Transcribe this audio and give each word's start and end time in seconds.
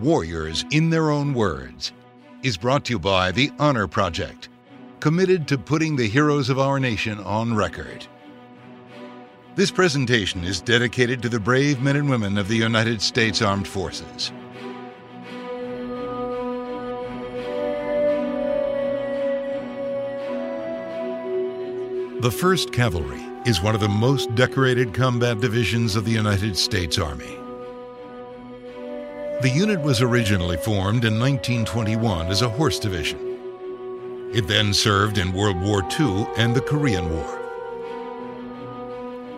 warriors 0.00 0.64
in 0.70 0.90
their 0.90 1.10
own 1.10 1.34
words, 1.34 1.92
is 2.42 2.56
brought 2.56 2.84
to 2.86 2.94
you 2.94 2.98
by 2.98 3.30
the 3.30 3.52
Honor 3.58 3.86
Project, 3.86 4.48
committed 5.00 5.46
to 5.48 5.58
putting 5.58 5.96
the 5.96 6.08
heroes 6.08 6.48
of 6.48 6.58
our 6.58 6.80
nation 6.80 7.18
on 7.20 7.54
record. 7.54 8.06
This 9.56 9.70
presentation 9.70 10.44
is 10.44 10.60
dedicated 10.60 11.20
to 11.22 11.28
the 11.28 11.40
brave 11.40 11.80
men 11.80 11.96
and 11.96 12.08
women 12.08 12.38
of 12.38 12.48
the 12.48 12.56
United 12.56 13.02
States 13.02 13.42
Armed 13.42 13.68
Forces. 13.68 14.32
The 22.20 22.28
1st 22.28 22.72
Cavalry 22.72 23.22
is 23.46 23.62
one 23.62 23.74
of 23.74 23.80
the 23.80 23.88
most 23.88 24.34
decorated 24.34 24.92
combat 24.92 25.40
divisions 25.40 25.96
of 25.96 26.04
the 26.04 26.12
United 26.12 26.54
States 26.54 26.98
Army. 26.98 27.39
The 29.42 29.50
unit 29.50 29.80
was 29.80 30.02
originally 30.02 30.56
formed 30.56 31.04
in 31.04 31.18
1921 31.18 32.28
as 32.28 32.42
a 32.42 32.48
horse 32.48 32.78
division. 32.78 33.18
It 34.34 34.46
then 34.46 34.74
served 34.74 35.18
in 35.18 35.32
World 35.32 35.60
War 35.60 35.82
II 35.98 36.26
and 36.36 36.54
the 36.54 36.60
Korean 36.60 37.10
War. 37.10 37.38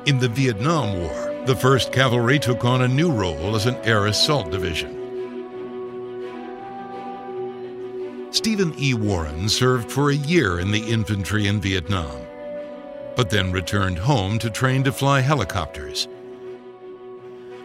In 0.06 0.18
the 0.18 0.28
Vietnam 0.28 0.98
War, 0.98 1.44
the 1.46 1.54
1st 1.54 1.92
Cavalry 1.92 2.38
took 2.38 2.64
on 2.64 2.82
a 2.82 2.88
new 2.88 3.10
role 3.12 3.54
as 3.54 3.66
an 3.66 3.76
air 3.84 4.06
assault 4.06 4.50
division. 4.50 4.98
Stephen 8.32 8.74
E. 8.78 8.94
Warren 8.94 9.48
served 9.48 9.90
for 9.90 10.10
a 10.10 10.14
year 10.14 10.58
in 10.58 10.70
the 10.70 10.90
infantry 10.90 11.46
in 11.46 11.60
Vietnam 11.60 12.22
but 13.16 13.30
then 13.30 13.52
returned 13.52 13.98
home 13.98 14.38
to 14.38 14.50
train 14.50 14.82
to 14.84 14.92
fly 14.92 15.20
helicopters. 15.20 16.08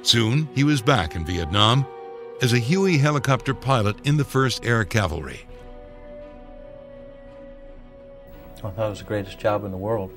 Soon, 0.02 0.48
he 0.56 0.64
was 0.64 0.82
back 0.82 1.16
in 1.16 1.26
Vietnam 1.26 1.86
as 2.42 2.54
a 2.54 2.60
Huey 2.60 2.98
helicopter 2.98 3.54
pilot 3.54 4.06
in 4.06 4.18
the 4.18 4.24
1st 4.24 4.66
Air 4.66 4.86
Cavalry. 4.86 5.42
I 8.58 8.70
thought 8.72 8.88
it 8.88 8.90
was 8.90 9.00
the 9.00 9.06
greatest 9.06 9.40
job 9.40 9.64
in 9.66 9.72
the 9.72 9.78
world. 9.78 10.12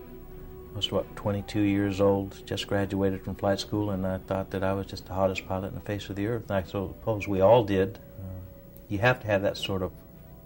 I 0.73 0.77
was, 0.77 0.91
what, 0.91 1.17
22 1.17 1.61
years 1.61 2.01
old, 2.01 2.43
just 2.47 2.67
graduated 2.67 3.25
from 3.25 3.35
flight 3.35 3.61
school, 3.61 3.91
and 3.91 4.07
I 4.07 4.19
thought 4.19 4.51
that 4.51 4.63
I 4.63 4.73
was 4.73 4.87
just 4.87 5.07
the 5.07 5.15
hottest 5.15 5.47
pilot 5.47 5.69
in 5.69 5.75
the 5.75 5.81
face 5.81 6.09
of 6.09 6.17
the 6.17 6.27
earth. 6.27 6.45
And 6.49 6.53
I 6.53 6.63
suppose 6.63 7.27
we 7.27 7.41
all 7.41 7.65
did. 7.65 7.99
Uh, 8.19 8.41
you 8.89 8.99
have 8.99 9.21
to 9.21 9.27
have 9.27 9.43
that 9.43 9.57
sort 9.57 9.83
of 9.83 9.93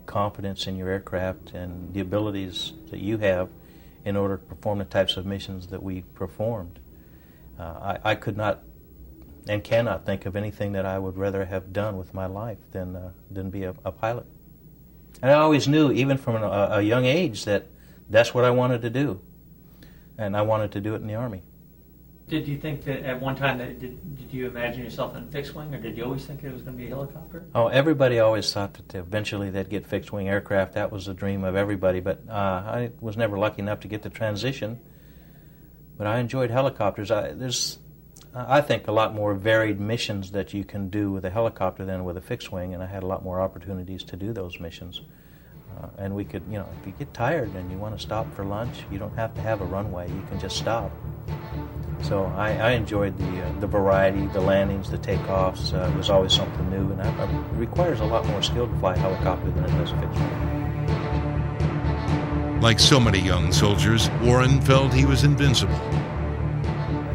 confidence 0.06 0.66
in 0.66 0.76
your 0.76 0.88
aircraft 0.88 1.52
and 1.52 1.92
the 1.92 2.00
abilities 2.00 2.72
that 2.90 3.00
you 3.00 3.18
have 3.18 3.48
in 4.04 4.16
order 4.16 4.36
to 4.36 4.42
perform 4.42 4.78
the 4.78 4.84
types 4.84 5.16
of 5.16 5.26
missions 5.26 5.68
that 5.68 5.82
we 5.82 6.02
performed. 6.14 6.78
Uh, 7.58 7.96
I, 8.04 8.10
I, 8.10 8.14
could 8.16 8.36
not 8.36 8.62
and 9.48 9.62
cannot 9.62 10.06
think 10.06 10.26
of 10.26 10.36
anything 10.36 10.72
that 10.72 10.86
I 10.86 10.98
would 10.98 11.16
rather 11.16 11.44
have 11.44 11.72
done 11.72 11.96
with 11.96 12.14
my 12.14 12.26
life 12.26 12.58
than, 12.72 12.96
uh, 12.96 13.12
than 13.30 13.50
be 13.50 13.64
a, 13.64 13.74
a, 13.84 13.92
pilot. 13.92 14.26
And 15.22 15.30
I 15.30 15.34
always 15.34 15.68
knew, 15.68 15.92
even 15.92 16.16
from 16.16 16.36
a, 16.36 16.68
a 16.72 16.82
young 16.82 17.04
age, 17.04 17.44
that 17.44 17.66
that's 18.08 18.32
what 18.32 18.44
I 18.44 18.50
wanted 18.50 18.82
to 18.82 18.90
do. 18.90 19.20
And 20.16 20.36
I 20.36 20.42
wanted 20.42 20.72
to 20.72 20.80
do 20.80 20.94
it 20.94 21.02
in 21.02 21.06
the 21.06 21.14
Army. 21.14 21.42
Did 22.26 22.48
you 22.48 22.56
think 22.56 22.84
that 22.84 23.04
at 23.04 23.20
one 23.20 23.36
time 23.36 23.58
that 23.58 23.78
did, 23.78 24.16
did 24.16 24.32
you 24.32 24.46
imagine 24.46 24.82
yourself 24.82 25.14
in 25.14 25.28
fixed 25.28 25.54
wing, 25.54 25.74
or 25.74 25.78
did 25.78 25.94
you 25.94 26.04
always 26.04 26.24
think 26.24 26.42
it 26.42 26.50
was 26.50 26.62
going 26.62 26.74
to 26.74 26.82
be 26.82 26.86
a 26.86 26.88
helicopter? 26.88 27.44
Oh, 27.54 27.66
everybody 27.68 28.18
always 28.18 28.50
thought 28.50 28.74
that 28.74 28.94
eventually 28.94 29.50
they'd 29.50 29.68
get 29.68 29.86
fixed 29.86 30.10
wing 30.10 30.28
aircraft. 30.28 30.72
That 30.74 30.90
was 30.90 31.04
the 31.04 31.12
dream 31.12 31.44
of 31.44 31.54
everybody. 31.54 32.00
But 32.00 32.22
uh, 32.28 32.32
I 32.32 32.90
was 33.00 33.18
never 33.18 33.38
lucky 33.38 33.60
enough 33.60 33.80
to 33.80 33.88
get 33.88 34.02
the 34.02 34.08
transition. 34.08 34.80
But 35.98 36.06
I 36.06 36.18
enjoyed 36.18 36.50
helicopters. 36.50 37.10
I, 37.10 37.32
there's, 37.32 37.78
I 38.34 38.60
think, 38.60 38.88
a 38.88 38.92
lot 38.92 39.14
more 39.14 39.32
varied 39.34 39.78
missions 39.78 40.32
that 40.32 40.52
you 40.52 40.64
can 40.64 40.88
do 40.88 41.12
with 41.12 41.24
a 41.24 41.30
helicopter 41.30 41.84
than 41.84 42.04
with 42.04 42.16
a 42.16 42.20
fixed 42.20 42.50
wing, 42.50 42.74
and 42.74 42.82
I 42.82 42.86
had 42.86 43.04
a 43.04 43.06
lot 43.06 43.22
more 43.22 43.40
opportunities 43.40 44.02
to 44.04 44.16
do 44.16 44.32
those 44.32 44.58
missions. 44.58 45.02
Uh, 45.78 45.86
and 45.98 46.14
we 46.16 46.24
could, 46.24 46.42
you 46.50 46.58
know, 46.58 46.68
if 46.80 46.86
you 46.86 46.92
get 46.98 47.14
tired 47.14 47.54
and 47.54 47.70
you 47.70 47.78
want 47.78 47.96
to 47.96 48.02
stop 48.02 48.32
for 48.34 48.44
lunch, 48.44 48.84
you 48.90 48.98
don't 48.98 49.14
have 49.16 49.34
to 49.34 49.40
have 49.40 49.60
a 49.60 49.64
runway. 49.64 50.08
You 50.08 50.22
can 50.28 50.40
just 50.40 50.56
stop. 50.56 50.90
So 52.02 52.24
I, 52.36 52.56
I 52.56 52.70
enjoyed 52.72 53.16
the 53.16 53.42
uh, 53.42 53.52
the 53.60 53.68
variety, 53.68 54.26
the 54.26 54.40
landings, 54.40 54.90
the 54.90 54.98
takeoffs. 54.98 55.72
Uh, 55.72 55.88
it 55.88 55.96
was 55.96 56.10
always 56.10 56.32
something 56.32 56.68
new, 56.70 56.90
and 56.92 57.00
I, 57.00 57.24
it 57.24 57.30
requires 57.54 58.00
a 58.00 58.04
lot 58.04 58.26
more 58.26 58.42
skill 58.42 58.66
to 58.66 58.76
fly 58.78 58.94
a 58.94 58.98
helicopter 58.98 59.50
than 59.52 59.64
it 59.64 59.70
does 59.78 59.92
a 59.92 59.96
fixed 60.00 60.18
wing. 60.20 60.54
Like 62.60 62.80
so 62.80 62.98
many 62.98 63.20
young 63.20 63.52
soldiers, 63.52 64.10
Warren 64.22 64.60
felt 64.60 64.92
he 64.92 65.04
was 65.06 65.22
invincible. 65.24 65.78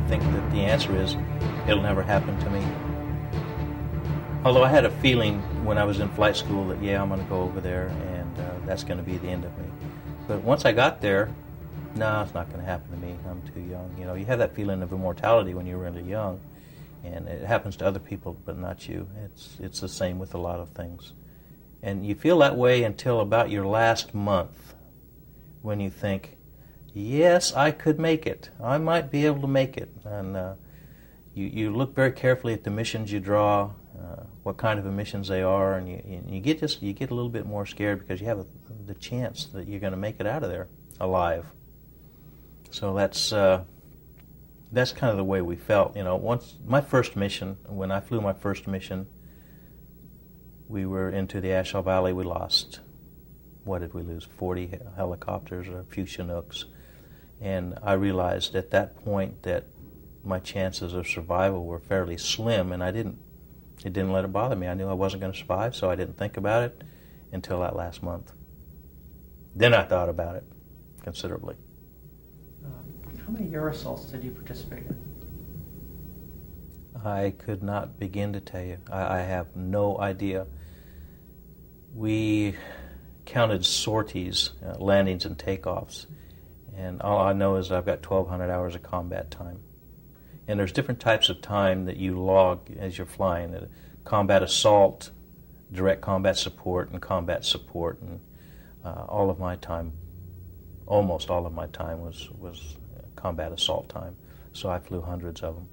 Think 0.09 0.23
that 0.23 0.51
the 0.51 0.61
answer 0.61 0.95
is 0.95 1.15
it'll 1.67 1.83
never 1.83 2.01
happen 2.01 2.35
to 2.39 2.49
me. 2.49 2.65
Although 4.43 4.63
I 4.63 4.69
had 4.69 4.83
a 4.83 4.89
feeling 4.89 5.39
when 5.63 5.77
I 5.77 5.83
was 5.83 5.99
in 5.99 6.09
flight 6.09 6.35
school 6.35 6.67
that, 6.69 6.81
yeah, 6.81 6.99
I'm 6.99 7.09
going 7.09 7.21
to 7.21 7.29
go 7.29 7.41
over 7.41 7.61
there 7.61 7.89
and 8.17 8.39
uh, 8.39 8.65
that's 8.65 8.83
going 8.83 8.97
to 8.97 9.03
be 9.03 9.17
the 9.19 9.27
end 9.27 9.45
of 9.45 9.55
me. 9.59 9.65
But 10.27 10.41
once 10.41 10.65
I 10.65 10.71
got 10.71 10.99
there, 10.99 11.31
no, 11.93 12.21
it's 12.23 12.33
not 12.33 12.47
going 12.49 12.59
to 12.59 12.65
happen 12.65 12.89
to 12.89 12.97
me. 13.05 13.15
I'm 13.29 13.41
too 13.53 13.59
young. 13.59 13.95
You 13.99 14.05
know, 14.05 14.15
you 14.15 14.25
have 14.25 14.39
that 14.39 14.55
feeling 14.55 14.81
of 14.81 14.91
immortality 14.91 15.53
when 15.53 15.67
you're 15.67 15.77
really 15.77 16.01
young, 16.01 16.39
and 17.03 17.27
it 17.27 17.45
happens 17.45 17.75
to 17.77 17.85
other 17.85 17.99
people, 17.99 18.35
but 18.45 18.57
not 18.57 18.87
you. 18.87 19.07
It's 19.25 19.57
it's 19.59 19.79
the 19.79 19.87
same 19.87 20.17
with 20.17 20.33
a 20.33 20.39
lot 20.39 20.59
of 20.59 20.69
things, 20.69 21.13
and 21.83 22.03
you 22.03 22.15
feel 22.15 22.39
that 22.39 22.55
way 22.55 22.81
until 22.83 23.19
about 23.19 23.51
your 23.51 23.67
last 23.67 24.15
month, 24.15 24.73
when 25.61 25.79
you 25.79 25.91
think, 25.91 26.37
yes, 26.93 27.53
I 27.53 27.71
could 27.71 27.99
make 27.99 28.25
it. 28.25 28.49
I 28.61 28.77
might 28.77 29.11
be 29.11 29.25
able 29.25 29.41
to 29.41 29.47
make 29.47 29.77
it, 29.77 29.91
and 30.05 30.35
uh, 30.35 30.53
you 31.33 31.45
you 31.45 31.73
look 31.75 31.95
very 31.95 32.11
carefully 32.11 32.53
at 32.53 32.63
the 32.63 32.69
missions 32.69 33.11
you 33.11 33.19
draw. 33.19 33.71
Uh, 33.97 34.23
what 34.43 34.55
kind 34.57 34.79
of 34.79 34.85
emissions 34.85 35.27
they 35.27 35.41
are, 35.41 35.75
and 35.75 35.89
you, 35.89 36.23
you 36.27 36.39
get 36.39 36.59
just 36.59 36.81
you 36.81 36.93
get 36.93 37.11
a 37.11 37.13
little 37.13 37.29
bit 37.29 37.45
more 37.45 37.65
scared 37.65 37.99
because 37.99 38.21
you 38.21 38.27
have 38.27 38.39
a, 38.39 38.45
the 38.85 38.93
chance 38.93 39.45
that 39.47 39.67
you're 39.67 39.79
going 39.79 39.91
to 39.91 39.97
make 39.97 40.19
it 40.19 40.25
out 40.25 40.43
of 40.43 40.49
there 40.49 40.67
alive. 40.99 41.45
So 42.71 42.93
that's 42.93 43.33
uh, 43.33 43.63
that's 44.71 44.91
kind 44.91 45.11
of 45.11 45.17
the 45.17 45.23
way 45.23 45.41
we 45.41 45.55
felt. 45.55 45.95
You 45.95 46.03
know, 46.03 46.15
once 46.15 46.57
my 46.65 46.81
first 46.81 47.15
mission, 47.15 47.57
when 47.67 47.91
I 47.91 47.99
flew 47.99 48.21
my 48.21 48.33
first 48.33 48.67
mission, 48.67 49.07
we 50.67 50.85
were 50.85 51.09
into 51.09 51.41
the 51.41 51.51
A 51.51 51.63
Shau 51.63 51.81
Valley. 51.81 52.13
We 52.13 52.23
lost 52.23 52.79
what 53.69 53.81
did 53.81 53.93
we 53.93 54.01
lose? 54.01 54.23
Forty 54.23 54.71
helicopters, 54.95 55.67
a 55.67 55.83
few 55.89 56.05
Chinooks, 56.05 56.65
and 57.41 57.77
I 57.81 57.93
realized 57.93 58.55
at 58.55 58.71
that 58.71 59.03
point 59.03 59.43
that 59.43 59.65
my 60.23 60.39
chances 60.39 60.93
of 60.93 61.07
survival 61.07 61.65
were 61.65 61.79
fairly 61.79 62.17
slim, 62.17 62.71
and 62.71 62.83
I 62.83 62.91
didn't. 62.91 63.17
It 63.85 63.93
didn't 63.93 64.11
let 64.11 64.25
it 64.25 64.33
bother 64.33 64.57
me. 64.57 64.67
I 64.67 64.73
knew 64.73 64.89
I 64.89 64.93
wasn't 64.93 65.21
going 65.21 65.31
to 65.31 65.39
survive, 65.39 65.73
so 65.73 65.89
I 65.89 65.95
didn't 65.95 66.17
think 66.17 66.35
about 66.35 66.63
it 66.63 66.83
until 67.31 67.61
that 67.61 67.75
last 67.75 68.03
month. 68.03 68.33
Then 69.55 69.73
I 69.73 69.83
thought 69.83 70.09
about 70.09 70.35
it 70.35 70.43
considerably. 71.01 71.55
How 73.29 73.33
many 73.33 73.53
air 73.53 73.69
assaults 73.69 74.05
did 74.05 74.23
you 74.23 74.31
participate 74.31 74.85
in? 74.87 74.95
I 77.05 77.29
could 77.37 77.61
not 77.61 77.99
begin 77.99 78.33
to 78.33 78.41
tell 78.41 78.63
you. 78.63 78.79
I, 78.91 79.19
I 79.19 79.21
have 79.21 79.55
no 79.55 79.99
idea. 79.99 80.47
We 81.93 82.55
counted 83.25 83.65
sorties, 83.65 84.49
uh, 84.65 84.79
landings, 84.79 85.25
and 85.25 85.37
takeoffs, 85.37 86.07
and 86.79 87.01
all 87.01 87.19
I 87.19 87.33
know 87.33 87.57
is 87.57 87.71
I've 87.71 87.85
got 87.85 88.09
1,200 88.09 88.49
hours 88.49 88.73
of 88.73 88.83
combat 88.83 89.29
time. 89.29 89.59
And 90.47 90.57
there's 90.57 90.71
different 90.71 91.01
types 91.01 91.27
of 91.27 91.41
time 91.41 91.85
that 91.85 91.97
you 91.97 92.17
log 92.17 92.71
as 92.77 92.97
you're 92.97 93.05
flying: 93.05 93.67
combat 94.05 94.41
assault, 94.41 95.11
direct 95.71 96.01
combat 96.01 96.37
support, 96.37 96.89
and 96.89 97.01
combat 97.01 97.43
support. 97.43 98.01
And 98.01 98.21
uh, 98.83 99.05
all 99.09 99.29
of 99.29 99.39
my 99.39 99.57
time, 99.57 99.91
almost 100.87 101.29
all 101.29 101.45
of 101.45 101.53
my 101.53 101.67
time, 101.67 101.99
was 101.99 102.29
was 102.39 102.77
combat 103.15 103.51
assault 103.51 103.89
time. 103.89 104.15
So 104.53 104.69
I 104.69 104.79
flew 104.79 105.01
hundreds 105.01 105.41
of 105.41 105.55
them. 105.55 105.67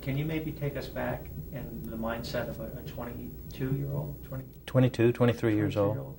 Can 0.00 0.16
you 0.16 0.24
maybe 0.24 0.52
take 0.52 0.76
us 0.76 0.88
back 0.88 1.26
in 1.52 1.82
the 1.84 1.96
mindset 1.96 2.48
of 2.48 2.60
a 2.60 2.82
22 2.86 3.74
year 3.74 3.90
old? 3.92 4.24
20, 4.24 4.44
22, 4.66 5.12
23 5.12 5.54
years 5.54 5.76
old. 5.76 6.16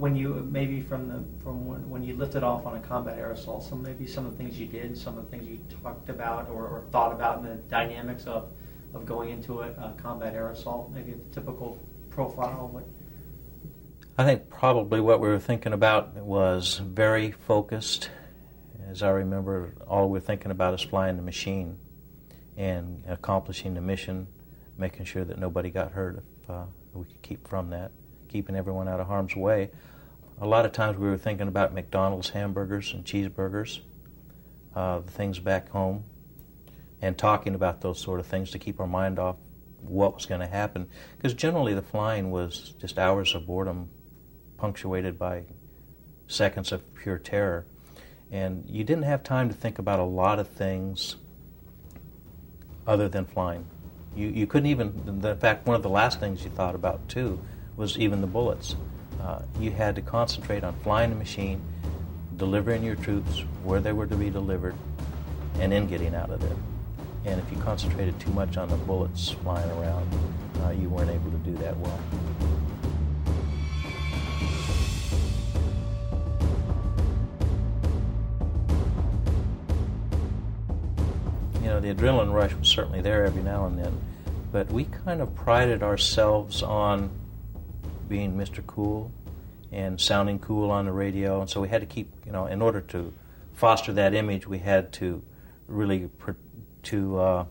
When 0.00 0.16
you 0.16 0.48
maybe 0.50 0.80
from 0.80 1.08
the 1.08 1.22
from 1.42 1.66
when, 1.66 1.88
when 1.90 2.02
you 2.02 2.16
lifted 2.16 2.42
off 2.42 2.64
on 2.66 2.76
a 2.76 2.80
combat 2.80 3.18
assault, 3.18 3.64
some 3.64 3.82
maybe 3.82 4.06
some 4.06 4.24
of 4.24 4.32
the 4.32 4.38
things 4.38 4.58
you 4.58 4.66
did, 4.66 4.96
some 4.96 5.18
of 5.18 5.24
the 5.24 5.30
things 5.30 5.48
you 5.48 5.60
talked 5.82 6.08
about 6.08 6.48
or, 6.48 6.66
or 6.66 6.84
thought 6.90 7.12
about 7.12 7.38
in 7.38 7.44
the 7.44 7.56
dynamics 7.68 8.24
of 8.24 8.48
of 8.94 9.04
going 9.04 9.30
into 9.30 9.60
a, 9.60 9.68
a 9.68 9.94
combat 10.02 10.34
assault, 10.34 10.90
maybe 10.92 11.12
the 11.12 11.34
typical 11.34 11.78
profile. 12.08 12.68
What 12.72 12.84
I 14.16 14.24
think 14.24 14.48
probably 14.48 15.00
what 15.00 15.20
we 15.20 15.28
were 15.28 15.38
thinking 15.38 15.74
about 15.74 16.14
was 16.16 16.78
very 16.78 17.30
focused 17.30 18.10
as 18.90 19.04
I 19.04 19.10
remember, 19.10 19.72
all 19.86 20.08
we're 20.08 20.18
thinking 20.18 20.50
about 20.50 20.74
is 20.74 20.82
flying 20.82 21.16
the 21.16 21.22
machine 21.22 21.78
and 22.56 23.04
accomplishing 23.06 23.74
the 23.74 23.80
mission, 23.80 24.26
making 24.76 25.04
sure 25.04 25.24
that 25.24 25.38
nobody 25.38 25.70
got 25.70 25.92
hurt 25.92 26.16
if 26.42 26.50
uh, 26.50 26.64
we 26.92 27.04
could 27.04 27.22
keep 27.22 27.46
from 27.46 27.70
that, 27.70 27.92
keeping 28.28 28.56
everyone 28.56 28.88
out 28.88 28.98
of 28.98 29.06
harm's 29.06 29.36
way. 29.36 29.70
A 30.42 30.46
lot 30.46 30.64
of 30.64 30.72
times 30.72 30.96
we 30.96 31.06
were 31.06 31.18
thinking 31.18 31.48
about 31.48 31.74
McDonald's 31.74 32.30
hamburgers 32.30 32.94
and 32.94 33.04
cheeseburgers, 33.04 33.80
uh, 34.74 35.00
the 35.00 35.10
things 35.10 35.38
back 35.38 35.68
home, 35.68 36.04
and 37.02 37.18
talking 37.18 37.54
about 37.54 37.82
those 37.82 37.98
sort 37.98 38.20
of 38.20 38.26
things 38.26 38.50
to 38.52 38.58
keep 38.58 38.80
our 38.80 38.86
mind 38.86 39.18
off 39.18 39.36
what 39.82 40.14
was 40.14 40.24
going 40.24 40.40
to 40.40 40.46
happen. 40.46 40.88
Because 41.18 41.34
generally 41.34 41.74
the 41.74 41.82
flying 41.82 42.30
was 42.30 42.74
just 42.78 42.98
hours 42.98 43.34
of 43.34 43.46
boredom 43.46 43.90
punctuated 44.56 45.18
by 45.18 45.44
seconds 46.26 46.72
of 46.72 46.94
pure 46.94 47.18
terror. 47.18 47.66
And 48.30 48.64
you 48.66 48.82
didn't 48.82 49.04
have 49.04 49.22
time 49.22 49.50
to 49.50 49.54
think 49.54 49.78
about 49.78 50.00
a 50.00 50.04
lot 50.04 50.38
of 50.38 50.48
things 50.48 51.16
other 52.86 53.10
than 53.10 53.26
flying. 53.26 53.66
You, 54.16 54.28
you 54.28 54.46
couldn't 54.46 54.70
even, 54.70 55.02
in 55.06 55.36
fact, 55.36 55.66
one 55.66 55.76
of 55.76 55.82
the 55.82 55.90
last 55.90 56.18
things 56.18 56.44
you 56.44 56.50
thought 56.50 56.74
about 56.74 57.10
too 57.10 57.38
was 57.76 57.98
even 57.98 58.22
the 58.22 58.26
bullets. 58.26 58.74
Uh, 59.22 59.42
you 59.58 59.70
had 59.70 59.94
to 59.94 60.02
concentrate 60.02 60.64
on 60.64 60.74
flying 60.80 61.10
the 61.10 61.16
machine, 61.16 61.60
delivering 62.36 62.82
your 62.82 62.96
troops 62.96 63.44
where 63.64 63.80
they 63.80 63.92
were 63.92 64.06
to 64.06 64.16
be 64.16 64.30
delivered, 64.30 64.74
and 65.58 65.72
then 65.72 65.86
getting 65.86 66.14
out 66.14 66.30
of 66.30 66.40
there. 66.40 66.56
And 67.26 67.38
if 67.38 67.52
you 67.52 67.58
concentrated 67.58 68.18
too 68.18 68.30
much 68.30 68.56
on 68.56 68.68
the 68.68 68.76
bullets 68.76 69.30
flying 69.30 69.70
around, 69.72 70.08
uh, 70.62 70.70
you 70.70 70.88
weren't 70.88 71.10
able 71.10 71.30
to 71.30 71.36
do 71.38 71.54
that 71.58 71.76
well. 71.76 72.00
You 81.62 81.68
know, 81.68 81.80
the 81.80 81.94
adrenaline 81.94 82.32
rush 82.32 82.54
was 82.54 82.68
certainly 82.68 83.02
there 83.02 83.26
every 83.26 83.42
now 83.42 83.66
and 83.66 83.78
then, 83.78 84.00
but 84.50 84.70
we 84.72 84.84
kind 84.84 85.20
of 85.20 85.34
prided 85.34 85.82
ourselves 85.82 86.62
on 86.62 87.10
being 88.10 88.36
Mr. 88.36 88.66
Cool 88.66 89.10
and 89.72 89.98
sounding 89.98 90.38
cool 90.40 90.70
on 90.70 90.84
the 90.84 90.92
radio, 90.92 91.40
and 91.40 91.48
so 91.48 91.62
we 91.62 91.68
had 91.68 91.80
to 91.80 91.86
keep, 91.86 92.12
you 92.26 92.32
know, 92.32 92.46
in 92.46 92.60
order 92.60 92.82
to 92.82 93.14
foster 93.54 93.92
that 93.92 94.14
image, 94.14 94.46
we 94.46 94.58
had 94.58 94.92
to 94.94 95.22
really 95.68 96.10
to 96.82 97.18
uh, 97.18 97.44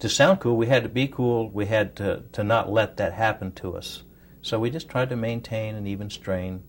to 0.00 0.08
sound 0.08 0.40
cool, 0.40 0.56
we 0.56 0.66
had 0.66 0.82
to 0.82 0.88
be 0.88 1.06
cool. 1.06 1.48
We 1.48 1.66
had 1.66 1.96
to 1.96 2.24
to 2.32 2.44
not 2.44 2.70
let 2.70 2.96
that 2.98 3.14
happen 3.14 3.52
to 3.52 3.76
us. 3.76 4.02
So 4.42 4.58
we 4.58 4.70
just 4.70 4.88
tried 4.88 5.08
to 5.10 5.16
maintain 5.16 5.74
an 5.74 5.86
even 5.86 6.10
strain 6.10 6.62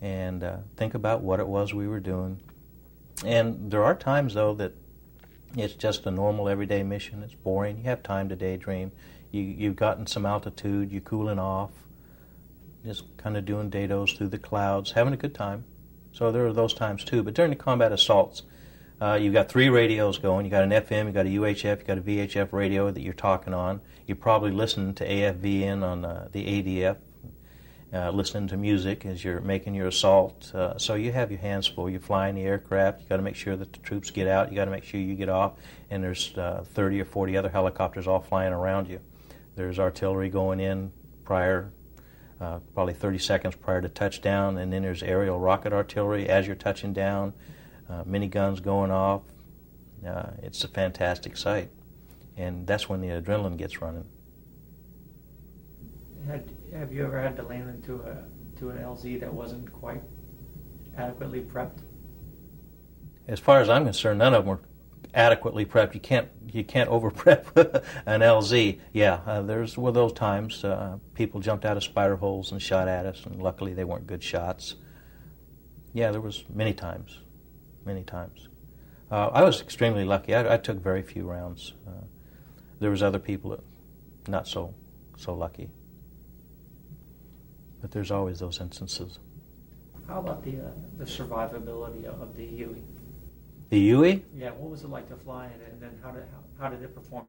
and 0.00 0.42
uh, 0.42 0.56
think 0.76 0.94
about 0.94 1.22
what 1.22 1.40
it 1.40 1.46
was 1.46 1.72
we 1.72 1.88
were 1.88 2.00
doing. 2.00 2.40
And 3.24 3.70
there 3.70 3.84
are 3.84 3.94
times 3.94 4.34
though 4.34 4.54
that 4.54 4.72
it's 5.56 5.74
just 5.74 6.06
a 6.06 6.10
normal 6.10 6.48
everyday 6.48 6.82
mission. 6.82 7.22
It's 7.22 7.34
boring. 7.34 7.78
You 7.78 7.84
have 7.84 8.02
time 8.02 8.28
to 8.28 8.36
daydream. 8.36 8.92
You 9.30 9.42
you've 9.42 9.76
gotten 9.76 10.06
some 10.06 10.26
altitude. 10.26 10.90
You're 10.90 11.00
cooling 11.02 11.38
off. 11.38 11.70
Just 12.86 13.04
kind 13.16 13.36
of 13.36 13.44
doing 13.44 13.68
dados 13.68 14.16
through 14.16 14.28
the 14.28 14.38
clouds, 14.38 14.92
having 14.92 15.12
a 15.12 15.16
good 15.16 15.34
time. 15.34 15.64
So 16.12 16.30
there 16.30 16.46
are 16.46 16.52
those 16.52 16.72
times 16.72 17.02
too. 17.02 17.24
But 17.24 17.34
during 17.34 17.50
the 17.50 17.56
combat 17.56 17.90
assaults, 17.90 18.44
uh, 19.00 19.18
you've 19.20 19.34
got 19.34 19.48
three 19.48 19.68
radios 19.68 20.18
going. 20.18 20.46
You've 20.46 20.52
got 20.52 20.62
an 20.62 20.70
FM, 20.70 21.06
you've 21.06 21.14
got 21.14 21.26
a 21.26 21.30
UHF, 21.30 21.78
you've 21.78 21.86
got 21.86 21.98
a 21.98 22.00
VHF 22.00 22.52
radio 22.52 22.90
that 22.90 23.02
you're 23.02 23.12
talking 23.12 23.52
on. 23.52 23.80
You're 24.06 24.16
probably 24.16 24.52
listening 24.52 24.94
to 24.94 25.06
AFVN 25.06 25.82
on 25.82 26.04
uh, 26.04 26.28
the 26.30 26.44
ADF, 26.44 26.96
uh, 27.92 28.10
listening 28.10 28.48
to 28.48 28.56
music 28.56 29.04
as 29.04 29.24
you're 29.24 29.40
making 29.40 29.74
your 29.74 29.88
assault. 29.88 30.54
Uh, 30.54 30.78
so 30.78 30.94
you 30.94 31.10
have 31.10 31.30
your 31.30 31.40
hands 31.40 31.66
full. 31.66 31.90
You're 31.90 32.00
flying 32.00 32.36
the 32.36 32.42
aircraft. 32.42 33.00
You've 33.00 33.08
got 33.08 33.16
to 33.16 33.22
make 33.22 33.36
sure 33.36 33.56
that 33.56 33.72
the 33.72 33.80
troops 33.80 34.10
get 34.10 34.28
out. 34.28 34.48
You've 34.48 34.56
got 34.56 34.66
to 34.66 34.70
make 34.70 34.84
sure 34.84 35.00
you 35.00 35.16
get 35.16 35.28
off. 35.28 35.54
And 35.90 36.04
there's 36.04 36.38
uh, 36.38 36.64
30 36.72 37.00
or 37.00 37.04
40 37.04 37.36
other 37.36 37.48
helicopters 37.48 38.06
all 38.06 38.20
flying 38.20 38.52
around 38.52 38.88
you. 38.88 39.00
There's 39.56 39.78
artillery 39.78 40.30
going 40.30 40.60
in 40.60 40.92
prior, 41.24 41.72
uh, 42.40 42.58
probably 42.74 42.94
30 42.94 43.18
seconds 43.18 43.56
prior 43.56 43.80
to 43.80 43.88
touchdown. 43.88 44.58
And 44.58 44.72
then 44.72 44.82
there's 44.82 45.02
aerial 45.02 45.38
rocket 45.38 45.72
artillery 45.72 46.28
as 46.28 46.46
you're 46.46 46.56
touching 46.56 46.92
down 46.92 47.32
uh, 47.88 48.04
miniguns 48.04 48.62
going 48.62 48.90
off. 48.90 49.22
Uh, 50.06 50.30
it's 50.42 50.62
a 50.62 50.68
fantastic 50.68 51.36
sight, 51.36 51.70
and 52.36 52.66
that's 52.66 52.88
when 52.88 53.00
the 53.00 53.08
adrenaline 53.08 53.56
gets 53.56 53.80
running. 53.80 54.04
Had, 56.26 56.48
have 56.72 56.92
you 56.92 57.04
ever 57.04 57.20
had 57.20 57.36
to 57.36 57.42
land 57.42 57.70
into 57.70 58.00
a 58.02 58.24
to 58.58 58.70
an 58.70 58.78
LZ 58.78 59.20
that 59.20 59.32
wasn't 59.32 59.72
quite 59.72 60.02
adequately 60.96 61.40
prepped? 61.40 61.78
As 63.28 63.40
far 63.40 63.60
as 63.60 63.68
I'm 63.68 63.84
concerned, 63.84 64.18
none 64.18 64.34
of 64.34 64.44
them 64.44 64.50
were 64.50 64.60
adequately 65.16 65.66
prepped. 65.66 65.94
You 65.94 66.00
can't 66.00 66.28
you 66.52 66.62
can't 66.62 66.88
over 66.88 67.10
prep 67.10 67.56
an 68.06 68.20
LZ. 68.20 68.78
Yeah, 68.92 69.20
uh, 69.26 69.42
there's 69.42 69.76
were 69.76 69.90
those 69.90 70.12
times 70.12 70.62
uh, 70.62 70.98
people 71.14 71.40
jumped 71.40 71.64
out 71.64 71.76
of 71.76 71.82
spider 71.82 72.16
holes 72.16 72.52
and 72.52 72.62
shot 72.62 72.86
at 72.86 73.06
us, 73.06 73.26
and 73.26 73.42
luckily 73.42 73.74
they 73.74 73.84
weren't 73.84 74.06
good 74.06 74.22
shots. 74.22 74.76
Yeah, 75.92 76.12
there 76.12 76.20
was 76.20 76.44
many 76.48 76.74
times 76.74 77.20
many 77.86 78.02
times. 78.02 78.48
Uh, 79.10 79.28
I 79.28 79.44
was 79.44 79.62
extremely 79.62 80.04
lucky. 80.04 80.34
I, 80.34 80.54
I, 80.54 80.56
took 80.56 80.78
very 80.78 81.00
few 81.00 81.24
rounds. 81.24 81.72
Uh, 81.86 82.04
there 82.80 82.90
was 82.90 83.02
other 83.02 83.20
people 83.20 83.50
that 83.50 83.60
not 84.28 84.48
so 84.48 84.74
so 85.16 85.32
lucky. 85.32 85.70
But 87.80 87.92
there's 87.92 88.10
always 88.10 88.40
those 88.40 88.60
instances. 88.60 89.20
How 90.08 90.18
about 90.18 90.42
the 90.42 90.58
uh, 90.58 90.70
the 90.98 91.04
survivability 91.04 92.04
of 92.04 92.36
the 92.36 92.46
Huey? 92.46 92.82
The 93.70 93.80
Huey? 93.80 94.24
Yeah. 94.34 94.50
What 94.50 94.70
was 94.70 94.84
it 94.84 94.90
like 94.90 95.08
to 95.08 95.16
fly 95.16 95.46
it, 95.46 95.68
and 95.70 95.80
then 95.80 95.98
how 96.02 96.10
did 96.10 96.24
how, 96.32 96.64
how 96.64 96.70
did 96.70 96.82
it 96.82 96.94
perform? 96.94 97.26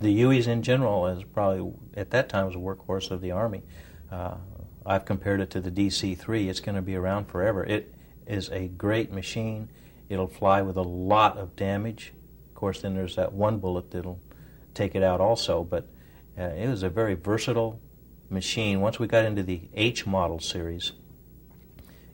The 0.00 0.14
Hueys 0.14 0.46
in 0.46 0.62
general 0.62 1.06
is 1.06 1.24
probably 1.24 1.72
at 1.96 2.10
that 2.10 2.28
time 2.28 2.46
was 2.46 2.54
a 2.54 2.58
workhorse 2.58 3.10
of 3.10 3.20
the 3.20 3.30
Army. 3.30 3.62
Uh, 4.10 4.36
I've 4.84 5.04
compared 5.04 5.40
it 5.40 5.50
to 5.50 5.60
the 5.60 5.70
DC-3. 5.70 6.48
It's 6.48 6.60
going 6.60 6.74
to 6.74 6.82
be 6.82 6.94
around 6.94 7.26
forever. 7.26 7.64
It 7.64 7.94
is 8.26 8.50
a 8.50 8.68
great 8.68 9.12
machine. 9.12 9.70
It'll 10.08 10.28
fly 10.28 10.60
with 10.60 10.76
a 10.76 10.82
lot 10.82 11.38
of 11.38 11.56
damage. 11.56 12.12
Of 12.48 12.54
course, 12.54 12.82
then 12.82 12.94
there's 12.94 13.16
that 13.16 13.32
one 13.32 13.58
bullet 13.58 13.90
that'll 13.90 14.20
take 14.74 14.94
it 14.94 15.02
out 15.02 15.20
also, 15.20 15.64
but 15.64 15.86
uh, 16.38 16.42
it 16.42 16.68
was 16.68 16.82
a 16.82 16.90
very 16.90 17.14
versatile 17.14 17.80
machine. 18.28 18.80
Once 18.80 18.98
we 18.98 19.06
got 19.06 19.24
into 19.24 19.42
the 19.42 19.62
H 19.72 20.06
model 20.06 20.40
series, 20.40 20.92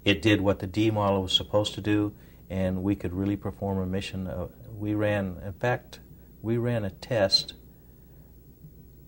it 0.04 0.22
did 0.22 0.40
what 0.40 0.60
the 0.60 0.66
D 0.66 0.90
model 0.90 1.22
was 1.22 1.32
supposed 1.32 1.74
to 1.74 1.80
do, 1.80 2.14
and 2.50 2.82
we 2.82 2.96
could 2.96 3.14
really 3.14 3.36
perform 3.36 3.78
a 3.78 3.86
mission. 3.86 4.28
We 4.76 4.94
ran, 4.94 5.40
in 5.44 5.52
fact, 5.54 6.00
we 6.42 6.58
ran 6.58 6.84
a 6.84 6.90
test 6.90 7.54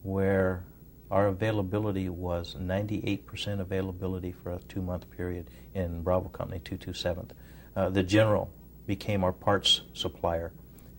where 0.03 0.65
our 1.11 1.27
availability 1.27 2.09
was 2.09 2.56
98% 2.59 3.61
availability 3.61 4.33
for 4.33 4.53
a 4.53 4.59
two 4.61 4.81
month 4.81 5.11
period 5.11 5.50
in 5.75 6.03
Bravo 6.03 6.29
Company 6.29 6.61
227th. 6.61 7.31
Uh, 7.75 7.91
the 7.91 8.03
general 8.03 8.50
became 8.87 9.25
our 9.25 9.33
parts 9.33 9.82
supplier. 9.93 10.53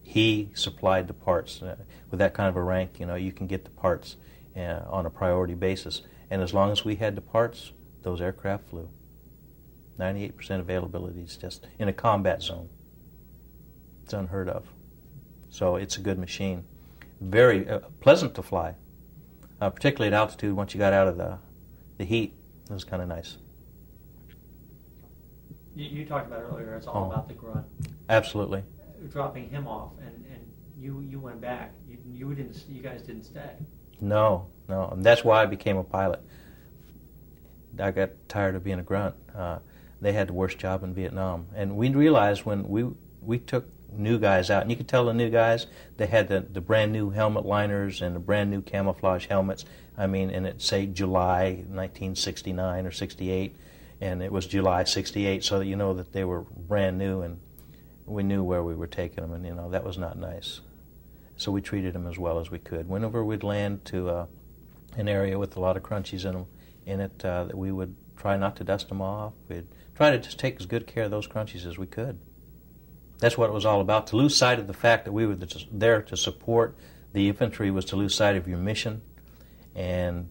He 0.03 0.51
supplied 0.53 1.07
the 1.07 1.13
parts. 1.13 1.61
Uh, 1.61 1.77
with 2.11 2.19
that 2.19 2.33
kind 2.33 2.49
of 2.49 2.55
a 2.55 2.61
rank, 2.61 2.99
you 2.99 3.05
know, 3.05 3.15
you 3.15 3.31
can 3.31 3.47
get 3.47 3.63
the 3.63 3.71
parts 3.71 4.17
uh, 4.55 4.81
on 4.87 5.05
a 5.05 5.09
priority 5.09 5.55
basis. 5.55 6.01
And 6.29 6.41
as 6.41 6.53
long 6.53 6.71
as 6.71 6.83
we 6.83 6.95
had 6.95 7.15
the 7.15 7.21
parts, 7.21 7.71
those 8.03 8.21
aircraft 8.21 8.69
flew. 8.69 8.89
98% 9.99 10.59
availability 10.59 11.21
is 11.21 11.37
just 11.37 11.67
in 11.79 11.87
a 11.87 11.93
combat 11.93 12.41
zone. 12.41 12.69
It's 14.03 14.13
unheard 14.13 14.49
of. 14.49 14.65
So 15.49 15.75
it's 15.75 15.97
a 15.97 16.01
good 16.01 16.17
machine. 16.17 16.63
Very 17.21 17.69
uh, 17.69 17.79
pleasant 17.99 18.35
to 18.35 18.43
fly 18.43 18.75
uh, 19.63 19.69
particularly 19.69 20.13
at 20.13 20.19
altitude. 20.19 20.53
Once 20.55 20.73
you 20.73 20.77
got 20.77 20.91
out 20.91 21.07
of 21.07 21.17
the 21.17 21.37
the 21.97 22.03
heat, 22.03 22.33
it 22.69 22.73
was 22.73 22.83
kind 22.83 23.01
of 23.01 23.07
nice. 23.07 23.37
You, 25.75 25.85
you, 25.85 26.05
talked 26.05 26.27
about 26.27 26.41
earlier. 26.41 26.75
It's 26.75 26.85
all 26.85 27.05
oh. 27.05 27.11
about 27.11 27.27
the 27.27 27.33
grunt. 27.33 27.65
Absolutely. 28.09 28.63
Dropping 29.09 29.49
him 29.49 29.67
off, 29.67 29.91
and, 30.01 30.25
and 30.31 30.51
you 30.77 31.01
you 31.01 31.19
went 31.19 31.39
back. 31.39 31.73
You, 31.87 31.97
you 32.05 32.35
didn't. 32.35 32.61
You 32.69 32.81
guys 32.81 33.01
didn't 33.01 33.23
stay. 33.23 33.51
No, 34.01 34.47
no. 34.67 34.89
And 34.89 35.03
that's 35.03 35.23
why 35.23 35.43
I 35.43 35.45
became 35.45 35.77
a 35.77 35.83
pilot. 35.83 36.21
I 37.79 37.91
got 37.91 38.11
tired 38.27 38.55
of 38.55 38.63
being 38.63 38.79
a 38.79 38.83
grunt. 38.83 39.15
Uh, 39.33 39.59
they 40.03 40.13
had 40.13 40.27
the 40.27 40.33
worst 40.33 40.57
job 40.57 40.83
in 40.83 40.93
Vietnam, 40.93 41.47
and 41.55 41.77
we 41.77 41.89
realized 41.89 42.45
when 42.45 42.67
we 42.67 42.85
we 43.21 43.39
took 43.39 43.67
new 43.97 44.19
guys 44.19 44.49
out, 44.49 44.61
and 44.61 44.71
you 44.71 44.77
could 44.77 44.87
tell 44.87 45.05
the 45.05 45.13
new 45.13 45.29
guys 45.29 45.67
they 45.97 46.07
had 46.07 46.27
the, 46.27 46.41
the 46.41 46.61
brand 46.61 46.91
new 46.91 47.11
helmet 47.11 47.45
liners 47.45 48.01
and 48.01 48.15
the 48.15 48.19
brand 48.19 48.49
new 48.49 48.61
camouflage 48.61 49.27
helmets. 49.27 49.65
I 49.97 50.07
mean, 50.07 50.29
and 50.29 50.45
it 50.45 50.61
say 50.61 50.87
July 50.87 51.63
1969 51.67 52.85
or 52.85 52.91
68, 52.91 53.55
and 54.01 54.21
it 54.21 54.31
was 54.31 54.47
July 54.47 54.83
68, 54.83 55.43
so 55.43 55.59
that 55.59 55.65
you 55.65 55.75
know 55.75 55.93
that 55.93 56.11
they 56.11 56.23
were 56.23 56.41
brand 56.41 56.97
new, 56.97 57.21
and 57.21 57.39
we 58.05 58.23
knew 58.23 58.43
where 58.43 58.63
we 58.63 58.75
were 58.75 58.87
taking 58.87 59.23
them, 59.23 59.33
and 59.33 59.45
you 59.45 59.53
know 59.53 59.69
that 59.69 59.83
was 59.83 59.97
not 59.97 60.17
nice. 60.17 60.59
So 61.37 61.51
we 61.51 61.61
treated 61.61 61.93
them 61.93 62.07
as 62.07 62.19
well 62.19 62.39
as 62.39 62.51
we 62.51 62.59
could. 62.59 62.87
Whenever 62.89 63.23
we'd 63.23 63.43
land 63.43 63.85
to 63.85 64.09
uh, 64.09 64.25
an 64.97 65.07
area 65.07 65.39
with 65.39 65.55
a 65.55 65.59
lot 65.59 65.77
of 65.77 65.83
crunchies 65.83 66.25
in 66.25 66.33
them, 66.33 66.45
in 66.85 66.99
it, 66.99 67.23
uh, 67.23 67.45
that 67.45 67.57
we 67.57 67.71
would 67.71 67.95
try 68.17 68.37
not 68.37 68.55
to 68.57 68.63
dust 68.63 68.89
them 68.89 69.01
off. 69.01 69.33
We'd 69.49 69.67
try 69.95 70.11
to 70.11 70.19
just 70.19 70.39
take 70.39 70.59
as 70.59 70.65
good 70.65 70.87
care 70.87 71.03
of 71.03 71.11
those 71.11 71.27
crunchies 71.27 71.65
as 71.65 71.77
we 71.77 71.87
could. 71.87 72.19
That's 73.19 73.37
what 73.37 73.49
it 73.49 73.53
was 73.53 73.65
all 73.65 73.79
about. 73.79 74.07
To 74.07 74.17
lose 74.17 74.35
sight 74.35 74.59
of 74.59 74.67
the 74.67 74.73
fact 74.73 75.05
that 75.05 75.11
we 75.11 75.25
were 75.25 75.37
there 75.71 76.01
to 76.01 76.17
support 76.17 76.75
the 77.13 77.27
infantry 77.29 77.71
was 77.71 77.85
to 77.85 77.95
lose 77.95 78.15
sight 78.15 78.35
of 78.35 78.47
your 78.47 78.57
mission, 78.57 79.01
and 79.75 80.29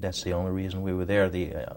that's 0.00 0.22
the 0.22 0.32
only 0.32 0.50
reason 0.50 0.82
we 0.82 0.92
were 0.92 1.04
there. 1.04 1.28
The 1.28 1.54
uh, 1.54 1.74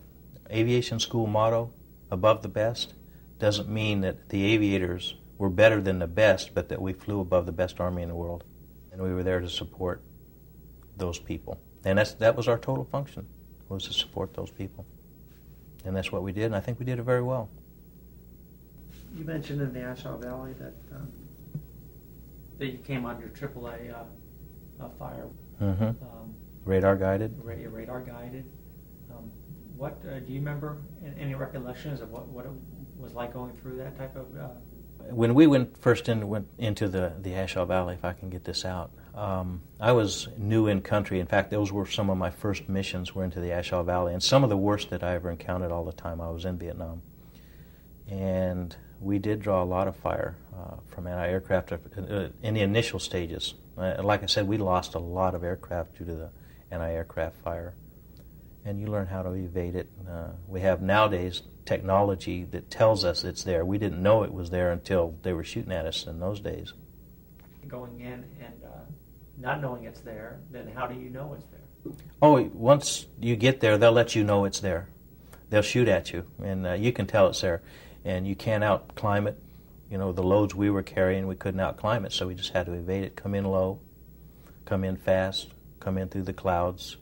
aviation 0.52 1.00
school 1.00 1.28
motto, 1.28 1.72
above 2.12 2.42
the 2.42 2.50
best, 2.50 2.94
doesn't 3.40 3.70
mean 3.70 4.02
that 4.02 4.30
the 4.30 4.44
aviators 4.46 5.16
were 5.38 5.50
better 5.50 5.80
than 5.80 6.00
the 6.00 6.08
best, 6.08 6.56
but 6.56 6.70
that 6.70 6.82
we 6.82 6.94
flew 6.94 7.20
above 7.22 7.46
the 7.46 7.52
best 7.52 7.80
army 7.80 8.02
in 8.02 8.10
the 8.10 8.16
world, 8.16 8.44
and 8.92 9.02
we 9.02 9.14
were 9.14 9.24
there 9.24 9.40
to 9.40 9.50
support 9.50 10.02
those 10.98 11.20
people. 11.20 11.60
And 11.86 12.00
that's, 12.00 12.14
that 12.16 12.36
was 12.36 12.48
our 12.48 12.58
total 12.58 12.86
function, 12.86 13.28
was 13.70 13.86
to 13.86 13.94
support 13.94 14.34
those 14.34 14.50
people. 14.50 14.86
And 15.88 15.96
that's 15.96 16.12
what 16.12 16.22
we 16.22 16.34
did, 16.34 16.44
and 16.44 16.56
I 16.56 16.60
think 16.60 16.80
we 16.80 16.86
did 16.86 17.00
it 17.00 17.04
very 17.04 17.22
well. 17.22 17.50
You 19.16 19.24
mentioned 19.24 19.62
in 19.62 19.72
the 19.72 19.90
A 19.90 19.96
Shau 19.96 20.18
Valley 20.18 20.54
that 20.60 20.74
um, 20.94 21.10
that 22.60 22.68
you 22.68 22.78
came 22.80 23.06
under 23.06 23.28
AAA 23.28 23.94
uh, 23.94 24.84
uh, 24.84 24.90
fire. 25.00 25.28
Mm-hmm. 25.62 25.84
Um, 25.84 26.36
radar 26.66 26.98
guided. 26.98 27.40
Radar, 27.42 27.70
radar 27.70 28.02
guided. 28.02 28.46
Um, 29.10 29.32
what 29.78 29.98
uh, 30.06 30.20
do 30.20 30.34
you 30.34 30.40
remember? 30.40 30.80
Any 31.18 31.36
recollections 31.36 32.02
of 32.02 32.10
what, 32.10 32.28
what 32.28 32.46
it 32.46 32.52
was 32.98 33.14
like 33.14 33.32
going 33.32 33.56
through 33.56 33.78
that 33.78 33.98
type 33.98 34.16
of? 34.18 34.26
Uh, 34.38 34.48
when 35.10 35.34
we 35.34 35.48
went 35.48 35.78
first 35.78 36.10
in, 36.10 36.28
went 36.28 36.48
into 36.58 36.90
the 36.90 37.14
the 37.22 37.34
A 37.34 37.48
Shau 37.48 37.64
Valley, 37.64 37.96
if 37.96 38.04
I 38.04 38.12
can 38.12 38.30
get 38.30 38.44
this 38.44 38.66
out, 38.66 38.92
um, 39.18 39.62
I 39.80 39.94
was 39.94 40.28
new 40.38 40.68
in 40.68 40.82
country. 40.82 41.20
In 41.20 41.26
fact, 41.26 41.50
those 41.50 41.72
were 41.72 41.88
some 41.88 42.10
of 42.10 42.18
my 42.18 42.30
first 42.30 42.70
missions 42.70 43.16
were 43.16 43.24
into 43.24 43.40
the 43.40 43.50
A 43.50 43.64
Shau 43.64 43.82
Valley, 43.82 44.14
and 44.14 44.22
some 44.22 44.44
of 44.44 44.50
the 44.50 44.58
worst 44.58 44.92
that 44.92 45.04
I 45.04 45.16
ever 45.16 45.32
encountered 45.32 45.72
all 45.72 45.84
the 45.84 45.92
time 45.92 46.22
I 46.22 46.30
was 46.30 46.46
in 46.46 46.58
Vietnam. 46.58 47.02
And 48.08 48.76
we 49.02 49.18
did 49.18 49.42
draw 49.42 49.64
a 49.64 49.66
lot 49.66 49.88
of 49.88 49.96
fire 49.98 50.36
uh, 50.56 50.76
from 50.90 51.08
anti-aircraft 51.08 51.72
uh, 51.72 52.28
in 52.42 52.54
the 52.54 52.62
initial 52.62 53.00
stages. 53.00 53.56
Uh, 53.76 53.96
like 54.04 54.22
I 54.22 54.28
said, 54.28 54.48
we 54.48 54.58
lost 54.58 54.94
a 54.94 55.00
lot 55.00 55.34
of 55.36 55.44
aircraft 55.44 55.98
due 55.98 56.06
to 56.06 56.14
the 56.14 56.30
anti-aircraft 56.72 57.42
fire, 57.44 57.74
and 58.66 58.80
you 58.80 58.88
learn 58.88 59.08
how 59.08 59.24
to 59.24 59.32
evade 59.32 59.76
it. 59.76 59.90
Uh, 60.08 60.30
we 60.48 60.62
have 60.62 60.82
nowadays 60.82 61.42
technology 61.66 62.44
that 62.52 62.70
tells 62.70 63.04
us 63.04 63.24
it's 63.24 63.44
there. 63.44 63.66
We 63.66 63.78
didn't 63.80 64.02
know 64.02 64.24
it 64.24 64.34
was 64.34 64.52
there 64.52 64.72
until 64.72 65.16
they 65.24 65.34
were 65.34 65.44
shooting 65.44 65.72
at 65.72 65.86
us 65.86 66.06
in 66.06 66.20
those 66.20 66.40
days. 66.40 66.74
Going 67.68 68.00
in 68.00 68.24
and 68.40 68.64
uh, 68.64 68.86
not 69.38 69.62
knowing 69.62 69.84
it's 69.84 70.02
there, 70.02 70.40
then 70.52 70.68
how 70.68 70.88
do 70.88 71.00
you 71.00 71.10
know 71.10 71.34
it's 71.34 71.46
there? 71.52 71.94
Oh, 72.22 72.42
once 72.54 73.06
you 73.20 73.36
get 73.36 73.60
there, 73.60 73.78
they'll 73.78 73.92
let 73.92 74.16
you 74.16 74.24
know 74.24 74.46
it's 74.46 74.60
there. 74.60 74.90
They'll 75.50 75.62
shoot 75.62 75.88
at 75.88 76.12
you, 76.12 76.26
and 76.44 76.68
uh, 76.68 76.74
you 76.74 76.92
can 76.92 77.08
tell 77.08 77.28
it's 77.28 77.42
there 77.42 77.62
and 78.08 78.26
you 78.26 78.36
can't 78.36 78.64
outclimb 78.64 79.28
it. 79.28 79.38
You 79.92 79.98
know, 79.98 80.14
the 80.14 80.24
loads 80.24 80.56
we 80.56 80.70
were 80.70 80.82
carrying, 80.82 81.28
we 81.28 81.36
couldn't 81.36 81.60
outclimb 81.60 82.06
it, 82.06 82.14
so 82.14 82.28
we 82.28 82.36
just 82.36 82.54
had 82.54 82.66
to 82.66 82.74
evade 82.74 83.04
it. 83.04 83.16
Come 83.18 83.36
in 83.36 83.44
low, 83.44 83.80
come 84.66 84.86
in 84.86 84.96
fast, 84.96 85.50
come 85.82 85.98
in 85.98 86.08
through 86.08 86.24
the 86.24 86.34
clouds. 86.34 86.96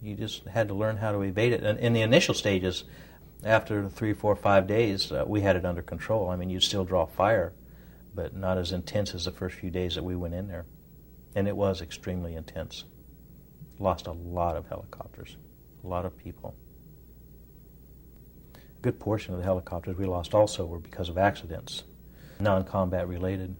You 0.00 0.14
just 0.14 0.46
had 0.46 0.68
to 0.68 0.74
learn 0.74 0.96
how 0.96 1.10
to 1.10 1.22
evade 1.22 1.52
it. 1.52 1.64
And 1.64 1.78
in 1.80 1.92
the 1.92 2.02
initial 2.02 2.34
stages, 2.34 2.84
after 3.44 3.88
three, 3.88 4.14
four, 4.14 4.36
five 4.36 4.68
days, 4.68 5.10
uh, 5.10 5.24
we 5.26 5.40
had 5.40 5.56
it 5.56 5.64
under 5.64 5.82
control. 5.82 6.30
I 6.30 6.36
mean, 6.36 6.50
you'd 6.50 6.62
still 6.62 6.84
draw 6.84 7.04
fire, 7.04 7.52
but 8.14 8.34
not 8.34 8.58
as 8.58 8.70
intense 8.70 9.12
as 9.14 9.24
the 9.24 9.32
first 9.32 9.56
few 9.56 9.70
days 9.70 9.96
that 9.96 10.04
we 10.04 10.14
went 10.14 10.34
in 10.34 10.46
there. 10.46 10.66
And 11.34 11.46
it 11.46 11.56
was 11.56 11.80
extremely 11.80 12.34
intense. 12.34 12.84
Lost 13.78 14.06
a 14.06 14.12
lot 14.12 14.56
of 14.56 14.66
helicopters, 14.68 15.36
a 15.84 15.86
lot 15.86 16.04
of 16.04 16.16
people 16.16 16.54
A 18.78 18.82
good 18.82 18.98
portion 18.98 19.32
of 19.32 19.38
the 19.40 19.44
helicopters 19.44 19.96
we 19.96 20.06
lost 20.06 20.34
also 20.34 20.66
were 20.66 20.78
because 20.78 21.08
of 21.08 21.16
accidents, 21.18 21.84
non 22.40 22.64
combat 22.64 23.08
related. 23.08 23.56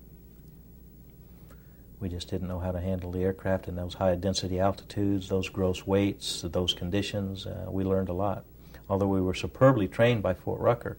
We 2.00 2.08
just 2.08 2.30
didn't 2.30 2.48
know 2.48 2.60
how 2.60 2.72
to 2.72 2.80
handle 2.80 3.12
the 3.12 3.20
aircraft 3.22 3.68
in 3.68 3.76
those 3.76 3.94
high 3.94 4.14
density 4.16 4.58
altitudes, 4.58 5.28
those 5.28 5.48
gross 5.50 5.86
weights, 5.86 6.42
those 6.42 6.72
conditions. 6.72 7.46
Uh, 7.46 7.66
we 7.68 7.84
learned 7.84 8.08
a 8.08 8.14
lot. 8.14 8.44
Although 8.88 9.08
we 9.08 9.20
were 9.20 9.34
superbly 9.34 9.86
trained 9.86 10.22
by 10.22 10.34
Fort 10.34 10.60
Rucker, 10.60 10.96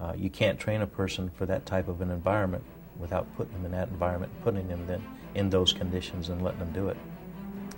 uh, 0.00 0.14
you 0.16 0.30
can't 0.30 0.58
train 0.58 0.82
a 0.82 0.86
person 0.86 1.30
for 1.30 1.46
that 1.46 1.64
type 1.64 1.86
of 1.88 2.00
an 2.00 2.10
environment 2.10 2.64
without 2.98 3.26
putting 3.36 3.52
them 3.54 3.66
in 3.66 3.72
that 3.72 3.88
environment, 3.88 4.32
and 4.34 4.42
putting 4.44 4.68
them 4.68 4.86
then 4.86 5.02
in 5.34 5.50
those 5.50 5.72
conditions 5.72 6.28
and 6.28 6.42
letting 6.42 6.60
them 6.60 6.72
do 6.72 6.88
it. 6.88 6.96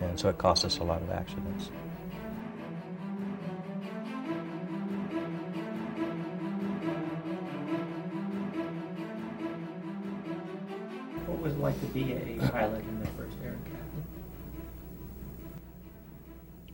And 0.01 0.19
so 0.19 0.29
it 0.29 0.39
cost 0.39 0.65
us 0.65 0.79
a 0.79 0.85
lot 0.85 1.03
of 1.03 1.11
accidents. 1.11 1.71
What 11.27 11.39
was 11.39 11.53
it 11.53 11.61
like 11.61 11.81
to 11.81 11.87
be 11.87 12.13
a 12.13 12.49
pilot 12.51 12.85
in 12.85 13.01
the 13.01 13.07
first 13.09 13.37
aircraft? 13.43 13.71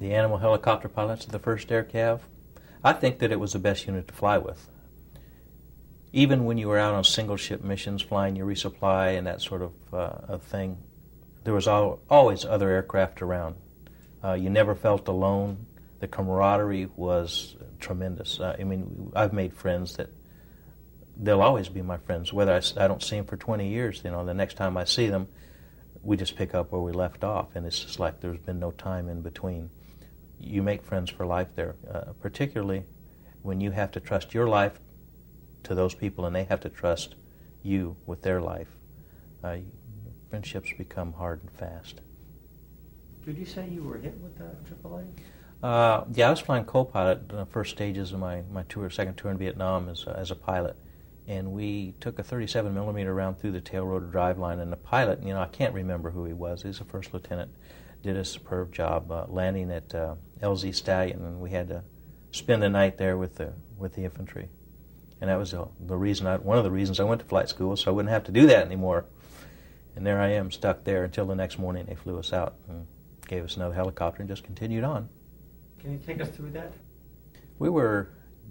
The 0.00 0.14
animal 0.14 0.38
helicopter 0.38 0.88
pilots 0.88 1.26
of 1.26 1.32
the 1.32 1.38
first 1.38 1.70
air 1.70 1.84
cav? 1.84 2.20
I 2.82 2.94
think 2.94 3.18
that 3.18 3.30
it 3.30 3.38
was 3.38 3.52
the 3.52 3.58
best 3.58 3.86
unit 3.86 4.08
to 4.08 4.14
fly 4.14 4.38
with. 4.38 4.70
Even 6.12 6.44
when 6.44 6.58
you 6.58 6.68
were 6.68 6.78
out 6.78 6.94
on 6.94 7.04
single 7.04 7.36
ship 7.36 7.62
missions, 7.62 8.02
flying 8.02 8.34
your 8.36 8.46
resupply 8.46 9.16
and 9.16 9.26
that 9.26 9.40
sort 9.40 9.62
of, 9.62 9.72
uh, 9.92 10.32
of 10.32 10.42
thing, 10.42 10.78
there 11.44 11.54
was 11.54 11.68
al- 11.68 12.00
always 12.10 12.44
other 12.44 12.68
aircraft 12.70 13.22
around. 13.22 13.56
Uh, 14.22 14.32
you 14.32 14.50
never 14.50 14.74
felt 14.74 15.08
alone. 15.08 15.66
The 16.00 16.08
camaraderie 16.08 16.88
was 16.96 17.56
tremendous. 17.78 18.40
Uh, 18.40 18.56
I 18.58 18.64
mean, 18.64 19.12
I've 19.14 19.32
made 19.32 19.54
friends 19.54 19.96
that 19.96 20.10
they'll 21.16 21.42
always 21.42 21.68
be 21.68 21.82
my 21.82 21.98
friends. 21.98 22.32
Whether 22.32 22.52
I, 22.52 22.84
I 22.84 22.88
don't 22.88 23.02
see 23.02 23.16
them 23.16 23.26
for 23.26 23.36
20 23.36 23.68
years, 23.68 24.02
you 24.04 24.10
know, 24.10 24.24
the 24.24 24.34
next 24.34 24.54
time 24.54 24.76
I 24.76 24.84
see 24.84 25.08
them, 25.08 25.28
we 26.02 26.16
just 26.16 26.36
pick 26.36 26.54
up 26.54 26.72
where 26.72 26.80
we 26.80 26.92
left 26.92 27.24
off, 27.24 27.54
and 27.54 27.66
it's 27.66 27.80
just 27.80 28.00
like 28.00 28.20
there's 28.20 28.38
been 28.38 28.58
no 28.58 28.70
time 28.72 29.08
in 29.08 29.20
between. 29.20 29.70
You 30.38 30.62
make 30.62 30.82
friends 30.82 31.10
for 31.10 31.26
life 31.26 31.48
there, 31.54 31.76
uh, 31.92 32.12
particularly 32.20 32.84
when 33.42 33.60
you 33.60 33.70
have 33.70 33.90
to 33.92 34.00
trust 34.00 34.32
your 34.32 34.48
life 34.48 34.80
to 35.64 35.74
those 35.74 35.94
people 35.94 36.26
and 36.26 36.34
they 36.34 36.44
have 36.44 36.60
to 36.60 36.68
trust 36.68 37.14
you 37.62 37.96
with 38.06 38.22
their 38.22 38.40
life. 38.40 38.68
Uh, 39.42 39.58
friendships 40.28 40.70
become 40.76 41.12
hard 41.14 41.40
and 41.42 41.50
fast. 41.52 42.00
Did 43.24 43.36
you 43.36 43.46
say 43.46 43.68
you 43.68 43.82
were 43.82 43.98
hit 43.98 44.18
with 44.20 44.38
the 44.38 44.50
AAA? 44.74 45.06
Uh, 45.62 46.04
yeah, 46.14 46.28
I 46.28 46.30
was 46.30 46.40
flying 46.40 46.64
co-pilot 46.64 47.30
in 47.30 47.36
the 47.36 47.46
first 47.46 47.72
stages 47.72 48.12
of 48.12 48.18
my, 48.18 48.42
my 48.50 48.62
tour, 48.62 48.88
second 48.88 49.16
tour 49.16 49.30
in 49.30 49.38
Vietnam 49.38 49.88
as, 49.88 50.04
as 50.04 50.30
a 50.30 50.36
pilot 50.36 50.76
and 51.30 51.52
we 51.52 51.94
took 52.00 52.18
a 52.18 52.24
37 52.24 52.74
millimeter 52.74 53.14
round 53.14 53.38
through 53.38 53.52
the 53.52 53.60
tail 53.60 53.86
rotor 53.86 54.06
drive 54.06 54.36
line. 54.36 54.58
And 54.58 54.72
the 54.72 54.76
pilot, 54.76 55.22
you 55.22 55.32
know, 55.32 55.40
I 55.40 55.46
can't 55.46 55.72
remember 55.72 56.10
who 56.10 56.24
he 56.24 56.32
was. 56.32 56.64
He's 56.64 56.80
a 56.80 56.84
first 56.84 57.14
lieutenant. 57.14 57.52
Did 58.02 58.16
a 58.16 58.24
superb 58.24 58.72
job 58.72 59.12
uh, 59.12 59.26
landing 59.28 59.70
at 59.70 59.94
uh, 59.94 60.16
LZ 60.42 60.74
Stallion, 60.74 61.24
and 61.24 61.40
we 61.40 61.50
had 61.50 61.68
to 61.68 61.84
spend 62.32 62.62
the 62.62 62.68
night 62.68 62.98
there 62.98 63.16
with 63.16 63.36
the 63.36 63.52
with 63.78 63.94
the 63.94 64.04
infantry. 64.04 64.48
And 65.20 65.28
that 65.28 65.38
was 65.38 65.50
the, 65.50 65.68
the 65.78 65.96
reason 65.96 66.26
I, 66.26 66.36
one 66.36 66.58
of 66.58 66.64
the 66.64 66.70
reasons 66.70 66.98
I 66.98 67.04
went 67.04 67.20
to 67.20 67.26
flight 67.26 67.48
school, 67.48 67.76
so 67.76 67.90
I 67.90 67.94
wouldn't 67.94 68.12
have 68.12 68.24
to 68.24 68.32
do 68.32 68.46
that 68.46 68.64
anymore. 68.64 69.04
And 69.94 70.06
there 70.06 70.20
I 70.20 70.28
am, 70.30 70.50
stuck 70.50 70.84
there 70.84 71.04
until 71.04 71.26
the 71.26 71.34
next 71.34 71.58
morning. 71.58 71.86
They 71.86 71.94
flew 71.94 72.18
us 72.18 72.32
out 72.32 72.54
and 72.68 72.86
gave 73.26 73.44
us 73.44 73.56
another 73.56 73.74
helicopter 73.74 74.22
and 74.22 74.28
just 74.28 74.44
continued 74.44 74.84
on. 74.84 75.08
Can 75.80 75.92
you 75.92 75.98
take 75.98 76.20
us 76.20 76.28
through 76.28 76.50
that? 76.52 76.72
We 77.58 77.68
were 77.68 78.08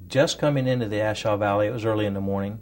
just 0.08 0.38
coming 0.38 0.68
into 0.68 0.88
the 0.88 1.00
A 1.00 1.16
Shau 1.16 1.38
Valley. 1.38 1.68
It 1.68 1.74
was 1.74 1.86
early 1.86 2.06
in 2.06 2.14
the 2.14 2.22
morning 2.22 2.60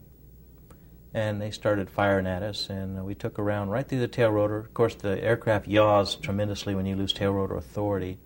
and 1.14 1.42
they 1.42 1.50
started 1.50 1.90
firing 1.90 2.28
at 2.28 2.44
us, 2.44 2.70
and 2.70 3.04
we 3.04 3.16
took 3.16 3.40
around 3.40 3.70
right 3.70 3.88
through 3.88 4.00
the 4.00 4.08
tail 4.08 4.30
rotor. 4.30 4.58
Of 4.58 4.74
course, 4.76 4.94
the 4.94 5.20
aircraft 5.24 5.68
yaws 5.68 6.16
tremendously 6.16 6.76
when 6.76 6.86
you 6.86 6.96
lose 6.96 7.12
tail 7.12 7.32
rotor 7.32 7.56
authority, 7.56 8.20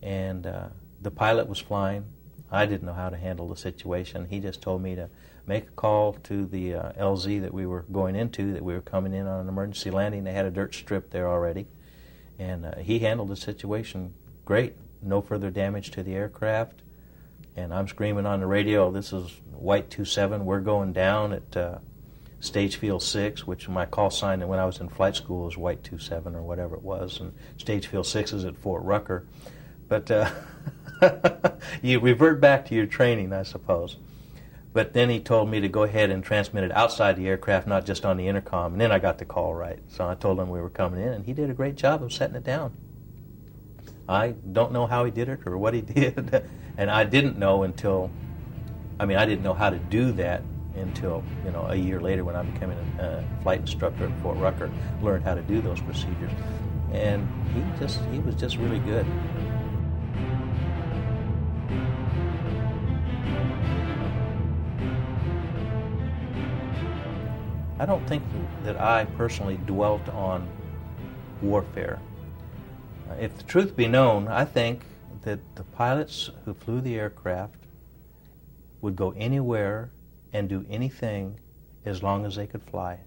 and 0.00 0.46
uh, 0.46 0.68
the 1.00 1.10
pilot 1.10 1.48
was 1.48 1.58
flying. 1.58 2.04
I 2.50 2.66
didn't 2.66 2.86
know 2.86 2.94
how 2.94 3.10
to 3.10 3.16
handle 3.16 3.48
the 3.48 3.56
situation. 3.56 4.26
He 4.28 4.40
just 4.40 4.60
told 4.60 4.82
me 4.82 4.94
to 4.96 5.08
make 5.46 5.68
a 5.68 5.72
call 5.72 6.14
to 6.24 6.46
the 6.46 6.74
uh, 6.74 6.92
LZ 6.92 7.42
that 7.42 7.54
we 7.54 7.66
were 7.66 7.84
going 7.92 8.16
into, 8.16 8.52
that 8.52 8.64
we 8.64 8.74
were 8.74 8.80
coming 8.80 9.14
in 9.14 9.26
on 9.26 9.40
an 9.40 9.48
emergency 9.48 9.90
landing. 9.90 10.24
They 10.24 10.32
had 10.32 10.46
a 10.46 10.50
dirt 10.50 10.74
strip 10.74 11.10
there 11.10 11.28
already, 11.28 11.66
and 12.38 12.66
uh, 12.66 12.78
he 12.78 12.98
handled 12.98 13.28
the 13.28 13.36
situation 13.36 14.14
great. 14.44 14.74
No 15.02 15.20
further 15.20 15.50
damage 15.50 15.90
to 15.92 16.02
the 16.02 16.14
aircraft, 16.14 16.82
and 17.56 17.72
I'm 17.72 17.88
screaming 17.88 18.26
on 18.26 18.40
the 18.40 18.46
radio, 18.46 18.90
"This 18.90 19.12
is 19.12 19.40
White 19.52 19.90
27. 19.90 20.44
We're 20.44 20.60
going 20.60 20.92
down 20.92 21.32
at." 21.32 21.56
Uh, 21.56 21.78
Stage 22.42 22.76
Field 22.76 23.02
6, 23.02 23.46
which 23.46 23.68
my 23.68 23.84
call 23.84 24.10
sign 24.10 24.46
when 24.48 24.58
I 24.58 24.64
was 24.64 24.80
in 24.80 24.88
flight 24.88 25.14
school 25.14 25.44
was 25.44 25.58
White 25.58 25.84
27 25.84 26.34
or 26.34 26.42
whatever 26.42 26.74
it 26.74 26.82
was, 26.82 27.20
and 27.20 27.34
Stage 27.58 27.86
Field 27.86 28.06
6 28.06 28.32
is 28.32 28.44
at 28.46 28.56
Fort 28.56 28.82
Rucker. 28.82 29.26
But 29.88 30.10
uh, 30.10 30.30
you 31.82 32.00
revert 32.00 32.40
back 32.40 32.66
to 32.66 32.74
your 32.74 32.86
training, 32.86 33.32
I 33.32 33.42
suppose. 33.42 33.96
But 34.72 34.92
then 34.92 35.10
he 35.10 35.18
told 35.18 35.50
me 35.50 35.60
to 35.60 35.68
go 35.68 35.82
ahead 35.82 36.10
and 36.10 36.22
transmit 36.22 36.62
it 36.62 36.72
outside 36.72 37.16
the 37.16 37.26
aircraft, 37.26 37.66
not 37.66 37.84
just 37.84 38.04
on 38.04 38.16
the 38.16 38.28
intercom. 38.28 38.72
And 38.72 38.80
then 38.80 38.92
I 38.92 38.98
got 39.00 39.18
the 39.18 39.24
call 39.24 39.54
right. 39.54 39.80
So 39.88 40.08
I 40.08 40.14
told 40.14 40.38
him 40.38 40.48
we 40.48 40.60
were 40.60 40.70
coming 40.70 41.00
in, 41.00 41.08
and 41.08 41.24
he 41.24 41.32
did 41.32 41.50
a 41.50 41.54
great 41.54 41.74
job 41.74 42.02
of 42.02 42.12
setting 42.12 42.36
it 42.36 42.44
down. 42.44 42.72
I 44.08 44.34
don't 44.52 44.72
know 44.72 44.86
how 44.86 45.04
he 45.04 45.10
did 45.10 45.28
it 45.28 45.40
or 45.46 45.58
what 45.58 45.74
he 45.74 45.80
did, 45.80 46.44
and 46.76 46.90
I 46.90 47.04
didn't 47.04 47.38
know 47.38 47.64
until, 47.64 48.10
I 48.98 49.06
mean, 49.06 49.18
I 49.18 49.26
didn't 49.26 49.42
know 49.42 49.54
how 49.54 49.70
to 49.70 49.78
do 49.78 50.12
that 50.12 50.42
until 50.76 51.22
you 51.44 51.50
know 51.50 51.66
a 51.68 51.74
year 51.74 52.00
later 52.00 52.24
when 52.24 52.36
I 52.36 52.42
became 52.42 52.70
a 52.70 53.02
uh, 53.02 53.22
flight 53.42 53.60
instructor 53.60 54.06
at 54.06 54.22
Fort 54.22 54.38
Rucker, 54.38 54.70
learned 55.02 55.24
how 55.24 55.34
to 55.34 55.42
do 55.42 55.60
those 55.60 55.80
procedures, 55.80 56.32
and 56.92 57.28
he 57.52 57.62
just 57.78 58.00
he 58.12 58.18
was 58.20 58.34
just 58.34 58.56
really 58.56 58.78
good. 58.80 59.06
I 67.80 67.86
don't 67.86 68.06
think 68.06 68.22
that 68.64 68.78
I 68.78 69.06
personally 69.16 69.58
dwelt 69.64 70.06
on 70.10 70.46
warfare. 71.40 71.98
Uh, 73.08 73.14
if 73.14 73.34
the 73.38 73.42
truth 73.44 73.74
be 73.74 73.88
known, 73.88 74.28
I 74.28 74.44
think 74.44 74.82
that 75.22 75.38
the 75.56 75.64
pilots 75.64 76.28
who 76.44 76.52
flew 76.52 76.82
the 76.82 76.96
aircraft 76.96 77.54
would 78.82 78.96
go 78.96 79.14
anywhere 79.16 79.92
and 80.30 80.46
do 80.46 80.66
anything 80.68 81.40
as 81.86 82.02
long 82.02 82.26
as 82.26 82.36
they 82.36 82.46
could 82.46 82.62
fly. 82.62 83.00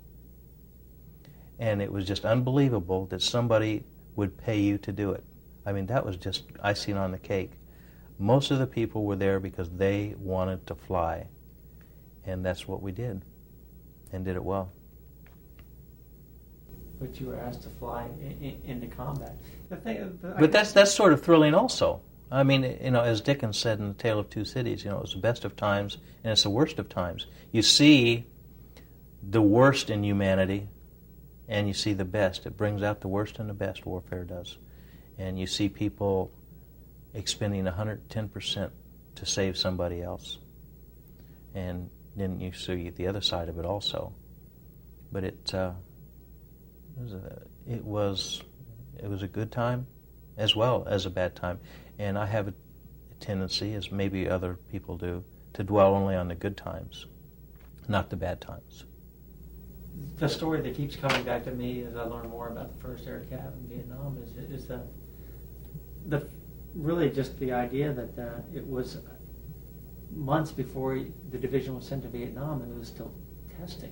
And 1.60 1.80
it 1.80 1.92
was 1.92 2.08
just 2.08 2.26
unbelievable 2.26 3.06
that 3.12 3.22
somebody 3.22 3.84
would 4.16 4.40
pay 4.40 4.60
you 4.60 4.80
to 4.80 4.92
do 4.92 5.12
it. 5.12 5.24
I 5.68 5.72
mean, 5.72 5.86
that 5.86 6.04
was 6.04 6.18
just 6.18 6.46
icing 6.64 6.98
on 6.98 7.12
the 7.12 7.20
cake. 7.20 7.52
Most 8.18 8.50
of 8.50 8.58
the 8.58 8.66
people 8.66 9.06
were 9.06 9.18
there 9.18 9.40
because 9.40 9.70
they 9.70 10.16
wanted 10.18 10.66
to 10.66 10.74
fly. 10.74 11.28
And 12.26 12.44
that's 12.44 12.68
what 12.68 12.82
we 12.82 12.92
did, 12.92 13.22
and 14.14 14.24
did 14.24 14.36
it 14.36 14.44
well. 14.44 14.72
But 17.00 17.20
you 17.20 17.28
were 17.28 17.40
asked 17.40 17.64
to 17.64 17.70
fly 17.70 18.08
in, 18.22 18.32
in, 18.42 18.62
into 18.64 18.88
combat. 18.88 19.38
Thing, 19.84 20.20
uh, 20.24 20.36
but 20.40 20.52
that's 20.52 20.72
that's 20.72 20.94
sort 20.94 21.14
of 21.14 21.24
thrilling, 21.24 21.56
also. 21.56 22.02
I 22.32 22.44
mean, 22.44 22.64
you 22.82 22.92
know, 22.92 23.02
as 23.02 23.22
Dickens 23.22 23.58
said 23.58 23.80
in 23.80 23.90
*The 23.90 23.94
Tale 23.96 24.20
of 24.20 24.30
Two 24.30 24.46
Cities*, 24.46 24.84
you 24.84 24.92
know, 24.92 25.02
it's 25.02 25.14
the 25.14 25.20
best 25.20 25.46
of 25.46 25.56
times 25.56 25.98
and 26.24 26.32
it's 26.32 26.44
the 26.44 26.50
worst 26.50 26.80
of 26.80 26.90
times. 26.90 27.26
You 27.52 27.62
see 27.62 28.26
the 29.22 29.42
worst 29.42 29.90
in 29.90 30.04
humanity, 30.04 30.68
and 31.48 31.68
you 31.68 31.74
see 31.74 31.94
the 31.94 32.06
best. 32.06 32.46
It 32.46 32.56
brings 32.56 32.84
out 32.84 33.02
the 33.02 33.08
worst 33.08 33.40
and 33.40 33.50
the 33.50 33.54
best. 33.54 33.86
Warfare 33.86 34.26
does, 34.26 34.58
and 35.18 35.40
you 35.40 35.48
see 35.48 35.70
people 35.70 36.32
expending 37.14 37.66
110 37.66 38.30
percent 38.30 38.72
to 39.16 39.26
save 39.26 39.58
somebody 39.58 40.02
else, 40.02 40.38
and 41.56 41.90
then 42.16 42.40
you 42.40 42.54
see 42.54 42.90
the 42.90 43.08
other 43.08 43.22
side 43.22 43.50
of 43.50 43.58
it 43.58 43.66
also. 43.66 44.14
But 45.12 45.24
it 45.24 45.54
uh, 45.54 45.72
it 46.98 47.04
was, 47.04 47.14
a, 47.14 47.42
it 47.68 47.84
was 47.84 48.44
it 49.02 49.10
was 49.10 49.24
a 49.24 49.28
good 49.28 49.52
time 49.52 49.88
as 50.38 50.56
well 50.56 50.86
as 50.88 51.06
a 51.06 51.10
bad 51.10 51.36
time, 51.36 51.60
and 52.00 52.18
I 52.18 52.26
have 52.26 52.48
a 52.48 52.54
tendency, 53.20 53.74
as 53.74 53.92
maybe 53.92 54.28
other 54.28 54.56
people 54.72 54.98
do, 54.98 55.24
to 55.54 55.64
dwell 55.64 55.96
only 55.96 56.16
on 56.16 56.28
the 56.28 56.36
good 56.36 56.58
times, 56.58 57.06
not 57.88 58.10
the 58.10 58.16
bad 58.16 58.42
times. 58.42 58.86
The 60.18 60.28
story 60.28 60.62
that 60.62 60.76
keeps 60.76 60.96
coming 60.96 61.24
back 61.24 61.44
to 61.46 61.52
me 61.52 61.84
as 61.84 61.96
I 61.96 62.04
learn 62.04 62.30
more 62.30 62.50
about 62.50 62.76
the 62.76 62.82
first 62.82 63.08
air 63.08 63.24
cav 63.32 63.54
in 63.54 63.68
Vietnam 63.68 64.18
is 64.24 64.52
is 64.52 64.68
the 64.68 64.82
the 66.08 66.28
really 66.74 67.10
just 67.10 67.40
the 67.40 67.52
idea 67.52 67.94
that 67.94 68.20
uh, 68.20 68.42
it 68.54 68.66
was 68.66 68.98
months 70.16 70.52
before 70.52 71.00
the 71.32 71.38
division 71.38 71.76
was 71.76 71.86
sent 71.86 72.04
to 72.04 72.10
Vietnam 72.10 72.62
and 72.62 72.72
it 72.72 72.78
was 72.78 72.88
still 72.88 73.14
testing. 73.60 73.92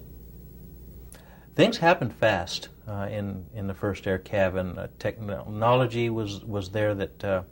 Things 1.56 1.78
happened 1.78 2.13
fast 2.13 2.70
uh, 2.88 3.08
in 3.12 3.46
in 3.54 3.68
the 3.68 3.74
first 3.74 4.08
air 4.08 4.18
cabin. 4.18 4.78
Uh, 4.78 4.88
technology 5.00 6.10
was 6.10 6.44
was 6.46 6.70
there 6.70 6.96
that 6.96 7.24
uh, 7.24 7.44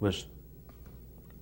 was 0.00 0.26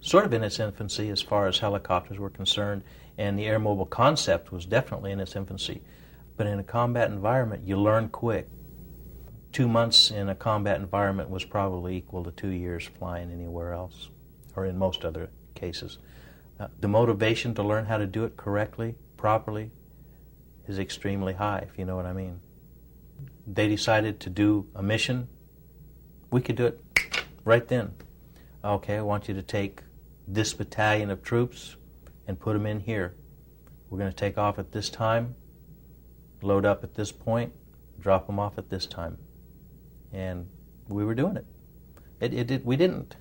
sort 0.01 0.27
of 0.27 0.35
in 0.35 0.45
its 0.45 0.61
infancy 0.61 1.09
as 1.09 1.23
far 1.23 1.47
as 1.47 1.59
helicopters 1.59 2.19
were 2.19 2.31
concerned, 2.31 2.83
and 3.17 3.39
the 3.39 3.47
air 3.47 3.59
mobile 3.59 3.87
concept 3.87 4.53
was 4.53 4.67
definitely 4.67 5.13
in 5.13 5.21
its 5.21 5.35
infancy. 5.35 5.83
But 6.37 6.47
in 6.47 6.59
a 6.59 6.65
combat 6.65 7.11
environment, 7.11 7.65
you 7.65 7.81
learn 7.81 8.11
quick. 8.11 8.49
Two 9.53 9.69
months 9.69 10.11
in 10.11 10.29
a 10.29 10.35
combat 10.35 10.81
environment 10.81 11.31
was 11.31 11.45
probably 11.45 11.97
equal 11.97 12.25
to 12.25 12.33
two 12.33 12.49
years 12.49 12.85
flying 12.99 13.31
anywhere 13.31 13.73
else, 13.73 14.11
or 14.57 14.67
in 14.67 14.77
most 14.77 15.05
other 15.05 15.31
cases. 15.55 15.99
Uh, 16.59 16.69
the 16.81 16.89
motivation 16.89 17.55
to 17.55 17.63
learn 17.63 17.87
how 17.87 17.99
to 17.99 18.07
do 18.07 18.25
it 18.25 18.37
correctly, 18.37 18.95
properly, 19.17 19.71
is 20.69 20.79
extremely 20.79 21.35
high, 21.35 21.67
if 21.69 21.79
you 21.79 21.85
know 21.85 21.97
what 21.97 22.07
I 22.07 22.13
mean. 22.13 22.41
They 23.47 23.69
decided 23.69 24.21
to 24.21 24.31
do 24.31 24.67
a 24.75 24.83
mission. 24.83 25.29
We 26.31 26.41
could 26.41 26.57
do 26.57 26.67
it 26.67 26.81
right 27.45 27.67
then. 27.67 27.93
Okay, 28.65 28.97
I 28.97 29.03
want 29.03 29.29
you 29.29 29.35
to 29.35 29.43
take 29.43 29.83
this 30.27 30.55
battalion 30.55 31.11
of 31.11 31.23
troops 31.23 31.77
and 32.27 32.39
put 32.39 32.55
them 32.55 32.67
in 32.67 32.81
here. 32.81 33.15
We're 33.91 33.99
going 33.99 34.11
to 34.11 34.17
take 34.17 34.39
off 34.39 34.59
at 34.59 34.73
this 34.73 34.89
time, 34.89 35.35
load 36.41 36.65
up 36.65 36.83
at 36.83 36.95
this 36.95 37.13
point, 37.13 37.53
drop 38.01 38.27
them 38.27 38.39
off 38.39 38.59
at 38.59 38.71
this 38.71 38.87
time. 38.87 39.19
And 40.13 40.47
we 40.89 41.05
were 41.05 41.15
doing 41.15 41.37
it. 41.37 41.47
It, 42.21 42.33
it, 42.33 42.51
it 42.51 42.65
we 42.65 42.77
didn't 42.77 43.17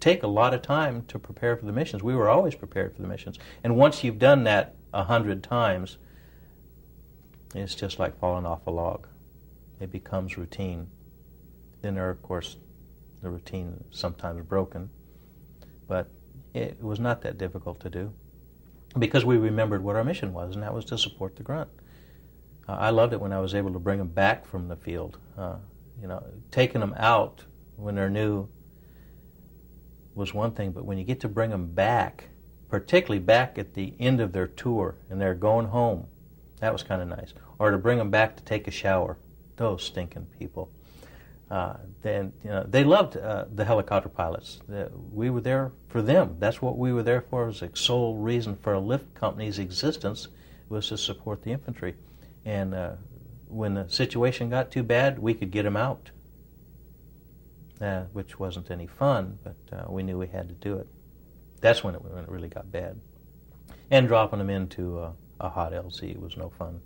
take 0.00 0.22
a 0.22 0.28
lot 0.28 0.54
of 0.54 0.62
time 0.62 1.04
to 1.08 1.18
prepare 1.18 1.56
for 1.56 1.66
the 1.66 1.72
missions. 1.72 2.02
We 2.02 2.14
were 2.14 2.28
always 2.28 2.54
prepared 2.54 2.94
for 2.94 3.02
the 3.02 3.08
missions. 3.08 3.38
And 3.64 3.76
once 3.76 4.04
you've 4.04 4.18
done 4.18 4.44
that 4.44 4.74
a 4.92 5.04
hundred 5.04 5.42
times, 5.42 5.98
it's 7.54 7.74
just 7.74 7.98
like 7.98 8.18
falling 8.18 8.46
off 8.46 8.66
a 8.66 8.70
log. 8.70 9.06
It 9.80 9.90
becomes 9.90 10.36
routine. 10.36 10.88
Then 11.82 11.94
there, 11.94 12.06
are, 12.06 12.10
of 12.10 12.22
course, 12.22 12.56
the 13.22 13.30
routine 13.30 13.84
sometimes 13.90 14.44
broken, 14.44 14.90
but 15.86 16.08
it 16.54 16.82
was 16.82 16.98
not 17.00 17.22
that 17.22 17.38
difficult 17.38 17.80
to 17.80 17.90
do 17.90 18.12
because 18.98 19.24
we 19.24 19.36
remembered 19.36 19.82
what 19.82 19.96
our 19.96 20.04
mission 20.04 20.32
was, 20.32 20.54
and 20.54 20.62
that 20.62 20.74
was 20.74 20.84
to 20.86 20.98
support 20.98 21.36
the 21.36 21.42
grunt. 21.42 21.68
Uh, 22.68 22.72
I 22.72 22.90
loved 22.90 23.12
it 23.12 23.20
when 23.20 23.32
I 23.32 23.40
was 23.40 23.54
able 23.54 23.72
to 23.72 23.78
bring 23.78 23.98
them 23.98 24.08
back 24.08 24.46
from 24.46 24.68
the 24.68 24.76
field. 24.76 25.18
Uh, 25.36 25.56
you 26.00 26.08
know, 26.08 26.22
taking 26.50 26.80
them 26.80 26.94
out 26.96 27.44
when 27.76 27.94
they're 27.94 28.10
new 28.10 28.48
was 30.18 30.34
one 30.34 30.50
thing, 30.50 30.72
but 30.72 30.84
when 30.84 30.98
you 30.98 31.04
get 31.04 31.20
to 31.20 31.28
bring 31.28 31.50
them 31.50 31.68
back, 31.68 32.28
particularly 32.68 33.20
back 33.20 33.56
at 33.58 33.72
the 33.74 33.94
end 33.98 34.20
of 34.20 34.32
their 34.32 34.48
tour 34.48 34.96
and 35.08 35.20
they're 35.20 35.34
going 35.34 35.68
home, 35.68 36.06
that 36.60 36.72
was 36.72 36.82
kind 36.82 37.00
of 37.00 37.08
nice. 37.08 37.32
Or 37.58 37.70
to 37.70 37.78
bring 37.78 37.98
them 37.98 38.10
back 38.10 38.36
to 38.36 38.42
take 38.42 38.68
a 38.68 38.70
shower. 38.70 39.16
Those 39.56 39.82
stinking 39.82 40.26
people. 40.38 40.70
Uh, 41.50 41.78
then 42.02 42.32
you 42.44 42.50
know 42.50 42.64
they 42.68 42.84
loved 42.84 43.16
uh, 43.16 43.46
the 43.54 43.64
helicopter 43.64 44.08
pilots. 44.08 44.60
Uh, 44.70 44.88
we 45.12 45.30
were 45.30 45.40
there 45.40 45.72
for 45.88 46.02
them. 46.02 46.36
That's 46.38 46.60
what 46.60 46.76
we 46.76 46.92
were 46.92 47.02
there 47.02 47.22
for. 47.22 47.46
Was 47.46 47.60
the 47.60 47.70
sole 47.74 48.16
reason 48.16 48.56
for 48.56 48.74
a 48.74 48.80
lift 48.80 49.14
company's 49.14 49.58
existence 49.58 50.28
was 50.68 50.88
to 50.88 50.98
support 50.98 51.42
the 51.42 51.52
infantry. 51.52 51.94
And 52.44 52.74
uh, 52.74 52.92
when 53.48 53.74
the 53.74 53.88
situation 53.88 54.50
got 54.50 54.70
too 54.70 54.82
bad, 54.82 55.18
we 55.18 55.32
could 55.32 55.50
get 55.50 55.62
them 55.62 55.76
out, 55.76 56.10
uh, 57.80 58.04
which 58.12 58.38
wasn't 58.38 58.70
any 58.70 58.86
fun, 58.86 59.38
but 59.44 59.56
uh, 59.72 59.90
we 59.90 60.02
knew 60.02 60.18
we 60.18 60.26
had 60.26 60.48
to 60.48 60.54
do 60.54 60.76
it. 60.76 60.86
That's 61.60 61.82
when 61.82 61.94
it, 61.94 62.02
when 62.02 62.24
it 62.24 62.28
really 62.28 62.48
got 62.48 62.70
bad. 62.70 63.00
And 63.90 64.06
dropping 64.06 64.38
them 64.38 64.50
into 64.50 64.98
a 65.40 65.48
hot 65.48 65.72
LZ 65.72 66.18
was 66.20 66.36
no 66.36 66.50
fun. 66.50 66.80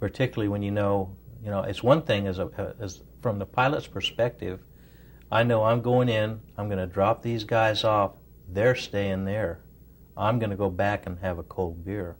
Particularly 0.00 0.48
when 0.48 0.62
you 0.62 0.70
know, 0.70 1.16
you 1.42 1.50
know, 1.50 1.62
it's 1.62 1.82
one 1.82 2.02
thing 2.02 2.26
as 2.26 2.38
a 2.38 2.74
as 2.80 3.02
from 3.20 3.38
the 3.38 3.46
pilot's 3.46 3.86
perspective. 3.86 4.60
I 5.30 5.42
know 5.42 5.64
I'm 5.64 5.82
going 5.82 6.08
in. 6.08 6.40
I'm 6.56 6.68
going 6.68 6.78
to 6.78 6.86
drop 6.86 7.22
these 7.22 7.44
guys 7.44 7.84
off. 7.84 8.12
They're 8.48 8.74
staying 8.74 9.24
there. 9.24 9.60
I'm 10.16 10.38
going 10.38 10.50
to 10.50 10.56
go 10.56 10.70
back 10.70 11.06
and 11.06 11.18
have 11.18 11.38
a 11.38 11.42
cold 11.42 11.84
beer. 11.84 12.16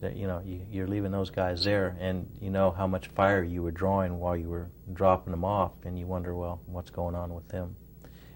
That 0.00 0.16
you 0.16 0.26
know, 0.26 0.40
you, 0.44 0.66
you're 0.70 0.86
leaving 0.86 1.12
those 1.12 1.30
guys 1.30 1.64
there, 1.64 1.96
and 2.00 2.30
you 2.40 2.50
know 2.50 2.70
how 2.70 2.86
much 2.86 3.08
fire 3.08 3.42
you 3.42 3.62
were 3.62 3.70
drawing 3.70 4.18
while 4.18 4.36
you 4.36 4.48
were 4.48 4.70
dropping 4.92 5.30
them 5.30 5.44
off, 5.44 5.72
and 5.84 5.98
you 5.98 6.06
wonder, 6.06 6.34
well, 6.34 6.62
what's 6.66 6.90
going 6.90 7.14
on 7.14 7.34
with 7.34 7.48
them? 7.48 7.76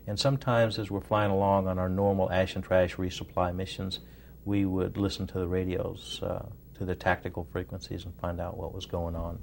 And 0.07 0.21
sometimes, 0.21 0.79
as 0.79 0.91
we're 0.91 1.01
flying 1.01 1.31
along 1.31 1.67
on 1.67 1.79
our 1.79 1.89
normal 1.89 2.31
ash 2.31 2.55
and 2.55 2.63
trash 2.63 2.97
resupply 2.97 3.55
missions, 3.55 4.01
we 4.45 4.67
would 4.67 4.99
listen 4.99 5.27
to 5.29 5.39
the 5.39 5.49
radios, 5.49 6.21
uh, 6.23 6.47
to 6.75 6.85
the 6.85 6.95
tactical 6.95 7.49
frequencies, 7.51 8.05
and 8.05 8.15
find 8.21 8.41
out 8.41 8.59
what 8.59 8.75
was 8.75 8.85
going 8.85 9.17
on. 9.17 9.39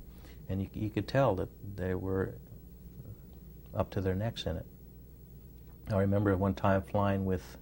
And 0.47 0.61
you, 0.61 0.69
you 0.73 0.89
could 0.91 1.07
tell 1.07 1.33
that 1.35 1.49
they 1.75 1.95
were 1.95 2.35
up 3.73 3.89
to 3.91 4.01
their 4.01 4.13
necks 4.13 4.45
in 4.45 4.57
it. 4.57 4.65
I 5.89 5.97
remember 5.97 6.37
one 6.37 6.53
time 6.53 6.83
flying 6.83 7.25
with, 7.25 7.57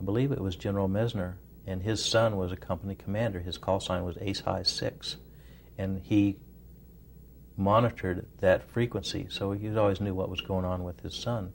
I 0.00 0.04
believe 0.04 0.32
it 0.32 0.40
was 0.40 0.56
General 0.56 0.88
Messner, 0.88 1.34
and 1.66 1.82
his 1.82 2.04
son 2.04 2.36
was 2.36 2.52
a 2.52 2.56
company 2.56 2.94
commander. 2.94 3.40
His 3.40 3.58
call 3.58 3.80
sign 3.80 4.04
was 4.04 4.16
Ace 4.20 4.40
High 4.40 4.62
6. 4.62 5.16
And 5.78 6.00
he 6.04 6.38
monitored 7.56 8.26
that 8.40 8.68
frequency, 8.70 9.26
so 9.30 9.52
he 9.52 9.74
always 9.76 10.00
knew 10.00 10.14
what 10.14 10.28
was 10.28 10.40
going 10.40 10.64
on 10.64 10.84
with 10.84 11.00
his 11.00 11.14
son. 11.14 11.52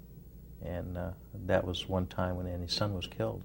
And 0.63 0.97
uh, 0.97 1.11
that 1.45 1.65
was 1.65 1.87
one 1.87 2.07
time 2.07 2.35
when 2.35 2.45
his 2.45 2.73
son 2.73 2.93
was 2.93 3.07
killed 3.07 3.43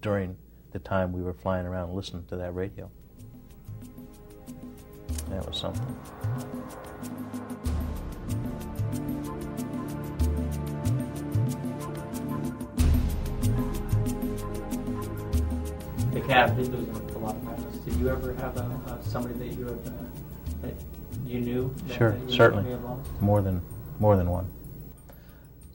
during 0.00 0.36
the 0.72 0.78
time 0.78 1.12
we 1.12 1.22
were 1.22 1.34
flying 1.34 1.66
around 1.66 1.94
listening 1.94 2.24
to 2.26 2.36
that 2.36 2.54
radio. 2.54 2.90
That 5.28 5.46
was 5.46 5.58
something. 5.58 5.96
The 16.12 16.20
cab 16.22 16.56
did 16.56 16.68
lose 16.68 16.88
a 17.14 17.18
lot 17.18 17.36
of 17.36 17.44
pilots. 17.44 17.78
Did 17.78 17.94
you 17.94 18.08
ever 18.08 18.34
have 18.34 18.56
a, 18.56 18.60
a 18.60 18.98
somebody 19.02 19.34
that 19.34 19.58
you 19.58 19.66
had, 19.66 19.86
uh, 19.86 19.90
that 20.62 20.74
you 21.24 21.40
knew? 21.40 21.74
That, 21.86 21.96
sure, 21.96 22.12
that 22.12 22.30
you 22.30 22.36
certainly. 22.36 22.76
More 23.20 23.42
than 23.42 23.62
more 24.00 24.16
than 24.16 24.28
one. 24.28 24.52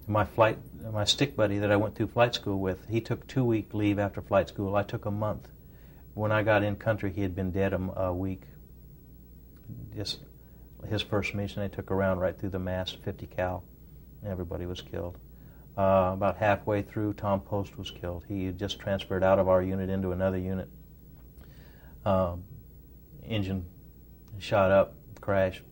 My 0.08 0.26
flight 0.26 0.58
my 0.92 1.06
stick 1.06 1.36
buddy 1.36 1.58
that 1.60 1.72
I 1.72 1.78
went 1.78 1.96
through 1.96 2.08
flight 2.08 2.36
school 2.36 2.60
with, 2.60 2.88
he 2.90 3.02
took 3.02 3.28
two 3.28 3.44
week 3.44 3.74
leave 3.74 3.98
after 3.98 4.22
flight 4.22 4.50
school. 4.50 4.76
I 4.76 4.84
took 4.84 5.06
a 5.06 5.12
month. 5.12 5.48
When 6.14 6.32
I 6.32 6.44
got 6.44 6.64
in 6.64 6.76
country, 6.76 7.12
he 7.12 7.22
had 7.22 7.36
been 7.36 7.52
dead 7.52 7.74
a, 7.74 7.78
a 8.00 8.14
week. 8.14 8.44
Just 9.96 10.20
his 10.88 11.02
first 11.02 11.34
mission, 11.34 11.62
they 11.62 11.74
took 11.74 11.90
a 11.90 11.96
round 11.96 12.22
right 12.22 12.38
through 12.38 12.50
the 12.50 12.60
mast, 12.60 12.98
50 13.04 13.26
cal. 13.28 13.64
And 14.22 14.32
everybody 14.32 14.66
was 14.66 14.82
killed. 14.82 15.18
Uh, 15.78 16.12
about 16.14 16.38
halfway 16.38 16.82
through, 16.82 17.14
Tom 17.14 17.42
Post 17.42 17.78
was 17.78 17.92
killed. 17.92 18.24
He 18.28 18.46
had 18.46 18.58
just 18.58 18.80
transferred 18.80 19.24
out 19.24 19.40
of 19.40 19.50
our 19.50 19.62
unit 19.62 19.90
into 19.90 20.12
another 20.12 20.38
unit. 20.38 20.70
Um, 22.06 22.44
engine 23.26 23.66
shot 24.40 24.72
up, 24.72 24.96
crashed, 25.20 25.64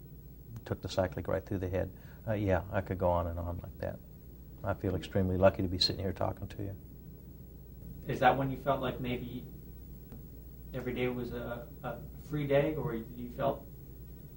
took 0.66 0.82
the 0.82 0.90
cyclic 0.90 1.28
right 1.28 1.46
through 1.46 1.60
the 1.60 1.70
head. 1.70 1.90
Uh, 2.28 2.34
yeah, 2.34 2.62
I 2.72 2.82
could 2.82 2.98
go 2.98 3.10
on 3.10 3.28
and 3.28 3.40
on 3.40 3.60
like 3.64 3.78
that. 3.80 4.00
I 4.64 4.74
feel 4.74 4.96
extremely 4.96 5.38
lucky 5.38 5.62
to 5.62 5.68
be 5.70 5.78
sitting 5.78 6.02
here 6.02 6.14
talking 6.14 6.48
to 6.48 6.64
you. 6.64 6.76
Is 8.08 8.20
that 8.20 8.38
when 8.38 8.50
you 8.50 8.58
felt 8.58 8.82
like 8.82 9.00
maybe 9.00 9.46
every 10.74 10.94
day 10.94 11.08
was 11.08 11.32
a, 11.32 11.68
a 11.84 11.96
free 12.30 12.48
day, 12.48 12.76
or 12.76 12.96
you 12.96 13.30
felt? 13.38 13.66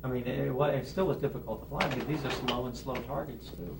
I 0.05 0.09
mean, 0.09 0.26
it, 0.26 0.48
it 0.48 0.87
still 0.87 1.07
was 1.07 1.16
difficult 1.16 1.62
to 1.62 1.68
fly 1.68 1.88
because 1.88 2.07
these 2.07 2.24
are 2.24 2.31
slow 2.46 2.66
and 2.66 2.76
slow 2.76 2.94
targets 2.94 3.50
too. 3.50 3.76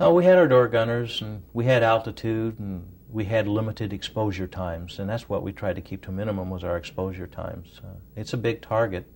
Oh, 0.00 0.12
we 0.12 0.24
had 0.24 0.38
our 0.38 0.48
door 0.48 0.66
gunners, 0.66 1.22
and 1.22 1.44
we 1.52 1.66
had 1.66 1.84
altitude, 1.84 2.58
and 2.58 2.84
we 3.08 3.26
had 3.26 3.46
limited 3.46 3.92
exposure 3.92 4.48
times, 4.48 4.98
and 4.98 5.08
that's 5.08 5.28
what 5.28 5.44
we 5.44 5.52
tried 5.52 5.76
to 5.76 5.82
keep 5.82 6.02
to 6.02 6.08
a 6.08 6.12
minimum 6.12 6.50
was 6.50 6.64
our 6.64 6.76
exposure 6.76 7.28
times. 7.28 7.80
Uh, 7.80 7.94
it's 8.16 8.32
a 8.32 8.36
big 8.36 8.60
target, 8.60 9.06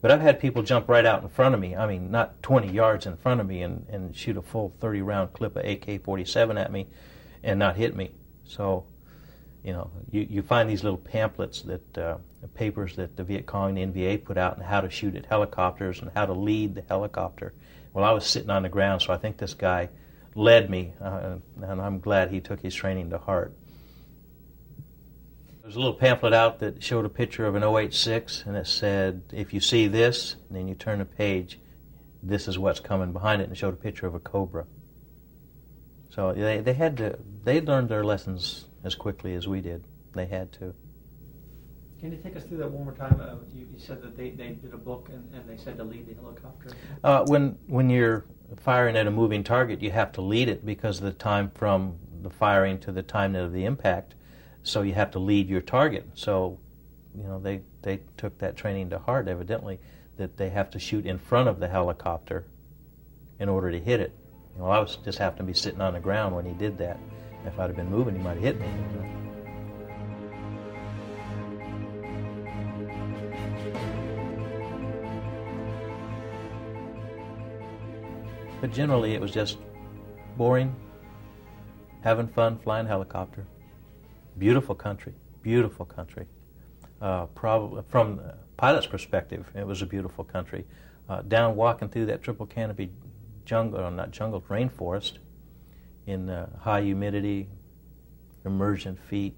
but 0.00 0.10
I've 0.10 0.22
had 0.22 0.40
people 0.40 0.62
jump 0.62 0.88
right 0.88 1.04
out 1.04 1.22
in 1.22 1.28
front 1.28 1.54
of 1.54 1.60
me. 1.60 1.76
I 1.76 1.86
mean, 1.86 2.10
not 2.10 2.42
20 2.42 2.72
yards 2.72 3.04
in 3.04 3.18
front 3.18 3.42
of 3.42 3.46
me, 3.46 3.60
and, 3.60 3.86
and 3.90 4.16
shoot 4.16 4.38
a 4.38 4.42
full 4.42 4.74
30 4.80 5.02
round 5.02 5.34
clip 5.34 5.54
of 5.54 5.66
AK-47 5.66 6.58
at 6.58 6.72
me, 6.72 6.86
and 7.42 7.58
not 7.58 7.76
hit 7.76 7.94
me. 7.94 8.12
So, 8.44 8.86
you 9.62 9.74
know, 9.74 9.90
you, 10.10 10.26
you 10.30 10.40
find 10.40 10.66
these 10.68 10.82
little 10.82 10.98
pamphlets 10.98 11.60
that 11.60 11.98
uh, 11.98 12.16
papers 12.54 12.96
that 12.96 13.18
the 13.18 13.24
Viet 13.24 13.44
Cong 13.44 13.76
and 13.76 13.92
the 13.92 14.00
NVA 14.00 14.24
put 14.24 14.38
out 14.38 14.56
and 14.56 14.64
how 14.64 14.80
to 14.80 14.88
shoot 14.88 15.14
at 15.14 15.26
helicopters 15.26 16.00
and 16.00 16.10
how 16.14 16.24
to 16.24 16.32
lead 16.32 16.74
the 16.74 16.84
helicopter. 16.88 17.52
Well, 17.92 18.06
I 18.06 18.12
was 18.12 18.24
sitting 18.24 18.48
on 18.48 18.62
the 18.62 18.70
ground, 18.70 19.02
so 19.02 19.12
I 19.12 19.18
think 19.18 19.36
this 19.36 19.52
guy 19.52 19.90
led 20.34 20.70
me, 20.70 20.92
uh, 21.00 21.36
and 21.60 21.80
I'm 21.80 22.00
glad 22.00 22.30
he 22.30 22.40
took 22.40 22.60
his 22.60 22.74
training 22.74 23.10
to 23.10 23.18
heart. 23.18 23.54
There's 25.62 25.76
a 25.76 25.78
little 25.78 25.94
pamphlet 25.94 26.32
out 26.32 26.58
that 26.60 26.82
showed 26.82 27.04
a 27.04 27.08
picture 27.08 27.46
of 27.46 27.54
an 27.54 27.62
OH-6, 27.62 28.46
and 28.46 28.56
it 28.56 28.66
said, 28.66 29.22
if 29.32 29.54
you 29.54 29.60
see 29.60 29.86
this, 29.86 30.36
and 30.48 30.58
then 30.58 30.68
you 30.68 30.74
turn 30.74 30.98
the 30.98 31.04
page, 31.04 31.60
this 32.22 32.48
is 32.48 32.58
what's 32.58 32.80
coming 32.80 33.12
behind 33.12 33.40
it, 33.40 33.44
and 33.44 33.52
it 33.52 33.56
showed 33.56 33.74
a 33.74 33.76
picture 33.76 34.06
of 34.06 34.14
a 34.14 34.20
cobra. 34.20 34.66
So 36.10 36.32
they, 36.32 36.60
they 36.60 36.74
had 36.74 36.96
to, 36.98 37.18
they 37.44 37.60
learned 37.60 37.88
their 37.88 38.04
lessons 38.04 38.66
as 38.84 38.94
quickly 38.94 39.34
as 39.34 39.48
we 39.48 39.60
did. 39.60 39.84
They 40.14 40.26
had 40.26 40.52
to. 40.54 40.74
Can 42.00 42.12
you 42.12 42.18
take 42.18 42.36
us 42.36 42.42
through 42.42 42.58
that 42.58 42.70
one 42.70 42.84
more 42.84 42.94
time? 42.94 43.20
Uh, 43.20 43.36
you, 43.54 43.66
you, 43.72 43.78
said 43.78 44.02
that 44.02 44.16
they, 44.16 44.30
they 44.30 44.48
did 44.48 44.74
a 44.74 44.76
book 44.76 45.08
and, 45.12 45.32
and 45.32 45.48
they 45.48 45.56
said 45.56 45.76
to 45.78 45.84
leave 45.84 46.06
the 46.06 46.14
helicopter. 46.14 46.70
Uh, 47.04 47.24
when 47.26 47.56
when 47.68 47.88
you're 47.88 48.24
firing 48.56 48.96
at 48.96 49.06
a 49.06 49.10
moving 49.10 49.44
target, 49.44 49.82
you 49.82 49.90
have 49.90 50.12
to 50.12 50.20
lead 50.20 50.48
it 50.48 50.64
because 50.64 50.98
of 50.98 51.04
the 51.04 51.12
time 51.12 51.50
from 51.54 51.96
the 52.22 52.30
firing 52.30 52.78
to 52.80 52.92
the 52.92 53.02
time 53.02 53.34
of 53.34 53.52
the 53.52 53.64
impact. 53.64 54.14
So 54.62 54.82
you 54.82 54.94
have 54.94 55.10
to 55.12 55.18
lead 55.18 55.48
your 55.48 55.60
target. 55.60 56.06
So, 56.14 56.58
you 57.16 57.24
know, 57.24 57.38
they 57.38 57.62
they 57.82 58.00
took 58.16 58.38
that 58.38 58.56
training 58.56 58.90
to 58.90 58.98
heart. 58.98 59.28
Evidently, 59.28 59.80
that 60.16 60.36
they 60.36 60.50
have 60.50 60.70
to 60.70 60.78
shoot 60.78 61.04
in 61.06 61.18
front 61.18 61.48
of 61.48 61.58
the 61.58 61.68
helicopter 61.68 62.44
in 63.38 63.48
order 63.48 63.70
to 63.72 63.80
hit 63.80 64.00
it. 64.00 64.12
Well, 64.56 64.70
I 64.70 64.78
was 64.78 64.96
just 64.96 65.18
happened 65.18 65.38
to 65.38 65.44
be 65.44 65.54
sitting 65.54 65.80
on 65.80 65.94
the 65.94 66.00
ground 66.00 66.36
when 66.36 66.44
he 66.44 66.52
did 66.52 66.78
that. 66.78 66.98
If 67.44 67.58
I'd 67.58 67.68
have 67.68 67.76
been 67.76 67.90
moving, 67.90 68.14
he 68.14 68.22
might 68.22 68.34
have 68.34 68.42
hit 68.42 68.60
me. 68.60 69.21
But 78.62 78.72
generally, 78.72 79.14
it 79.14 79.20
was 79.20 79.32
just 79.32 79.58
boring, 80.36 80.72
having 82.02 82.28
fun, 82.28 82.60
flying 82.60 82.86
helicopter. 82.86 83.44
Beautiful 84.38 84.76
country, 84.76 85.14
beautiful 85.42 85.84
country. 85.84 86.26
Uh, 87.00 87.26
probably 87.26 87.82
from 87.88 88.18
the 88.18 88.36
pilot's 88.56 88.86
perspective, 88.86 89.50
it 89.56 89.66
was 89.66 89.82
a 89.82 89.86
beautiful 89.86 90.22
country. 90.22 90.64
Uh, 91.08 91.22
down 91.22 91.56
walking 91.56 91.88
through 91.88 92.06
that 92.06 92.22
triple 92.22 92.46
canopy 92.46 92.92
jungle, 93.44 93.80
or 93.80 93.90
not 93.90 94.12
jungle, 94.12 94.40
rainforest, 94.42 95.18
in 96.06 96.30
uh, 96.30 96.48
high 96.60 96.82
humidity, 96.82 97.48
immersion 98.44 98.94
feet, 98.94 99.36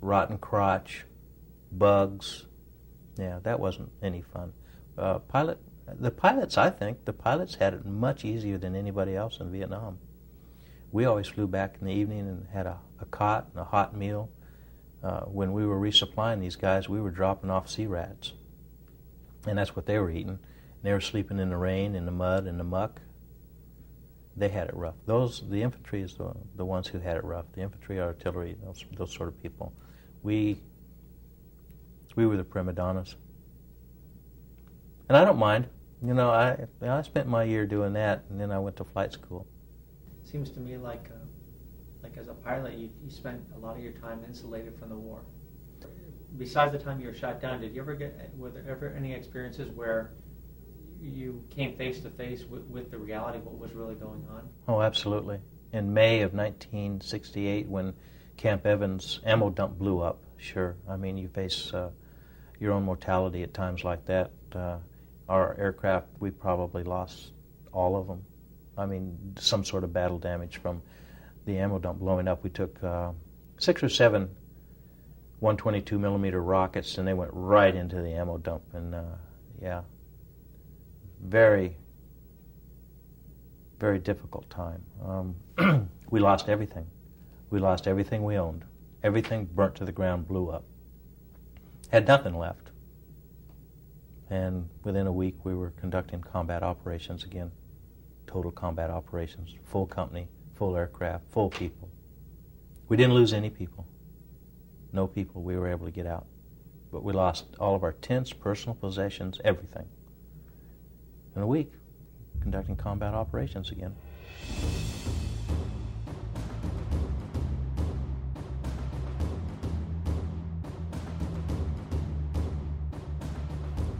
rotten 0.00 0.38
crotch, 0.38 1.04
bugs. 1.70 2.46
Yeah, 3.18 3.40
that 3.42 3.60
wasn't 3.60 3.90
any 4.02 4.22
fun. 4.22 4.54
Uh, 4.96 5.18
pilot 5.18 5.58
the 5.86 6.10
pilots, 6.10 6.56
I 6.56 6.70
think, 6.70 7.04
the 7.04 7.12
pilots 7.12 7.56
had 7.56 7.74
it 7.74 7.84
much 7.84 8.24
easier 8.24 8.58
than 8.58 8.76
anybody 8.76 9.16
else 9.16 9.40
in 9.40 9.50
Vietnam. 9.50 9.98
We 10.90 11.04
always 11.04 11.26
flew 11.26 11.46
back 11.46 11.76
in 11.80 11.86
the 11.86 11.92
evening 11.92 12.20
and 12.20 12.46
had 12.52 12.66
a, 12.66 12.78
a 13.00 13.06
cot 13.06 13.48
and 13.52 13.60
a 13.60 13.64
hot 13.64 13.96
meal. 13.96 14.30
Uh, 15.02 15.22
when 15.22 15.52
we 15.52 15.66
were 15.66 15.80
resupplying 15.80 16.40
these 16.40 16.56
guys, 16.56 16.88
we 16.88 17.00
were 17.00 17.10
dropping 17.10 17.50
off 17.50 17.68
sea 17.68 17.86
rats. 17.86 18.32
And 19.46 19.58
that's 19.58 19.74
what 19.74 19.86
they 19.86 19.98
were 19.98 20.10
eating. 20.10 20.38
They 20.82 20.92
were 20.92 21.00
sleeping 21.00 21.38
in 21.38 21.50
the 21.50 21.56
rain, 21.56 21.94
in 21.94 22.06
the 22.06 22.12
mud, 22.12 22.46
in 22.46 22.58
the 22.58 22.64
muck. 22.64 23.00
They 24.36 24.48
had 24.48 24.68
it 24.68 24.74
rough. 24.74 24.94
Those, 25.06 25.42
the 25.48 25.62
infantry 25.62 26.02
is 26.02 26.14
the, 26.14 26.32
the 26.56 26.64
ones 26.64 26.86
who 26.86 27.00
had 27.00 27.16
it 27.16 27.24
rough. 27.24 27.46
The 27.52 27.62
infantry, 27.62 28.00
artillery, 28.00 28.56
those, 28.64 28.84
those 28.96 29.12
sort 29.12 29.28
of 29.28 29.42
people. 29.42 29.72
We, 30.22 30.60
we 32.14 32.26
were 32.26 32.36
the 32.36 32.44
prima 32.44 32.72
donnas. 32.72 33.16
And 35.12 35.18
I 35.18 35.26
don't 35.26 35.38
mind. 35.38 35.68
You 36.02 36.14
know, 36.14 36.30
I 36.30 36.56
I 36.80 37.02
spent 37.02 37.28
my 37.28 37.44
year 37.44 37.66
doing 37.66 37.92
that, 37.92 38.24
and 38.30 38.40
then 38.40 38.50
I 38.50 38.58
went 38.58 38.76
to 38.76 38.84
flight 38.84 39.12
school. 39.12 39.46
Seems 40.24 40.48
to 40.52 40.58
me 40.58 40.78
like, 40.78 41.10
uh, 41.10 41.26
like 42.02 42.16
as 42.16 42.28
a 42.28 42.32
pilot, 42.32 42.78
you, 42.78 42.88
you 43.04 43.10
spent 43.10 43.42
a 43.54 43.58
lot 43.58 43.76
of 43.76 43.82
your 43.82 43.92
time 43.92 44.24
insulated 44.26 44.74
from 44.78 44.88
the 44.88 44.96
war. 44.96 45.20
Besides 46.38 46.72
the 46.72 46.78
time 46.78 46.98
you 46.98 47.08
were 47.08 47.14
shot 47.14 47.42
down, 47.42 47.60
did 47.60 47.74
you 47.74 47.82
ever 47.82 47.94
get 47.94 48.30
were 48.38 48.48
there 48.48 48.64
ever 48.66 48.94
any 48.96 49.12
experiences 49.12 49.68
where 49.74 50.12
you 50.98 51.44
came 51.50 51.76
face 51.76 52.00
to 52.00 52.08
face 52.08 52.44
with, 52.44 52.62
with 52.62 52.90
the 52.90 52.96
reality 52.96 53.36
of 53.36 53.44
what 53.44 53.58
was 53.58 53.74
really 53.74 53.96
going 53.96 54.26
on? 54.30 54.48
Oh, 54.66 54.80
absolutely. 54.80 55.40
In 55.74 55.92
May 55.92 56.22
of 56.22 56.32
1968, 56.32 57.68
when 57.68 57.92
Camp 58.38 58.64
Evans 58.64 59.20
ammo 59.26 59.50
dump 59.50 59.76
blew 59.76 60.00
up, 60.00 60.22
sure. 60.38 60.76
I 60.88 60.96
mean, 60.96 61.18
you 61.18 61.28
face 61.28 61.74
uh, 61.74 61.90
your 62.58 62.72
own 62.72 62.84
mortality 62.84 63.42
at 63.42 63.52
times 63.52 63.84
like 63.84 64.06
that. 64.06 64.30
Uh, 64.54 64.78
our 65.28 65.56
aircraft, 65.58 66.08
we 66.20 66.30
probably 66.30 66.82
lost 66.82 67.32
all 67.72 67.96
of 67.96 68.06
them. 68.06 68.22
I 68.76 68.86
mean, 68.86 69.34
some 69.38 69.64
sort 69.64 69.84
of 69.84 69.92
battle 69.92 70.18
damage 70.18 70.58
from 70.58 70.82
the 71.44 71.58
ammo 71.58 71.78
dump 71.78 71.98
blowing 71.98 72.28
up. 72.28 72.42
We 72.44 72.50
took 72.50 72.82
uh, 72.82 73.12
six 73.58 73.82
or 73.82 73.88
seven 73.88 74.30
122 75.42 75.98
millimeter 75.98 76.40
rockets, 76.40 76.98
and 76.98 77.08
they 77.08 77.14
went 77.14 77.32
right 77.34 77.74
into 77.74 77.96
the 77.96 78.12
ammo 78.12 78.38
dump. 78.38 78.62
And 78.74 78.94
uh, 78.94 79.02
yeah, 79.60 79.82
very, 81.20 81.76
very 83.80 83.98
difficult 83.98 84.48
time. 84.48 84.82
Um, 85.04 85.88
we 86.10 86.20
lost 86.20 86.48
everything. 86.48 86.86
We 87.50 87.58
lost 87.58 87.88
everything 87.88 88.22
we 88.22 88.36
owned. 88.36 88.64
Everything 89.02 89.46
burnt 89.46 89.74
to 89.76 89.84
the 89.84 89.90
ground, 89.90 90.28
blew 90.28 90.48
up. 90.48 90.62
Had 91.90 92.06
nothing 92.06 92.38
left. 92.38 92.70
And 94.32 94.66
within 94.82 95.06
a 95.06 95.12
week, 95.12 95.34
we 95.44 95.54
were 95.54 95.72
conducting 95.72 96.22
combat 96.22 96.62
operations 96.62 97.22
again. 97.22 97.52
Total 98.26 98.50
combat 98.50 98.88
operations, 98.88 99.54
full 99.66 99.84
company, 99.84 100.26
full 100.54 100.74
aircraft, 100.74 101.24
full 101.30 101.50
people. 101.50 101.90
We 102.88 102.96
didn't 102.96 103.12
lose 103.12 103.34
any 103.34 103.50
people. 103.50 103.86
No 104.90 105.06
people. 105.06 105.42
We 105.42 105.58
were 105.58 105.68
able 105.68 105.84
to 105.84 105.92
get 105.92 106.06
out. 106.06 106.24
But 106.90 107.04
we 107.04 107.12
lost 107.12 107.44
all 107.60 107.74
of 107.74 107.82
our 107.82 107.92
tents, 107.92 108.32
personal 108.32 108.74
possessions, 108.74 109.38
everything. 109.44 109.86
In 111.36 111.42
a 111.42 111.46
week, 111.46 111.70
conducting 112.40 112.76
combat 112.76 113.12
operations 113.12 113.70
again. 113.70 113.94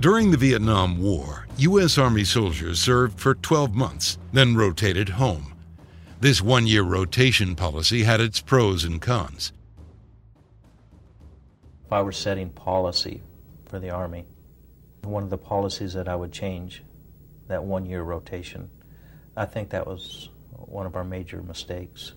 During 0.03 0.33
the 0.33 0.37
Vietnam 0.37 1.01
War, 1.01 1.47
U.S. 1.59 1.97
Army 1.97 2.25
soldiers 2.25 2.81
served 2.81 3.21
for 3.21 3.37
12 3.37 3.73
months, 3.73 4.19
then 4.33 4.57
rotated 4.57 5.11
home. 5.11 5.55
This 6.19 6.43
one 6.43 6.67
year 6.67 6.83
rotation 6.83 7.55
policy 7.55 8.03
had 8.03 8.21
its 8.21 8.41
pros 8.41 8.83
and 8.83 9.01
cons. 9.01 9.53
If 11.87 11.93
I 11.93 12.03
were 12.03 12.11
setting 12.11 12.51
policy 12.51 13.23
for 13.67 13.79
the 13.79 13.91
Army, 13.91 14.25
one 15.05 15.23
of 15.23 15.31
the 15.31 15.38
policies 15.38 15.93
that 15.93 16.09
I 16.09 16.17
would 16.17 16.33
change, 16.33 16.83
that 17.47 17.62
one 17.62 17.87
year 17.87 18.03
rotation, 18.03 18.71
I 19.37 19.45
think 19.45 19.71
that 19.71 19.87
was 19.87 20.31
one 20.51 20.87
of 20.87 20.97
our 20.97 21.05
major 21.05 21.45
mistakes. 21.45 22.15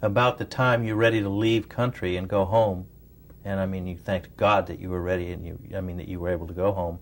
About 0.00 0.38
the 0.38 0.46
time 0.46 0.84
you're 0.84 0.96
ready 0.96 1.20
to 1.20 1.28
leave 1.28 1.68
country 1.68 2.16
and 2.16 2.26
go 2.26 2.46
home, 2.46 2.86
and 3.44 3.58
I 3.58 3.66
mean, 3.66 3.86
you 3.86 3.96
thanked 3.96 4.36
God 4.36 4.66
that 4.66 4.78
you 4.78 4.90
were 4.90 5.00
ready 5.00 5.32
and 5.32 5.46
you, 5.46 5.58
I 5.74 5.80
mean, 5.80 5.96
that 5.96 6.08
you 6.08 6.20
were 6.20 6.28
able 6.28 6.46
to 6.46 6.54
go 6.54 6.72
home. 6.72 6.98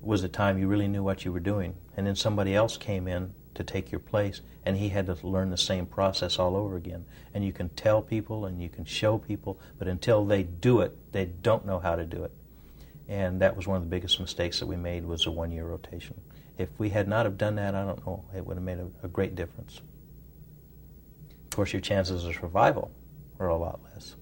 was 0.00 0.22
the 0.22 0.28
time 0.28 0.58
you 0.58 0.66
really 0.66 0.88
knew 0.88 1.02
what 1.02 1.24
you 1.24 1.32
were 1.32 1.40
doing. 1.40 1.74
And 1.96 2.06
then 2.06 2.16
somebody 2.16 2.54
else 2.54 2.76
came 2.76 3.06
in 3.06 3.34
to 3.54 3.62
take 3.62 3.92
your 3.92 4.00
place, 4.00 4.40
and 4.64 4.78
he 4.78 4.88
had 4.88 5.06
to 5.06 5.16
learn 5.26 5.50
the 5.50 5.58
same 5.58 5.86
process 5.86 6.38
all 6.38 6.56
over 6.56 6.76
again. 6.76 7.04
And 7.34 7.44
you 7.44 7.52
can 7.52 7.68
tell 7.70 8.00
people 8.00 8.46
and 8.46 8.62
you 8.62 8.68
can 8.68 8.84
show 8.84 9.18
people, 9.18 9.60
but 9.78 9.88
until 9.88 10.24
they 10.24 10.42
do 10.42 10.80
it, 10.80 10.96
they 11.12 11.26
don't 11.26 11.66
know 11.66 11.78
how 11.78 11.96
to 11.96 12.04
do 12.04 12.24
it. 12.24 12.32
And 13.08 13.42
that 13.42 13.56
was 13.56 13.66
one 13.66 13.76
of 13.76 13.82
the 13.82 13.90
biggest 13.90 14.18
mistakes 14.20 14.58
that 14.60 14.66
we 14.66 14.76
made 14.76 15.04
was 15.04 15.26
a 15.26 15.30
one-year 15.30 15.66
rotation. 15.66 16.18
If 16.56 16.70
we 16.78 16.88
had 16.90 17.08
not 17.08 17.26
have 17.26 17.36
done 17.36 17.56
that, 17.56 17.74
I 17.74 17.84
don't 17.84 18.04
know, 18.06 18.24
it 18.34 18.46
would 18.46 18.56
have 18.56 18.64
made 18.64 18.78
a, 18.78 18.88
a 19.02 19.08
great 19.08 19.34
difference. 19.34 19.80
Of 21.44 21.56
course, 21.56 21.72
your 21.72 21.82
chances 21.82 22.24
of 22.24 22.34
survival 22.34 22.90
are 23.38 23.48
a 23.48 23.56
lot 23.56 23.80
less. 23.92 24.16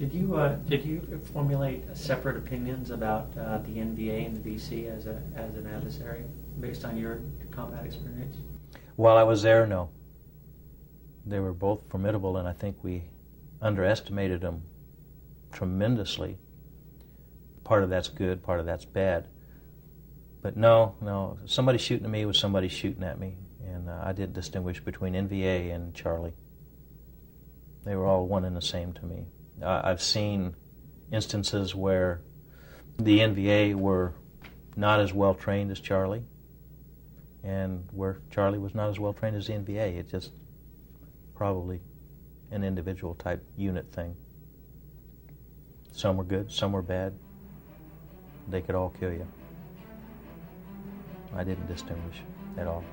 Did 0.00 0.14
you 0.14 0.34
uh, 0.34 0.56
did 0.66 0.82
you 0.82 1.20
formulate 1.34 1.94
separate 1.94 2.38
opinions 2.38 2.90
about 2.90 3.36
uh, 3.38 3.58
the 3.58 3.72
NVA 3.72 4.24
and 4.24 4.42
the 4.42 4.50
VC 4.50 4.90
as 4.90 5.04
a 5.04 5.20
as 5.36 5.54
an 5.58 5.66
adversary 5.66 6.24
based 6.58 6.86
on 6.86 6.96
your 6.96 7.20
combat 7.50 7.84
experience? 7.84 8.34
While 8.96 9.18
I 9.18 9.24
was 9.24 9.42
there, 9.42 9.66
no. 9.66 9.90
They 11.26 11.38
were 11.38 11.52
both 11.52 11.82
formidable, 11.90 12.38
and 12.38 12.48
I 12.48 12.54
think 12.54 12.78
we 12.82 13.10
underestimated 13.60 14.40
them 14.40 14.62
tremendously. 15.52 16.38
Part 17.62 17.82
of 17.82 17.90
that's 17.90 18.08
good, 18.08 18.42
part 18.42 18.58
of 18.58 18.64
that's 18.64 18.86
bad. 18.86 19.28
But 20.40 20.56
no, 20.56 20.94
no, 21.02 21.38
somebody 21.44 21.76
shooting 21.76 22.06
at 22.06 22.10
me 22.10 22.24
was 22.24 22.38
somebody 22.38 22.68
shooting 22.68 23.04
at 23.04 23.20
me, 23.20 23.36
and 23.62 23.90
uh, 23.90 24.00
I 24.02 24.14
didn't 24.14 24.32
distinguish 24.32 24.80
between 24.80 25.12
NVA 25.12 25.74
and 25.74 25.94
Charlie. 25.94 26.32
They 27.84 27.94
were 27.96 28.06
all 28.06 28.26
one 28.26 28.46
and 28.46 28.56
the 28.56 28.62
same 28.62 28.94
to 28.94 29.04
me. 29.04 29.26
Uh, 29.62 29.80
I've 29.84 30.02
seen 30.02 30.54
instances 31.12 31.74
where 31.74 32.22
the 32.98 33.18
NVA 33.20 33.74
were 33.74 34.14
not 34.76 35.00
as 35.00 35.12
well 35.12 35.34
trained 35.34 35.70
as 35.70 35.80
Charlie, 35.80 36.24
and 37.42 37.86
where 37.92 38.20
Charlie 38.30 38.58
was 38.58 38.74
not 38.74 38.88
as 38.88 38.98
well 38.98 39.12
trained 39.12 39.36
as 39.36 39.46
the 39.46 39.54
NVA. 39.54 39.98
It's 39.98 40.10
just 40.10 40.30
probably 41.34 41.80
an 42.50 42.64
individual 42.64 43.14
type 43.14 43.44
unit 43.56 43.92
thing. 43.92 44.16
Some 45.92 46.16
were 46.16 46.24
good, 46.24 46.50
some 46.50 46.72
were 46.72 46.82
bad. 46.82 47.14
They 48.48 48.60
could 48.60 48.74
all 48.74 48.90
kill 48.98 49.12
you. 49.12 49.26
I 51.34 51.44
didn't 51.44 51.66
distinguish 51.66 52.22
at 52.56 52.66
all. 52.66 52.84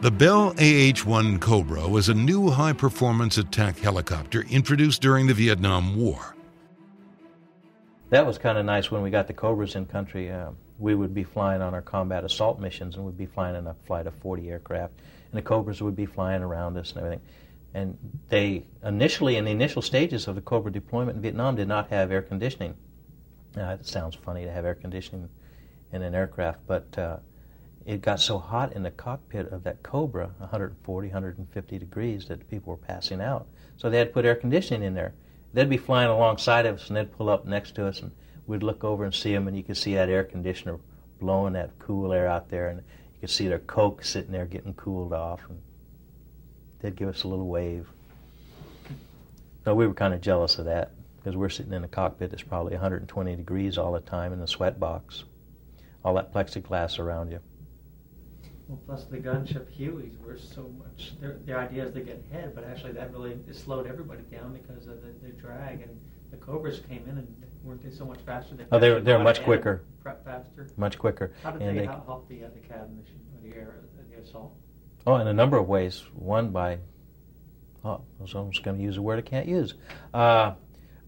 The 0.00 0.12
Bell 0.12 0.54
AH 0.60 1.04
1 1.04 1.40
Cobra 1.40 1.88
was 1.88 2.08
a 2.08 2.14
new 2.14 2.50
high 2.50 2.72
performance 2.72 3.36
attack 3.36 3.80
helicopter 3.80 4.42
introduced 4.48 5.02
during 5.02 5.26
the 5.26 5.34
Vietnam 5.34 5.96
War. 5.96 6.36
That 8.10 8.24
was 8.24 8.38
kind 8.38 8.56
of 8.58 8.64
nice 8.64 8.92
when 8.92 9.02
we 9.02 9.10
got 9.10 9.26
the 9.26 9.32
Cobras 9.32 9.74
in 9.74 9.86
country. 9.86 10.30
Uh, 10.30 10.50
we 10.78 10.94
would 10.94 11.12
be 11.12 11.24
flying 11.24 11.62
on 11.62 11.74
our 11.74 11.82
combat 11.82 12.22
assault 12.22 12.60
missions 12.60 12.94
and 12.94 13.04
we'd 13.04 13.18
be 13.18 13.26
flying 13.26 13.56
in 13.56 13.66
a 13.66 13.74
flight 13.86 14.06
of 14.06 14.14
40 14.14 14.48
aircraft, 14.48 14.92
and 15.32 15.36
the 15.36 15.42
Cobras 15.42 15.82
would 15.82 15.96
be 15.96 16.06
flying 16.06 16.42
around 16.42 16.76
us 16.76 16.92
and 16.92 16.98
everything. 16.98 17.20
And 17.74 17.98
they 18.28 18.66
initially, 18.84 19.34
in 19.34 19.46
the 19.46 19.50
initial 19.50 19.82
stages 19.82 20.28
of 20.28 20.36
the 20.36 20.42
Cobra 20.42 20.70
deployment 20.70 21.16
in 21.16 21.22
Vietnam, 21.22 21.56
did 21.56 21.66
not 21.66 21.90
have 21.90 22.12
air 22.12 22.22
conditioning. 22.22 22.76
Now, 23.56 23.72
it 23.72 23.84
sounds 23.84 24.14
funny 24.14 24.44
to 24.44 24.52
have 24.52 24.64
air 24.64 24.76
conditioning 24.76 25.28
in 25.92 26.02
an 26.02 26.14
aircraft, 26.14 26.60
but 26.68 26.96
uh, 26.96 27.16
it 27.86 28.02
got 28.02 28.20
so 28.20 28.38
hot 28.38 28.74
in 28.74 28.82
the 28.82 28.90
cockpit 28.90 29.48
of 29.48 29.64
that 29.64 29.82
Cobra, 29.82 30.30
140, 30.38 31.08
150 31.08 31.78
degrees, 31.78 32.26
that 32.26 32.48
people 32.50 32.72
were 32.72 32.86
passing 32.86 33.20
out. 33.20 33.46
So 33.76 33.88
they 33.88 33.98
had 33.98 34.08
to 34.08 34.14
put 34.14 34.24
air 34.24 34.34
conditioning 34.34 34.82
in 34.82 34.94
there. 34.94 35.14
They'd 35.54 35.70
be 35.70 35.78
flying 35.78 36.10
alongside 36.10 36.66
of 36.66 36.76
us, 36.76 36.88
and 36.88 36.96
they'd 36.96 37.16
pull 37.16 37.30
up 37.30 37.46
next 37.46 37.74
to 37.76 37.86
us, 37.86 38.00
and 38.00 38.12
we'd 38.46 38.62
look 38.62 38.84
over 38.84 39.04
and 39.04 39.14
see 39.14 39.32
them, 39.32 39.48
and 39.48 39.56
you 39.56 39.62
could 39.62 39.76
see 39.76 39.94
that 39.94 40.08
air 40.08 40.24
conditioner 40.24 40.78
blowing 41.20 41.54
that 41.54 41.78
cool 41.78 42.12
air 42.12 42.28
out 42.28 42.50
there, 42.50 42.68
and 42.68 42.80
you 42.80 43.20
could 43.20 43.30
see 43.30 43.48
their 43.48 43.58
coke 43.60 44.04
sitting 44.04 44.32
there 44.32 44.46
getting 44.46 44.74
cooled 44.74 45.12
off, 45.12 45.40
and 45.48 45.58
they'd 46.80 46.96
give 46.96 47.08
us 47.08 47.22
a 47.22 47.28
little 47.28 47.48
wave. 47.48 47.88
So 49.64 49.74
we 49.74 49.86
were 49.86 49.94
kind 49.94 50.14
of 50.14 50.20
jealous 50.20 50.58
of 50.58 50.66
that 50.66 50.92
because 51.16 51.36
we're 51.36 51.48
sitting 51.48 51.72
in 51.72 51.84
a 51.84 51.88
cockpit 51.88 52.30
that's 52.30 52.42
probably 52.42 52.72
120 52.72 53.36
degrees 53.36 53.76
all 53.76 53.92
the 53.92 54.00
time 54.00 54.32
in 54.32 54.40
the 54.40 54.46
sweat 54.46 54.78
box, 54.80 55.24
all 56.04 56.14
that 56.14 56.32
plexiglass 56.32 56.98
around 56.98 57.30
you. 57.32 57.40
Well, 58.68 58.80
plus 58.84 59.04
the 59.04 59.16
gunship 59.16 59.66
Hueys 59.78 60.18
were 60.20 60.36
so 60.36 60.70
much. 60.78 61.14
The 61.46 61.56
idea 61.56 61.84
is 61.86 61.94
to 61.94 62.00
get 62.00 62.22
ahead, 62.30 62.54
but 62.54 62.64
actually 62.64 62.92
that 62.92 63.10
really 63.12 63.38
slowed 63.50 63.86
everybody 63.86 64.22
down 64.30 64.52
because 64.52 64.86
of 64.86 65.00
the, 65.00 65.14
the 65.22 65.32
drag. 65.32 65.80
And 65.80 65.98
the 66.30 66.36
Cobras 66.36 66.80
came 66.80 67.02
in 67.08 67.16
and 67.16 67.42
weren't 67.64 67.82
they 67.82 67.90
so 67.90 68.04
much 68.04 68.18
faster? 68.26 68.54
They 68.54 68.66
oh, 68.70 68.78
they 68.78 68.90
were 68.90 69.00
they're 69.00 69.18
much 69.18 69.42
quicker. 69.42 69.84
Prep 70.02 70.22
faster. 70.22 70.68
Much 70.76 70.98
quicker. 70.98 71.32
How 71.42 71.52
did 71.52 71.62
and 71.62 71.78
they, 71.78 71.80
they 71.80 71.86
help 71.86 72.28
the 72.28 72.44
uh, 72.44 72.48
the 72.54 72.68
cab 72.68 72.94
mission 72.94 73.20
or 73.34 73.48
the 73.48 73.56
air 73.56 73.80
the 74.10 74.22
assault? 74.22 74.54
Oh, 75.06 75.16
in 75.16 75.26
a 75.26 75.32
number 75.32 75.56
of 75.56 75.66
ways. 75.66 76.04
One 76.12 76.50
by 76.50 76.78
oh, 77.86 78.02
I 78.18 78.22
was 78.22 78.34
almost 78.34 78.62
going 78.62 78.76
to 78.76 78.82
use 78.82 78.98
a 78.98 79.02
word 79.02 79.18
I 79.18 79.22
can't 79.22 79.48
use. 79.48 79.74
Uh, 80.12 80.52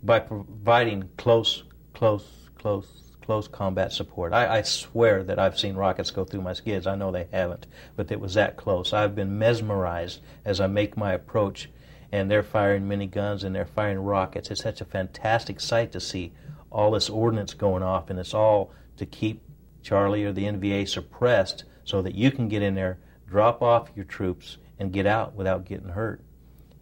by 0.02 0.18
providing 0.18 1.10
close, 1.18 1.64
close, 1.92 2.48
close 2.56 3.09
close 3.30 3.46
combat 3.46 3.92
support. 3.92 4.32
I, 4.32 4.56
I, 4.58 4.62
swear 4.62 5.22
that 5.22 5.38
I've 5.38 5.56
seen 5.56 5.76
rockets 5.76 6.10
go 6.10 6.24
through 6.24 6.40
my 6.40 6.52
skids. 6.52 6.88
I 6.88 6.96
know 6.96 7.12
they 7.12 7.28
haven't, 7.30 7.68
but 7.94 8.10
it 8.10 8.18
was 8.18 8.34
that 8.34 8.56
close. 8.56 8.92
I've 8.92 9.14
been 9.14 9.38
mesmerized 9.38 10.18
as 10.44 10.60
I 10.60 10.66
make 10.66 10.96
my 10.96 11.12
approach, 11.12 11.70
and 12.10 12.28
they're 12.28 12.42
firing 12.42 12.88
miniguns 12.88 13.44
and 13.44 13.54
they're 13.54 13.66
firing 13.66 14.00
rockets. 14.00 14.50
It's 14.50 14.62
such 14.62 14.80
a 14.80 14.84
fantastic 14.84 15.60
sight 15.60 15.92
to 15.92 16.00
see 16.00 16.32
all 16.72 16.90
this 16.90 17.08
ordnance 17.08 17.54
going 17.54 17.84
off, 17.84 18.10
and 18.10 18.18
it's 18.18 18.34
all 18.34 18.72
to 18.96 19.06
keep 19.06 19.44
Charlie 19.80 20.24
or 20.24 20.32
the 20.32 20.46
NVA 20.46 20.88
suppressed 20.88 21.62
so 21.84 22.02
that 22.02 22.16
you 22.16 22.32
can 22.32 22.48
get 22.48 22.62
in 22.62 22.74
there, 22.74 22.98
drop 23.28 23.62
off 23.62 23.92
your 23.94 24.06
troops, 24.06 24.58
and 24.80 24.92
get 24.92 25.06
out 25.06 25.36
without 25.36 25.64
getting 25.64 25.90
hurt. 25.90 26.20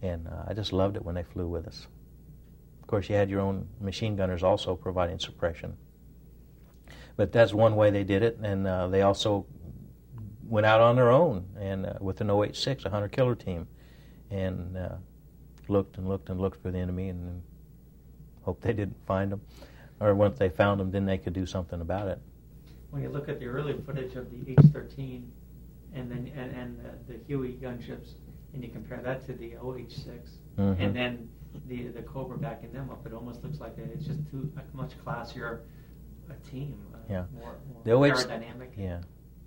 And 0.01 0.27
uh, 0.27 0.45
I 0.47 0.55
just 0.55 0.73
loved 0.73 0.95
it 0.95 1.05
when 1.05 1.13
they 1.13 1.21
flew 1.21 1.47
with 1.47 1.67
us. 1.67 1.85
Of 2.81 2.87
course, 2.87 3.07
you 3.07 3.13
had 3.13 3.29
your 3.29 3.41
own 3.41 3.67
machine 3.79 4.15
gunners 4.15 4.41
also 4.41 4.75
providing 4.75 5.19
suppression. 5.19 5.77
But 7.19 7.33
that's 7.33 7.53
one 7.53 7.75
way 7.75 7.91
they 7.91 8.05
did 8.05 8.23
it, 8.23 8.37
and 8.41 8.65
uh, 8.65 8.87
they 8.87 9.01
also 9.01 9.45
went 10.47 10.65
out 10.65 10.79
on 10.79 10.95
their 10.95 11.11
own 11.11 11.45
and 11.59 11.85
uh, 11.85 11.95
with 11.99 12.21
an 12.21 12.29
OH-6, 12.29 12.85
a 12.85 12.89
hunter 12.89 13.09
killer 13.09 13.35
team, 13.35 13.67
and 14.31 14.77
uh, 14.77 14.95
looked 15.67 15.97
and 15.97 16.07
looked 16.07 16.29
and 16.29 16.39
looked 16.39 16.61
for 16.61 16.71
the 16.71 16.77
enemy 16.77 17.09
and 17.09 17.41
hoped 18.43 18.61
they 18.61 18.71
didn't 18.71 18.95
find 19.05 19.33
them, 19.33 19.41
or 19.99 20.15
once 20.15 20.39
they 20.39 20.47
found 20.47 20.79
them, 20.79 20.91
then 20.91 21.05
they 21.05 21.17
could 21.17 21.33
do 21.33 21.45
something 21.45 21.81
about 21.81 22.07
it. 22.07 22.21
When 22.91 23.03
you 23.03 23.09
look 23.09 23.27
at 23.27 23.41
the 23.41 23.47
early 23.47 23.75
footage 23.85 24.15
of 24.15 24.31
the 24.31 24.53
H-13 24.53 25.25
and 25.93 26.09
then 26.09 26.31
and, 26.37 26.55
and 26.55 26.79
the, 26.79 27.15
the 27.15 27.19
Huey 27.27 27.59
gunships, 27.61 28.13
and 28.53 28.63
you 28.63 28.69
compare 28.69 29.01
that 29.03 29.25
to 29.25 29.33
the 29.33 29.57
OH-6, 29.57 30.07
mm-hmm. 30.57 30.81
and 30.81 30.95
then 30.95 31.27
the 31.67 31.89
the 31.89 32.01
Cobra 32.01 32.37
backing 32.37 32.71
them 32.71 32.89
up, 32.89 33.05
it 33.05 33.11
almost 33.11 33.43
looks 33.43 33.59
like 33.59 33.73
it's 33.77 34.05
just 34.05 34.19
too 34.31 34.49
much 34.73 34.93
classier 35.05 35.59
a 36.29 36.49
team. 36.49 36.77
Yeah. 37.09 37.25
More, 37.33 37.55
more 37.67 37.83
the 37.83 37.91
OH, 37.91 38.23
aerodynamic. 38.23 38.69
Yeah. 38.77 38.99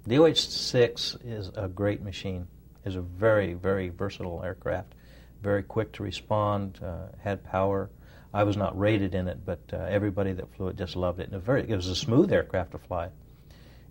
The 0.07 0.18
OH-6 0.18 1.18
is 1.25 1.51
a 1.55 1.68
great 1.68 2.03
machine. 2.03 2.48
is 2.85 2.96
a 2.96 3.01
very, 3.01 3.55
very 3.55 3.88
versatile 3.88 4.42
aircraft. 4.42 4.94
Very 5.42 5.62
quick 5.62 5.92
to 5.92 6.03
respond, 6.03 6.81
uh, 6.83 7.07
had 7.20 7.44
power. 7.44 7.90
I 8.35 8.44
was 8.44 8.57
not 8.57 8.77
rated 8.79 9.14
in 9.14 9.29
it, 9.29 9.44
but 9.44 9.61
uh, 9.72 9.77
everybody 9.88 10.33
that 10.33 10.53
flew 10.57 10.68
it 10.68 10.77
just 10.77 10.96
loved 10.96 11.20
it. 11.20 11.27
And 11.27 11.35
it, 11.35 11.42
very, 11.42 11.68
it 11.68 11.77
was 11.77 11.88
a 11.88 11.94
smooth 11.94 12.33
aircraft 12.33 12.72
to 12.72 12.79
fly. 12.79 13.11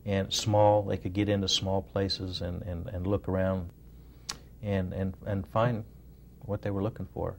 And 0.06 0.34
small, 0.34 0.82
they 0.84 0.98
could 0.98 1.14
get 1.14 1.30
into 1.30 1.48
small 1.48 1.82
places 1.82 2.42
and, 2.42 2.62
and, 2.64 2.88
and 2.88 3.08
look 3.08 3.30
around 3.30 3.70
and, 4.62 4.94
and, 4.94 5.16
and 5.26 5.48
find 5.48 5.86
what 6.40 6.62
they 6.62 6.72
were 6.72 6.84
looking 6.84 7.08
for. 7.14 7.38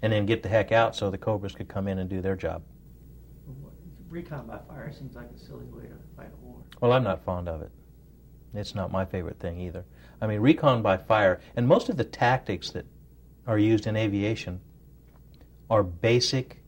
And 0.00 0.12
then 0.12 0.24
get 0.24 0.42
the 0.42 0.48
heck 0.48 0.72
out 0.72 0.96
so 0.96 1.10
the 1.10 1.18
Cobras 1.18 1.54
could 1.54 1.68
come 1.68 1.88
in 1.88 1.98
and 1.98 2.08
do 2.08 2.22
their 2.22 2.36
job 2.36 2.62
recon 4.10 4.46
by 4.46 4.58
fire 4.68 4.92
seems 4.92 5.14
like 5.14 5.28
a 5.34 5.38
silly 5.38 5.66
way 5.66 5.84
to 5.84 5.94
fight 6.16 6.30
a 6.32 6.44
war. 6.44 6.60
Well, 6.80 6.92
I'm 6.92 7.04
not 7.04 7.24
fond 7.24 7.48
of 7.48 7.62
it. 7.62 7.70
It's 8.52 8.74
not 8.74 8.90
my 8.90 9.04
favorite 9.04 9.38
thing 9.38 9.60
either. 9.60 9.84
I 10.20 10.26
mean, 10.26 10.40
recon 10.40 10.82
by 10.82 10.96
fire, 10.96 11.40
and 11.56 11.66
most 11.66 11.88
of 11.88 11.96
the 11.96 12.04
tactics 12.04 12.70
that 12.70 12.84
are 13.46 13.58
used 13.58 13.86
in 13.86 13.96
aviation 13.96 14.60
are 15.70 15.84
basic 15.84 16.62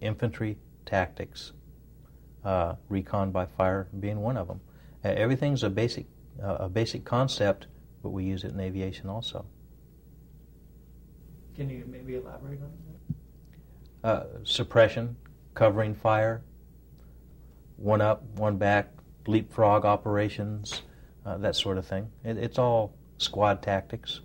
infantry 0.00 0.58
tactics. 0.84 1.52
Uh, 2.44 2.74
recon 2.88 3.30
by 3.30 3.46
fire 3.46 3.86
being 4.00 4.20
one 4.20 4.36
of 4.36 4.48
them. 4.48 4.60
Uh, 5.04 5.08
everything's 5.08 5.62
a 5.62 5.70
basic, 5.70 6.06
uh, 6.42 6.56
a 6.60 6.68
basic 6.68 7.04
concept, 7.04 7.68
but 8.02 8.10
we 8.10 8.24
use 8.24 8.42
it 8.42 8.50
in 8.50 8.58
aviation 8.58 9.08
also. 9.08 9.46
Can 11.54 11.70
you 11.70 11.84
maybe 11.86 12.16
elaborate 12.16 12.60
on 12.60 12.72
that? 14.02 14.08
Uh, 14.08 14.26
suppression, 14.42 15.16
covering 15.54 15.94
fire, 15.94 16.42
one 17.82 18.00
up, 18.00 18.22
one 18.36 18.56
back, 18.56 18.90
leapfrog 19.26 19.84
operations, 19.84 20.82
uh, 21.26 21.36
that 21.38 21.56
sort 21.56 21.78
of 21.78 21.86
thing. 21.86 22.08
It, 22.24 22.38
it's 22.38 22.58
all 22.58 22.94
squad 23.18 23.60
tactics, 23.60 24.20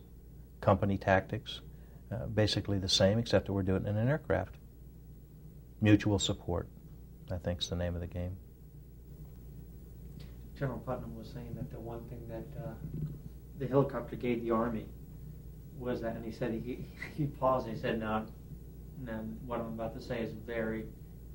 company 0.62 0.98
tactics, 0.98 1.62
uh, 2.12 2.28
basically 2.28 2.78
the 2.78 2.89
same, 2.89 3.17
except 3.17 3.48
that 3.48 3.54
we're 3.54 3.63
doing 3.63 3.86
it 3.86 3.89
in 3.89 3.98
an 3.98 4.08
aircraft. 4.08 4.56
Mutual 5.82 6.20
support, 6.20 6.67
I 7.32 7.38
think, 7.38 7.62
is 7.62 7.70
the 7.70 7.76
name 7.76 7.96
of 7.96 8.02
the 8.02 8.08
game. 8.08 8.38
General 10.58 10.80
Putnam 10.80 11.15
was 11.15 11.30
saying 11.30 11.54
that 11.56 11.72
the 11.72 11.80
one 11.80 12.04
thing 12.10 12.22
that 12.30 12.46
uh, 12.63 12.74
the 13.60 13.67
helicopter 13.67 14.15
gave 14.15 14.43
the 14.43 14.52
Army 14.52 14.86
was 15.78 16.02
that, 16.02 16.15
and 16.15 16.26
he 16.26 16.32
said 16.32 16.52
he, 16.52 16.86
he 17.15 17.26
paused 17.26 17.67
and 17.67 17.76
he 17.76 17.82
said, 17.82 18.00
"No, 18.00 18.26
no, 19.04 19.13
what 19.46 19.60
I'm 19.60 19.67
about 19.67 19.93
to 19.96 20.02
say 20.02 20.22
is 20.22 20.34
very, 20.46 20.86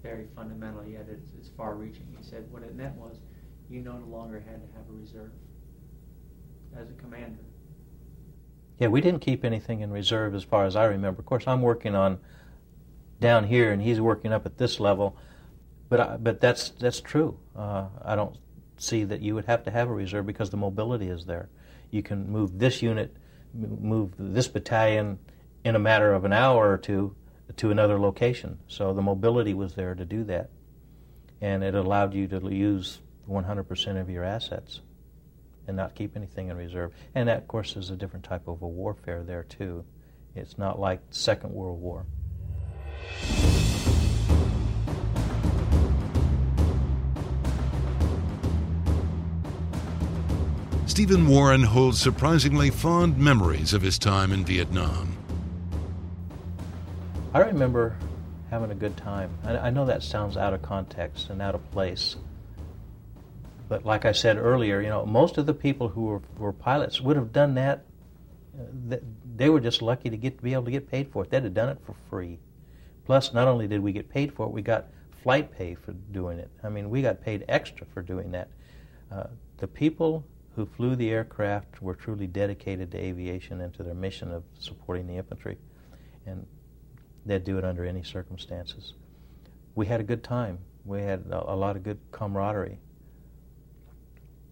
very 0.02 0.26
fundamental. 0.34 0.84
Yet 0.84 1.06
it's, 1.10 1.30
it's 1.38 1.48
far-reaching." 1.56 2.06
He 2.16 2.22
said 2.22 2.50
what 2.50 2.62
it 2.62 2.74
meant 2.74 2.96
was 2.96 3.16
you 3.68 3.80
no 3.80 4.02
longer 4.08 4.40
had 4.40 4.60
to 4.60 4.76
have 4.76 4.88
a 4.88 4.92
reserve 4.92 5.32
as 6.76 6.90
a 6.90 6.94
commander. 6.94 7.40
Yeah, 8.78 8.88
we 8.88 9.00
didn't 9.00 9.20
keep 9.20 9.44
anything 9.44 9.80
in 9.80 9.90
reserve 9.90 10.34
as 10.34 10.42
far 10.42 10.64
as 10.64 10.76
I 10.76 10.84
remember. 10.84 11.20
Of 11.20 11.26
course, 11.26 11.44
I'm 11.46 11.62
working 11.62 11.94
on 11.94 12.18
down 13.20 13.44
here, 13.44 13.72
and 13.72 13.80
he's 13.80 14.00
working 14.00 14.32
up 14.32 14.44
at 14.44 14.58
this 14.58 14.80
level. 14.80 15.16
But 15.88 16.00
I, 16.00 16.16
but 16.16 16.40
that's 16.40 16.70
that's 16.70 17.00
true. 17.00 17.38
Uh, 17.54 17.86
I 18.04 18.16
don't 18.16 18.36
see 18.78 19.04
that 19.04 19.20
you 19.20 19.34
would 19.34 19.44
have 19.44 19.62
to 19.64 19.70
have 19.70 19.88
a 19.88 19.92
reserve 19.92 20.26
because 20.26 20.50
the 20.50 20.56
mobility 20.56 21.08
is 21.08 21.26
there. 21.26 21.48
You 21.90 22.02
can 22.02 22.30
move 22.30 22.58
this 22.58 22.82
unit, 22.82 23.16
move 23.54 24.14
this 24.18 24.48
battalion 24.48 25.18
in 25.64 25.76
a 25.76 25.78
matter 25.78 26.12
of 26.12 26.24
an 26.24 26.32
hour 26.32 26.70
or 26.70 26.78
two 26.78 27.14
to 27.56 27.70
another 27.70 27.98
location. 27.98 28.58
So 28.68 28.92
the 28.92 29.02
mobility 29.02 29.54
was 29.54 29.74
there 29.74 29.94
to 29.94 30.04
do 30.04 30.24
that, 30.24 30.50
and 31.40 31.62
it 31.62 31.74
allowed 31.74 32.14
you 32.14 32.26
to 32.28 32.54
use 32.54 33.00
100% 33.28 34.00
of 34.00 34.10
your 34.10 34.24
assets 34.24 34.80
and 35.66 35.76
not 35.76 35.94
keep 35.94 36.16
anything 36.16 36.48
in 36.48 36.56
reserve. 36.56 36.92
And 37.14 37.28
that, 37.28 37.38
of 37.38 37.48
course, 37.48 37.76
is 37.76 37.90
a 37.90 37.96
different 37.96 38.24
type 38.24 38.48
of 38.48 38.62
a 38.62 38.66
warfare 38.66 39.22
there, 39.22 39.44
too. 39.44 39.84
It's 40.34 40.58
not 40.58 40.80
like 40.80 41.00
Second 41.10 41.52
World 41.52 41.80
War. 41.80 42.06
Stephen 50.86 51.26
Warren 51.26 51.62
holds 51.62 51.98
surprisingly 51.98 52.68
fond 52.68 53.16
memories 53.16 53.72
of 53.72 53.80
his 53.80 53.98
time 53.98 54.30
in 54.30 54.44
Vietnam. 54.44 55.11
I 57.34 57.40
remember 57.40 57.96
having 58.50 58.70
a 58.70 58.74
good 58.74 58.94
time. 58.98 59.30
I, 59.42 59.56
I 59.56 59.70
know 59.70 59.86
that 59.86 60.02
sounds 60.02 60.36
out 60.36 60.52
of 60.52 60.60
context 60.60 61.30
and 61.30 61.40
out 61.40 61.54
of 61.54 61.70
place. 61.70 62.16
But 63.70 63.86
like 63.86 64.04
I 64.04 64.12
said 64.12 64.36
earlier, 64.36 64.82
you 64.82 64.90
know, 64.90 65.06
most 65.06 65.38
of 65.38 65.46
the 65.46 65.54
people 65.54 65.88
who 65.88 66.02
were, 66.02 66.20
were 66.36 66.52
pilots 66.52 67.00
would 67.00 67.16
have 67.16 67.32
done 67.32 67.54
that. 67.54 67.86
They 69.34 69.48
were 69.48 69.60
just 69.60 69.80
lucky 69.80 70.10
to 70.10 70.16
get 70.18 70.36
to 70.36 70.44
be 70.44 70.52
able 70.52 70.64
to 70.64 70.70
get 70.70 70.90
paid 70.90 71.10
for 71.10 71.24
it. 71.24 71.30
They'd 71.30 71.44
have 71.44 71.54
done 71.54 71.70
it 71.70 71.78
for 71.86 71.94
free. 72.10 72.38
Plus, 73.06 73.32
not 73.32 73.48
only 73.48 73.66
did 73.66 73.82
we 73.82 73.92
get 73.92 74.10
paid 74.10 74.34
for 74.34 74.44
it, 74.44 74.52
we 74.52 74.60
got 74.60 74.88
flight 75.22 75.56
pay 75.56 75.74
for 75.74 75.92
doing 75.92 76.38
it. 76.38 76.50
I 76.62 76.68
mean, 76.68 76.90
we 76.90 77.00
got 77.00 77.22
paid 77.22 77.46
extra 77.48 77.86
for 77.94 78.02
doing 78.02 78.32
that. 78.32 78.50
Uh, 79.10 79.28
the 79.56 79.66
people 79.66 80.26
who 80.54 80.66
flew 80.66 80.96
the 80.96 81.08
aircraft 81.08 81.80
were 81.80 81.94
truly 81.94 82.26
dedicated 82.26 82.90
to 82.90 82.98
aviation 82.98 83.62
and 83.62 83.72
to 83.72 83.82
their 83.82 83.94
mission 83.94 84.30
of 84.32 84.44
supporting 84.58 85.06
the 85.06 85.14
infantry. 85.14 85.56
And 86.26 86.46
they'd 87.26 87.44
do 87.44 87.58
it 87.58 87.64
under 87.64 87.84
any 87.84 88.02
circumstances. 88.02 88.94
We 89.74 89.86
had 89.86 90.00
a 90.00 90.04
good 90.04 90.22
time. 90.22 90.58
We 90.84 91.02
had 91.02 91.24
a, 91.30 91.52
a 91.52 91.56
lot 91.56 91.76
of 91.76 91.82
good 91.82 91.98
camaraderie 92.10 92.78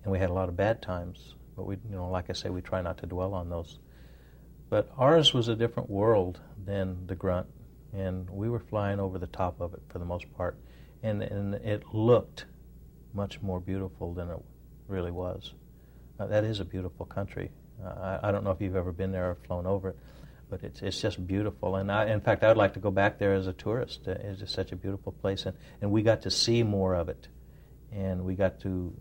and 0.02 0.12
we 0.12 0.18
had 0.18 0.30
a 0.30 0.32
lot 0.32 0.48
of 0.48 0.56
bad 0.56 0.82
times. 0.82 1.34
But 1.56 1.66
we, 1.66 1.76
you 1.88 1.96
know, 1.96 2.08
like 2.08 2.30
I 2.30 2.32
say, 2.32 2.50
we 2.50 2.62
try 2.62 2.80
not 2.80 2.98
to 2.98 3.06
dwell 3.06 3.34
on 3.34 3.50
those. 3.50 3.78
But 4.68 4.90
ours 4.96 5.34
was 5.34 5.48
a 5.48 5.56
different 5.56 5.90
world 5.90 6.40
than 6.64 7.06
the 7.06 7.14
Grunt, 7.14 7.46
and 7.92 8.30
we 8.30 8.48
were 8.48 8.60
flying 8.60 9.00
over 9.00 9.18
the 9.18 9.26
top 9.26 9.60
of 9.60 9.74
it 9.74 9.82
for 9.88 9.98
the 9.98 10.04
most 10.04 10.32
part, 10.36 10.56
and 11.02 11.22
and 11.22 11.54
it 11.54 11.82
looked 11.92 12.46
much 13.12 13.42
more 13.42 13.60
beautiful 13.60 14.14
than 14.14 14.30
it 14.30 14.38
really 14.86 15.10
was. 15.10 15.54
Uh, 16.18 16.26
that 16.26 16.44
is 16.44 16.60
a 16.60 16.64
beautiful 16.64 17.04
country. 17.04 17.50
Uh, 17.84 18.18
I, 18.22 18.28
I, 18.28 18.32
don't 18.32 18.44
know 18.44 18.50
if 18.52 18.60
you've 18.60 18.76
ever 18.76 18.92
been 18.92 19.10
there 19.10 19.30
or 19.30 19.34
flown 19.46 19.66
over 19.66 19.88
it, 19.88 19.98
but 20.50 20.62
it's 20.62 20.82
it's 20.82 21.00
just 21.00 21.26
beautiful. 21.26 21.76
And 21.76 21.90
I, 21.90 22.06
in 22.06 22.20
fact, 22.20 22.42
I'd 22.42 22.56
like 22.56 22.74
to 22.74 22.80
go 22.80 22.90
back 22.90 23.18
there 23.18 23.32
as 23.34 23.46
a 23.46 23.52
tourist. 23.52 24.00
Uh, 24.06 24.12
it's 24.12 24.40
just 24.40 24.54
such 24.54 24.72
a 24.72 24.76
beautiful 24.76 25.12
place, 25.12 25.46
and 25.46 25.56
and 25.80 25.90
we 25.90 26.02
got 26.02 26.22
to 26.22 26.30
see 26.30 26.62
more 26.62 26.94
of 26.94 27.08
it, 27.08 27.28
and 27.92 28.24
we 28.24 28.34
got 28.34 28.60
to 28.60 28.92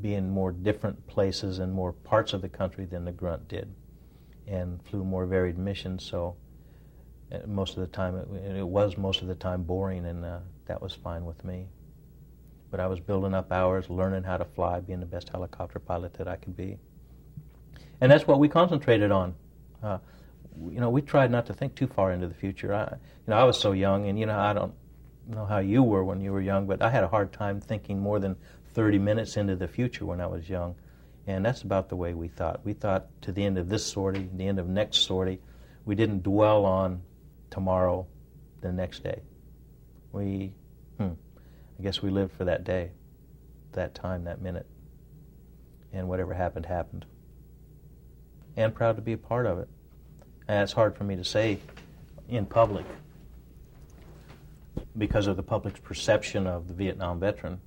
be 0.00 0.14
in 0.14 0.28
more 0.28 0.52
different 0.52 1.06
places 1.06 1.58
and 1.58 1.72
more 1.72 1.92
parts 1.92 2.32
of 2.32 2.42
the 2.42 2.48
country 2.48 2.84
than 2.84 3.04
the 3.04 3.12
Grunt 3.12 3.48
did, 3.48 3.72
and 4.46 4.82
flew 4.82 5.04
more 5.04 5.24
varied 5.24 5.56
missions. 5.56 6.04
So 6.04 6.36
uh, 7.32 7.38
most 7.46 7.76
of 7.76 7.80
the 7.80 7.86
time, 7.86 8.16
it, 8.16 8.56
it 8.56 8.66
was 8.66 8.98
most 8.98 9.22
of 9.22 9.28
the 9.28 9.34
time 9.34 9.62
boring, 9.62 10.04
and 10.06 10.24
uh, 10.24 10.38
that 10.66 10.82
was 10.82 10.92
fine 10.92 11.24
with 11.24 11.44
me. 11.44 11.68
But 12.70 12.80
I 12.80 12.88
was 12.88 12.98
building 12.98 13.32
up 13.32 13.52
hours, 13.52 13.88
learning 13.88 14.24
how 14.24 14.36
to 14.36 14.44
fly, 14.44 14.80
being 14.80 15.00
the 15.00 15.06
best 15.06 15.28
helicopter 15.28 15.78
pilot 15.78 16.14
that 16.14 16.26
I 16.26 16.36
could 16.36 16.56
be, 16.56 16.78
and 18.00 18.10
that's 18.10 18.26
what 18.26 18.40
we 18.40 18.48
concentrated 18.48 19.12
on. 19.12 19.34
Uh, 19.82 19.98
you 20.70 20.80
know, 20.80 20.90
we 20.90 21.02
tried 21.02 21.30
not 21.30 21.46
to 21.46 21.54
think 21.54 21.74
too 21.74 21.86
far 21.86 22.12
into 22.12 22.26
the 22.26 22.34
future. 22.34 22.74
I, 22.74 22.84
you 22.92 23.30
know, 23.30 23.36
I 23.36 23.44
was 23.44 23.58
so 23.58 23.72
young, 23.72 24.08
and 24.08 24.18
you 24.18 24.26
know, 24.26 24.38
I 24.38 24.52
don't 24.52 24.74
know 25.28 25.44
how 25.44 25.58
you 25.58 25.82
were 25.82 26.04
when 26.04 26.20
you 26.20 26.32
were 26.32 26.40
young, 26.40 26.66
but 26.66 26.82
I 26.82 26.90
had 26.90 27.04
a 27.04 27.08
hard 27.08 27.32
time 27.32 27.60
thinking 27.60 28.00
more 28.00 28.18
than 28.18 28.36
30 28.74 28.98
minutes 28.98 29.36
into 29.36 29.56
the 29.56 29.68
future 29.68 30.04
when 30.04 30.20
I 30.20 30.26
was 30.26 30.48
young. 30.48 30.74
And 31.26 31.44
that's 31.44 31.62
about 31.62 31.88
the 31.88 31.96
way 31.96 32.14
we 32.14 32.28
thought. 32.28 32.60
We 32.64 32.72
thought 32.72 33.06
to 33.22 33.32
the 33.32 33.44
end 33.44 33.58
of 33.58 33.68
this 33.68 33.84
sortie, 33.84 34.28
the 34.32 34.46
end 34.46 34.60
of 34.60 34.68
next 34.68 34.98
sortie. 34.98 35.40
We 35.84 35.94
didn't 35.94 36.22
dwell 36.22 36.64
on 36.64 37.02
tomorrow, 37.50 38.06
the 38.60 38.72
next 38.72 39.02
day. 39.02 39.22
We, 40.12 40.52
hmm, 40.98 41.10
I 41.78 41.82
guess 41.82 42.00
we 42.00 42.10
lived 42.10 42.32
for 42.32 42.44
that 42.44 42.64
day, 42.64 42.92
that 43.72 43.94
time, 43.94 44.24
that 44.24 44.40
minute. 44.40 44.66
And 45.92 46.08
whatever 46.08 46.34
happened, 46.34 46.66
happened. 46.66 47.06
And 48.56 48.74
proud 48.74 48.96
to 48.96 49.02
be 49.02 49.12
a 49.12 49.18
part 49.18 49.46
of 49.46 49.58
it. 49.58 49.68
And 50.48 50.62
it's 50.62 50.72
hard 50.72 50.96
for 50.96 51.04
me 51.04 51.16
to 51.16 51.24
say 51.24 51.58
in 52.28 52.46
public 52.46 52.86
because 54.96 55.26
of 55.26 55.36
the 55.36 55.42
public's 55.42 55.80
perception 55.80 56.46
of 56.46 56.68
the 56.68 56.74
Vietnam 56.74 57.20
veteran 57.20 57.60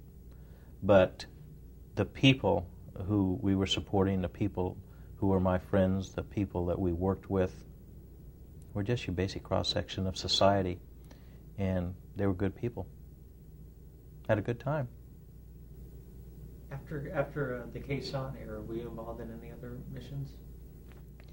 but 0.82 1.26
the 1.96 2.06
people 2.06 2.68
who 3.08 3.38
we 3.42 3.56
were 3.56 3.68
supporting, 3.68 4.22
the 4.22 4.30
people 4.30 4.78
who 5.18 5.28
were 5.28 5.40
my 5.40 5.58
friends, 5.58 6.12
the 6.12 6.24
people 6.24 6.68
that 6.68 6.80
we 6.80 6.94
worked 6.94 7.30
with, 7.30 7.64
were 8.74 8.84
just 8.84 9.06
your 9.08 9.14
basic 9.14 9.44
cross 9.44 9.68
section 9.70 10.08
of 10.08 10.16
society, 10.16 10.80
and 11.58 11.94
they 12.16 12.26
were 12.26 12.34
good 12.34 12.56
people. 12.56 12.88
Had 14.28 14.38
a 14.38 14.42
good 14.42 14.60
time. 14.60 14.88
After 16.72 17.12
after 17.16 17.64
uh, 17.64 17.66
the 17.74 17.80
Sanh 17.80 18.40
era, 18.40 18.62
were 18.62 18.76
you 18.76 18.88
involved 18.88 19.22
in 19.22 19.32
any 19.42 19.52
other 19.52 19.78
missions? 19.92 20.30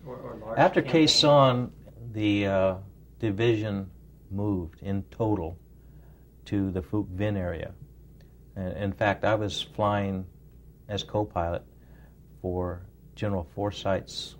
Or, 0.06 0.16
or 0.16 0.36
large 0.36 0.58
after 0.58 0.82
Khe 0.82 1.04
Sanh, 1.04 1.70
the 2.12 2.46
uh, 2.46 2.74
division 3.18 3.90
moved 4.30 4.82
in 4.82 5.02
total 5.10 5.58
to 6.46 6.70
the 6.70 6.80
Phuoc 6.80 7.08
Vinh 7.08 7.36
area. 7.36 7.72
In 8.56 8.92
fact, 8.92 9.24
I 9.24 9.34
was 9.34 9.60
flying 9.60 10.24
as 10.88 11.02
co-pilot 11.02 11.62
for 12.40 12.86
General 13.14 13.46
Forsythe's 13.54 14.36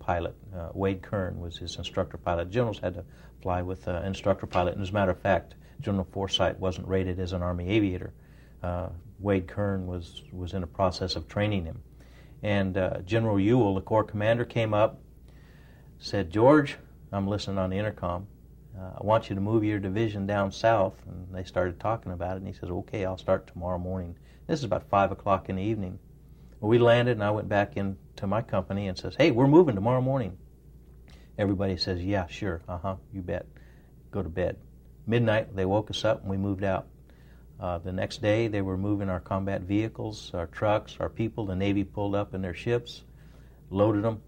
pilot. 0.00 0.34
Uh, 0.56 0.70
Wade 0.72 1.02
Kern 1.02 1.38
was 1.38 1.56
his 1.58 1.76
instructor 1.76 2.16
pilot. 2.16 2.50
Generals 2.50 2.78
had 2.78 2.94
to 2.94 3.04
fly 3.42 3.62
with 3.62 3.86
an 3.86 3.96
uh, 3.96 4.00
instructor 4.00 4.46
pilot. 4.46 4.74
And 4.74 4.82
as 4.82 4.90
a 4.90 4.92
matter 4.92 5.10
of 5.10 5.20
fact, 5.20 5.54
General 5.80 6.06
Forsyth 6.10 6.58
wasn't 6.58 6.88
rated 6.88 7.20
as 7.20 7.32
an 7.32 7.42
Army 7.42 7.68
aviator. 7.68 8.14
Uh, 8.62 8.88
Wade 9.18 9.46
Kern 9.46 9.86
was, 9.86 10.22
was 10.32 10.54
in 10.54 10.62
a 10.62 10.66
process 10.66 11.16
of 11.16 11.28
training 11.28 11.64
him. 11.64 11.82
And 12.42 12.76
uh, 12.76 12.98
General 12.98 13.40
Ewell, 13.40 13.74
the 13.74 13.80
Corps 13.80 14.04
commander, 14.04 14.44
came 14.44 14.74
up, 14.74 15.00
said, 15.98 16.30
George, 16.30 16.76
I'm 17.12 17.26
listening 17.26 17.58
on 17.58 17.70
the 17.70 17.78
intercom 17.78 18.26
uh, 18.78 18.90
I 19.00 19.04
want 19.04 19.28
you 19.28 19.34
to 19.34 19.40
move 19.40 19.64
your 19.64 19.78
division 19.78 20.26
down 20.26 20.52
south. 20.52 20.94
And 21.06 21.34
they 21.34 21.44
started 21.44 21.80
talking 21.80 22.12
about 22.12 22.34
it, 22.34 22.38
and 22.38 22.46
he 22.46 22.52
says, 22.52 22.68
okay, 22.68 23.04
I'll 23.04 23.18
start 23.18 23.46
tomorrow 23.46 23.78
morning. 23.78 24.16
This 24.46 24.58
is 24.58 24.64
about 24.64 24.88
5 24.88 25.12
o'clock 25.12 25.48
in 25.48 25.56
the 25.56 25.62
evening. 25.62 25.98
Well, 26.60 26.68
we 26.68 26.78
landed, 26.78 27.12
and 27.12 27.24
I 27.24 27.30
went 27.30 27.48
back 27.48 27.76
into 27.76 28.26
my 28.26 28.42
company 28.42 28.88
and 28.88 28.96
says, 28.96 29.14
hey, 29.16 29.30
we're 29.30 29.48
moving 29.48 29.74
tomorrow 29.74 30.00
morning. 30.00 30.36
Everybody 31.38 31.76
says, 31.76 32.02
yeah, 32.02 32.26
sure, 32.26 32.62
uh-huh, 32.68 32.96
you 33.12 33.22
bet. 33.22 33.46
Go 34.10 34.22
to 34.22 34.28
bed. 34.28 34.56
Midnight, 35.06 35.54
they 35.54 35.64
woke 35.64 35.90
us 35.90 36.04
up, 36.04 36.22
and 36.22 36.30
we 36.30 36.36
moved 36.36 36.64
out. 36.64 36.86
Uh, 37.58 37.78
the 37.78 37.92
next 37.92 38.20
day, 38.20 38.48
they 38.48 38.60
were 38.60 38.76
moving 38.76 39.08
our 39.08 39.20
combat 39.20 39.62
vehicles, 39.62 40.30
our 40.34 40.46
trucks, 40.46 40.96
our 41.00 41.08
people. 41.08 41.46
The 41.46 41.56
Navy 41.56 41.84
pulled 41.84 42.14
up 42.14 42.34
in 42.34 42.42
their 42.42 42.54
ships, 42.54 43.04
loaded 43.70 44.04
them. 44.04 44.20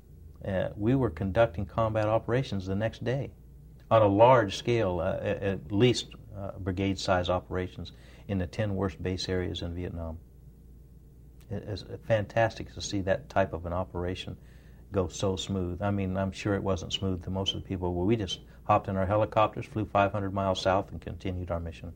Uh, 0.46 0.68
we 0.76 0.94
were 0.94 1.10
conducting 1.10 1.66
combat 1.66 2.06
operations 2.06 2.66
the 2.66 2.74
next 2.74 3.04
day 3.04 3.32
on 3.90 4.02
a 4.02 4.06
large 4.06 4.56
scale, 4.56 5.00
uh, 5.00 5.18
at 5.22 5.72
least 5.72 6.08
uh, 6.36 6.52
brigade 6.58 6.98
size 6.98 7.28
operations 7.28 7.92
in 8.28 8.38
the 8.38 8.46
10 8.46 8.74
worst 8.74 9.02
base 9.02 9.28
areas 9.28 9.62
in 9.62 9.74
Vietnam. 9.74 10.18
It's 11.50 11.84
fantastic 12.06 12.74
to 12.74 12.80
see 12.82 13.00
that 13.02 13.30
type 13.30 13.54
of 13.54 13.64
an 13.64 13.72
operation 13.72 14.36
go 14.92 15.08
so 15.08 15.36
smooth. 15.36 15.80
I 15.80 15.90
mean, 15.90 16.16
I'm 16.16 16.32
sure 16.32 16.54
it 16.54 16.62
wasn't 16.62 16.92
smooth 16.92 17.24
to 17.24 17.30
most 17.30 17.54
of 17.54 17.62
the 17.62 17.68
people, 17.68 17.92
but 17.92 18.00
we 18.00 18.16
just 18.16 18.40
hopped 18.64 18.88
in 18.88 18.96
our 18.96 19.06
helicopters, 19.06 19.64
flew 19.64 19.86
500 19.86 20.32
miles 20.34 20.60
south, 20.60 20.90
and 20.90 21.00
continued 21.00 21.50
our 21.50 21.60
mission. 21.60 21.92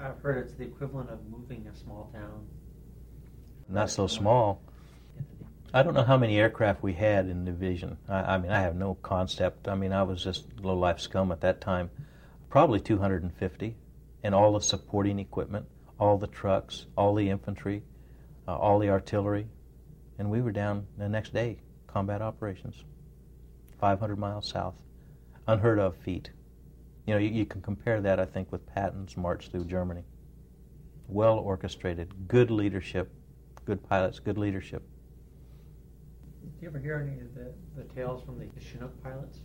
I've 0.00 0.20
heard 0.20 0.38
it's 0.38 0.54
the 0.54 0.64
equivalent 0.64 1.10
of 1.10 1.18
moving 1.28 1.66
a 1.72 1.76
small 1.76 2.10
town. 2.12 2.46
Not 3.68 3.90
so 3.90 4.06
small. 4.06 4.60
I 5.74 5.82
don't 5.82 5.94
know 5.94 6.04
how 6.04 6.16
many 6.16 6.38
aircraft 6.38 6.82
we 6.82 6.94
had 6.94 7.26
in 7.26 7.44
the 7.44 7.50
division. 7.50 7.98
I, 8.08 8.34
I 8.34 8.38
mean, 8.38 8.50
I 8.50 8.60
have 8.60 8.76
no 8.76 8.94
concept. 9.02 9.68
I 9.68 9.74
mean, 9.74 9.92
I 9.92 10.02
was 10.04 10.22
just 10.22 10.46
low 10.60 10.76
life 10.78 11.00
scum 11.00 11.32
at 11.32 11.40
that 11.40 11.60
time. 11.60 11.90
Probably 12.48 12.80
250, 12.80 13.76
and 14.22 14.34
all 14.34 14.52
the 14.52 14.60
supporting 14.60 15.18
equipment, 15.18 15.66
all 15.98 16.18
the 16.18 16.26
trucks, 16.26 16.86
all 16.96 17.14
the 17.14 17.28
infantry, 17.28 17.82
uh, 18.46 18.56
all 18.56 18.78
the 18.78 18.88
artillery, 18.88 19.48
and 20.18 20.30
we 20.30 20.40
were 20.40 20.52
down 20.52 20.86
the 20.96 21.08
next 21.08 21.34
day, 21.34 21.58
combat 21.86 22.22
operations, 22.22 22.84
500 23.80 24.16
miles 24.16 24.48
south, 24.48 24.74
unheard 25.46 25.78
of 25.78 25.96
feat. 25.96 26.30
You 27.06 27.14
know, 27.14 27.20
you, 27.20 27.28
you 27.28 27.46
can 27.46 27.62
compare 27.62 28.00
that, 28.00 28.18
I 28.18 28.24
think, 28.24 28.50
with 28.50 28.66
Patton's 28.66 29.16
march 29.16 29.50
through 29.50 29.64
Germany. 29.64 30.02
Well 31.08 31.38
orchestrated, 31.38 32.28
good 32.28 32.50
leadership, 32.50 33.12
good 33.64 33.82
pilots, 33.88 34.18
good 34.18 34.36
leadership. 34.36 34.82
Do 36.42 36.62
you 36.62 36.68
ever 36.68 36.78
hear 36.78 36.96
any 36.96 37.20
of 37.20 37.34
the, 37.34 37.52
the 37.76 37.84
tales 37.94 38.24
from 38.24 38.38
the 38.38 38.48
Chinook 38.60 39.02
pilots? 39.02 39.38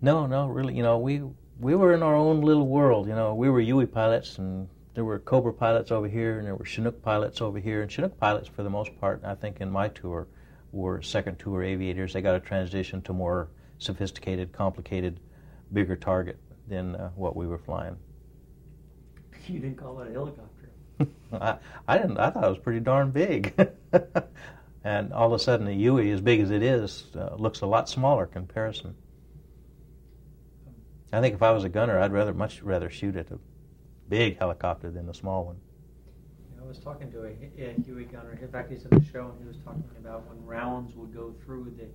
No, 0.00 0.26
no, 0.26 0.46
really. 0.46 0.74
You 0.74 0.82
know, 0.82 0.98
we 0.98 1.22
we 1.58 1.74
were 1.74 1.94
in 1.94 2.02
our 2.02 2.14
own 2.14 2.42
little 2.42 2.66
world. 2.66 3.08
You 3.08 3.14
know, 3.14 3.34
we 3.34 3.50
were 3.50 3.60
Huey 3.60 3.86
pilots, 3.86 4.38
and 4.38 4.68
there 4.94 5.04
were 5.04 5.18
Cobra 5.18 5.52
pilots 5.52 5.90
over 5.90 6.08
here, 6.08 6.38
and 6.38 6.46
there 6.46 6.54
were 6.54 6.64
Chinook 6.64 7.02
pilots 7.02 7.40
over 7.40 7.58
here. 7.58 7.82
And 7.82 7.90
Chinook 7.90 8.18
pilots, 8.18 8.48
for 8.48 8.62
the 8.62 8.70
most 8.70 8.98
part, 9.00 9.22
I 9.24 9.34
think 9.34 9.60
in 9.60 9.70
my 9.70 9.88
tour, 9.88 10.28
were 10.72 11.02
second 11.02 11.38
tour 11.38 11.62
aviators. 11.62 12.12
They 12.12 12.22
got 12.22 12.36
a 12.36 12.40
transition 12.40 13.02
to 13.02 13.12
more 13.12 13.48
sophisticated, 13.78 14.52
complicated, 14.52 15.20
bigger 15.72 15.96
target 15.96 16.38
than 16.68 16.96
uh, 16.96 17.10
what 17.16 17.36
we 17.36 17.46
were 17.46 17.58
flying. 17.58 17.96
You 19.46 19.58
didn't 19.58 19.78
call 19.78 20.00
it 20.00 20.08
a 20.08 20.12
helicopter. 20.12 20.70
I, 21.32 21.56
I 21.88 21.98
didn't. 21.98 22.18
I 22.18 22.30
thought 22.30 22.44
it 22.44 22.48
was 22.48 22.58
pretty 22.58 22.80
darn 22.80 23.10
big. 23.10 23.54
and 24.84 25.12
all 25.12 25.26
of 25.26 25.32
a 25.32 25.42
sudden, 25.42 25.66
the 25.66 25.72
Huey, 25.72 26.10
as 26.10 26.20
big 26.20 26.40
as 26.40 26.50
it 26.50 26.62
is, 26.62 27.06
uh, 27.16 27.34
looks 27.36 27.62
a 27.62 27.66
lot 27.66 27.88
smaller 27.88 28.26
comparison. 28.26 28.94
I 31.12 31.20
think 31.20 31.34
if 31.34 31.42
I 31.42 31.50
was 31.50 31.64
a 31.64 31.68
gunner, 31.68 31.98
I'd 31.98 32.12
rather 32.12 32.32
much 32.32 32.62
rather 32.62 32.88
shoot 32.90 33.16
at 33.16 33.30
a 33.30 33.38
big 34.08 34.38
helicopter 34.38 34.90
than 34.90 35.08
a 35.08 35.14
small 35.14 35.44
one. 35.44 35.56
I 36.60 36.64
was 36.66 36.78
talking 36.78 37.10
to 37.10 37.24
a, 37.24 37.30
a 37.58 37.74
Huey 37.84 38.04
gunner. 38.04 38.38
In 38.40 38.48
fact, 38.48 38.70
he's 38.70 38.84
at 38.84 38.92
the 38.92 39.04
show, 39.04 39.32
and 39.32 39.40
he 39.40 39.48
was 39.48 39.56
talking 39.64 39.82
about 39.98 40.28
when 40.28 40.44
rounds 40.44 40.94
would 40.94 41.12
go 41.12 41.34
through 41.44 41.74
the 41.76 41.86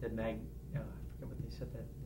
the 0.00 0.12
mag. 0.12 0.38
Uh, 0.74 0.80
I 0.80 1.12
forget 1.12 1.28
what 1.28 1.42
they 1.42 1.56
said 1.56 1.72
that, 1.72 1.84
that 2.02 2.05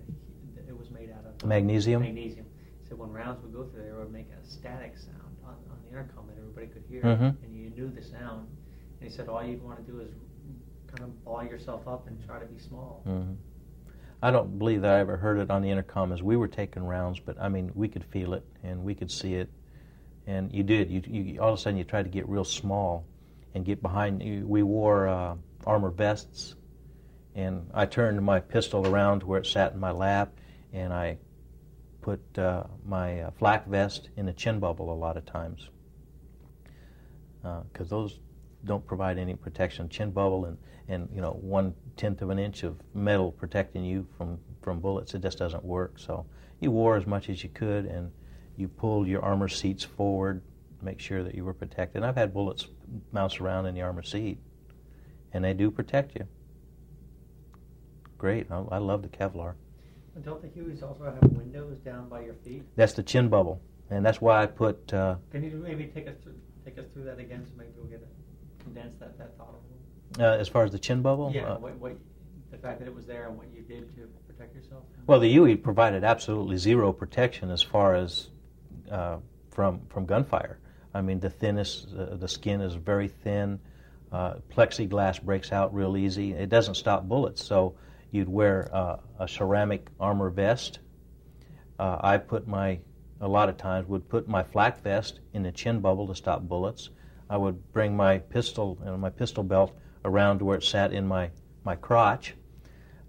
it 0.71 0.79
was 0.79 0.91
made 0.91 1.11
out 1.11 1.25
of. 1.27 1.47
Magnesium. 1.47 2.03
Magnesium. 2.03 2.47
He 2.83 2.89
said 2.89 2.99
when 2.99 3.13
rounds 3.13 3.43
would 3.43 3.53
go 3.53 3.65
through 3.65 3.83
there, 3.83 3.95
it 3.95 3.99
would 3.99 4.13
make 4.13 4.29
a 4.31 4.47
static 4.47 4.97
sound 4.97 5.37
on, 5.45 5.55
on 5.71 5.79
the 5.85 5.91
intercom 5.91 6.27
that 6.29 6.39
everybody 6.39 6.67
could 6.69 6.85
hear, 6.89 7.03
Mhm. 7.03 7.37
and 7.43 7.55
you 7.55 7.71
knew 7.71 7.89
the 7.91 8.03
sound. 8.03 8.49
And 9.01 9.09
he 9.09 9.15
said 9.15 9.29
all 9.29 9.45
you'd 9.45 9.63
want 9.63 9.85
to 9.85 9.93
do 9.93 10.01
is 10.01 10.11
kind 10.87 11.05
of 11.05 11.25
ball 11.25 11.45
yourself 11.45 11.87
up 11.87 12.07
and 12.09 12.25
try 12.27 12.39
to 12.39 12.47
be 12.47 12.59
small. 12.59 13.03
hmm 13.05 13.35
I 14.23 14.31
don't 14.31 14.59
believe 14.59 14.83
that 14.83 14.97
I 14.97 15.01
ever 15.01 15.17
heard 15.17 15.39
it 15.39 15.51
on 15.51 15.63
the 15.63 15.71
intercom 15.71 16.13
as 16.13 16.23
we 16.23 16.37
were 16.37 16.49
taking 16.49 16.85
rounds, 16.85 17.19
but 17.21 17.41
I 17.41 17.49
mean, 17.49 17.73
we 17.75 17.89
could 17.89 18.05
feel 18.05 18.35
it 18.35 18.45
and 18.63 18.85
we 18.85 18.95
could 18.95 19.11
see 19.11 19.35
it, 19.35 19.49
and 20.27 20.53
you 20.53 20.63
did. 20.63 20.91
You, 20.91 21.01
you 21.07 21.41
all 21.41 21.55
of 21.55 21.59
a 21.59 21.63
sudden 21.63 21.79
you 21.79 21.85
tried 21.85 22.03
to 22.03 22.11
get 22.11 22.29
real 22.29 22.45
small 22.45 23.07
and 23.55 23.65
get 23.65 23.81
behind. 23.81 24.23
You. 24.23 24.47
We 24.47 24.63
wore 24.63 25.09
uh, 25.09 25.37
armor 25.67 25.89
vests, 25.91 26.55
and 27.35 27.71
I 27.73 27.87
turned 27.87 28.21
my 28.23 28.41
pistol 28.41 28.87
around 28.87 29.21
to 29.21 29.27
where 29.27 29.41
it 29.41 29.47
sat 29.47 29.73
in 29.73 29.81
my 29.81 29.91
lap, 29.91 30.35
and 30.73 30.93
I 30.93 31.19
put 32.01 32.21
uh, 32.39 32.65
my 32.87 33.21
uh, 33.23 33.31
flak 33.39 33.67
vest 33.67 34.09
in 34.17 34.29
a 34.29 34.33
chin 34.33 34.59
bubble 34.59 34.93
a 34.93 34.95
lot 34.95 35.17
of 35.17 35.27
times 35.27 35.69
because 37.73 37.89
those 37.89 38.21
don't 38.65 38.87
provide 38.87 39.19
any 39.19 39.35
protection. 39.35 39.89
Chin 39.89 40.11
bubble 40.11 40.45
and, 40.45 40.59
and 40.89 41.09
you 41.15 41.21
know 41.21 41.39
one 41.41 41.75
tenth 41.97 42.23
of 42.23 42.31
an 42.31 42.39
inch 42.39 42.63
of 42.63 42.77
metal 42.95 43.33
protecting 43.33 43.85
you 43.85 44.07
from, 44.17 44.39
from 44.63 44.81
bullets. 44.81 45.15
It 45.15 45.23
just 45.23 45.39
doesn't 45.39 45.65
work. 45.65 45.99
So 45.99 46.27
you 46.61 46.71
wore 46.71 46.97
as 46.97 47.07
much 47.07 47.29
as 47.29 47.43
you 47.43 47.51
could, 47.51 47.87
and 47.87 48.11
you 48.57 48.69
pulled 48.69 49.07
your 49.07 49.23
armor 49.23 49.49
seats 49.49 49.85
forward, 49.85 50.43
make 50.83 51.01
sure 51.01 51.23
that 51.23 51.35
you 51.35 51.45
were 51.45 51.55
protected. 51.55 51.99
And 51.99 52.07
I've 52.07 52.17
had 52.17 52.35
bullets 52.35 52.69
bounce 53.13 53.41
around 53.41 53.67
in 53.67 53.75
the 53.75 53.83
armor 53.83 54.03
seat, 54.03 54.39
and 55.33 55.45
they 55.45 55.55
do 55.55 55.71
protect 55.71 56.17
you. 56.17 56.27
Great. 58.19 58.51
I, 58.51 58.63
I 58.73 58.79
love 58.79 59.03
the 59.03 59.09
Kevlar. 59.09 59.55
And 60.15 60.25
don't 60.25 60.43
the 60.43 60.49
Hueys 60.49 60.83
also 60.83 61.05
have 61.05 61.19
windows 61.33 61.79
down 61.79 62.09
by 62.09 62.23
your 62.23 62.35
feet? 62.35 62.65
That's 62.77 62.93
the 62.95 63.03
chin 63.03 63.29
bubble, 63.29 63.61
and 63.91 64.05
that's 64.05 64.21
why 64.21 64.43
I 64.43 64.47
put. 64.47 64.93
Uh, 64.93 65.17
Can 65.31 65.45
you 65.45 65.51
maybe 65.63 65.87
take 65.87 66.09
us 66.09 66.17
through 66.23 66.35
take 66.65 66.79
us 66.79 66.87
through 66.93 67.05
that 67.05 67.19
again, 67.19 67.45
so 67.47 67.53
maybe 67.57 67.71
we'll 67.77 67.87
get 67.87 68.03
a 68.03 68.63
condense 68.65 68.95
that 68.99 69.17
that 69.19 69.37
thought 69.39 69.55
a 69.55 70.19
little. 70.19 70.33
uh, 70.33 70.39
as 70.39 70.49
far 70.49 70.65
as 70.65 70.73
the 70.73 70.79
chin 70.79 71.01
bubble, 71.01 71.31
Yeah, 71.35 71.45
uh, 71.53 71.59
what, 71.59 71.77
what 71.79 71.97
the 72.51 72.59
fact 72.59 72.81
that 72.81 72.89
it 72.89 72.95
was 72.95 73.07
there 73.07 73.29
and 73.29 73.39
what 73.39 73.47
you 73.55 73.63
did 73.63 73.95
to 73.97 74.09
protect 74.27 74.55
yourself. 74.57 74.83
Well, 75.07 75.21
the 75.21 75.29
Huey 75.31 75.57
provided 75.57 76.03
absolutely 76.05 76.57
zero 76.57 76.93
protection 76.93 77.51
as 77.51 77.63
far 77.63 77.95
as 77.95 78.29
uh, 78.91 79.19
from 79.51 79.81
from 79.89 80.07
gunfire. 80.07 80.59
I 80.93 81.03
mean, 81.03 81.21
the 81.21 81.31
thinnest, 81.31 81.95
uh, 81.97 82.17
the 82.17 82.27
skin 82.27 82.61
is 82.61 82.75
very 82.75 83.07
thin. 83.07 83.61
Uh, 84.11 84.35
plexiglass 84.53 85.23
breaks 85.23 85.53
out 85.53 85.73
real 85.73 85.97
easy. 85.97 86.33
It 86.33 86.49
doesn't 86.49 86.75
stop 86.75 87.05
bullets, 87.05 87.45
so 87.45 87.77
you'd 88.11 88.29
wear 88.29 88.71
uh, 88.75 88.97
a 89.19 89.29
ceramic 89.29 89.89
armor 89.99 90.31
vest. 90.31 90.81
Uh, 91.79 91.99
I 92.01 92.19
put 92.19 92.47
my, 92.47 92.81
a 93.21 93.29
lot 93.29 93.49
of 93.49 93.57
times, 93.57 93.89
would 93.89 94.09
put 94.09 94.29
my 94.29 94.43
flak 94.43 94.83
vest 94.83 95.21
in 95.33 95.43
the 95.43 95.53
chin 95.53 95.81
bubble 95.81 96.07
to 96.09 96.15
stop 96.15 96.43
bullets. 96.43 96.91
I 97.29 97.37
would 97.37 97.73
bring 97.73 97.97
my 97.97 98.19
pistol, 98.19 98.79
you 98.81 98.87
know, 98.87 98.97
my 98.97 99.11
pistol 99.11 99.45
belt 99.45 99.73
around 100.05 100.41
to 100.41 100.45
where 100.45 100.59
it 100.59 100.65
sat 100.65 100.93
in 100.93 101.07
my, 101.07 101.31
my 101.65 101.77
crotch. 101.77 102.35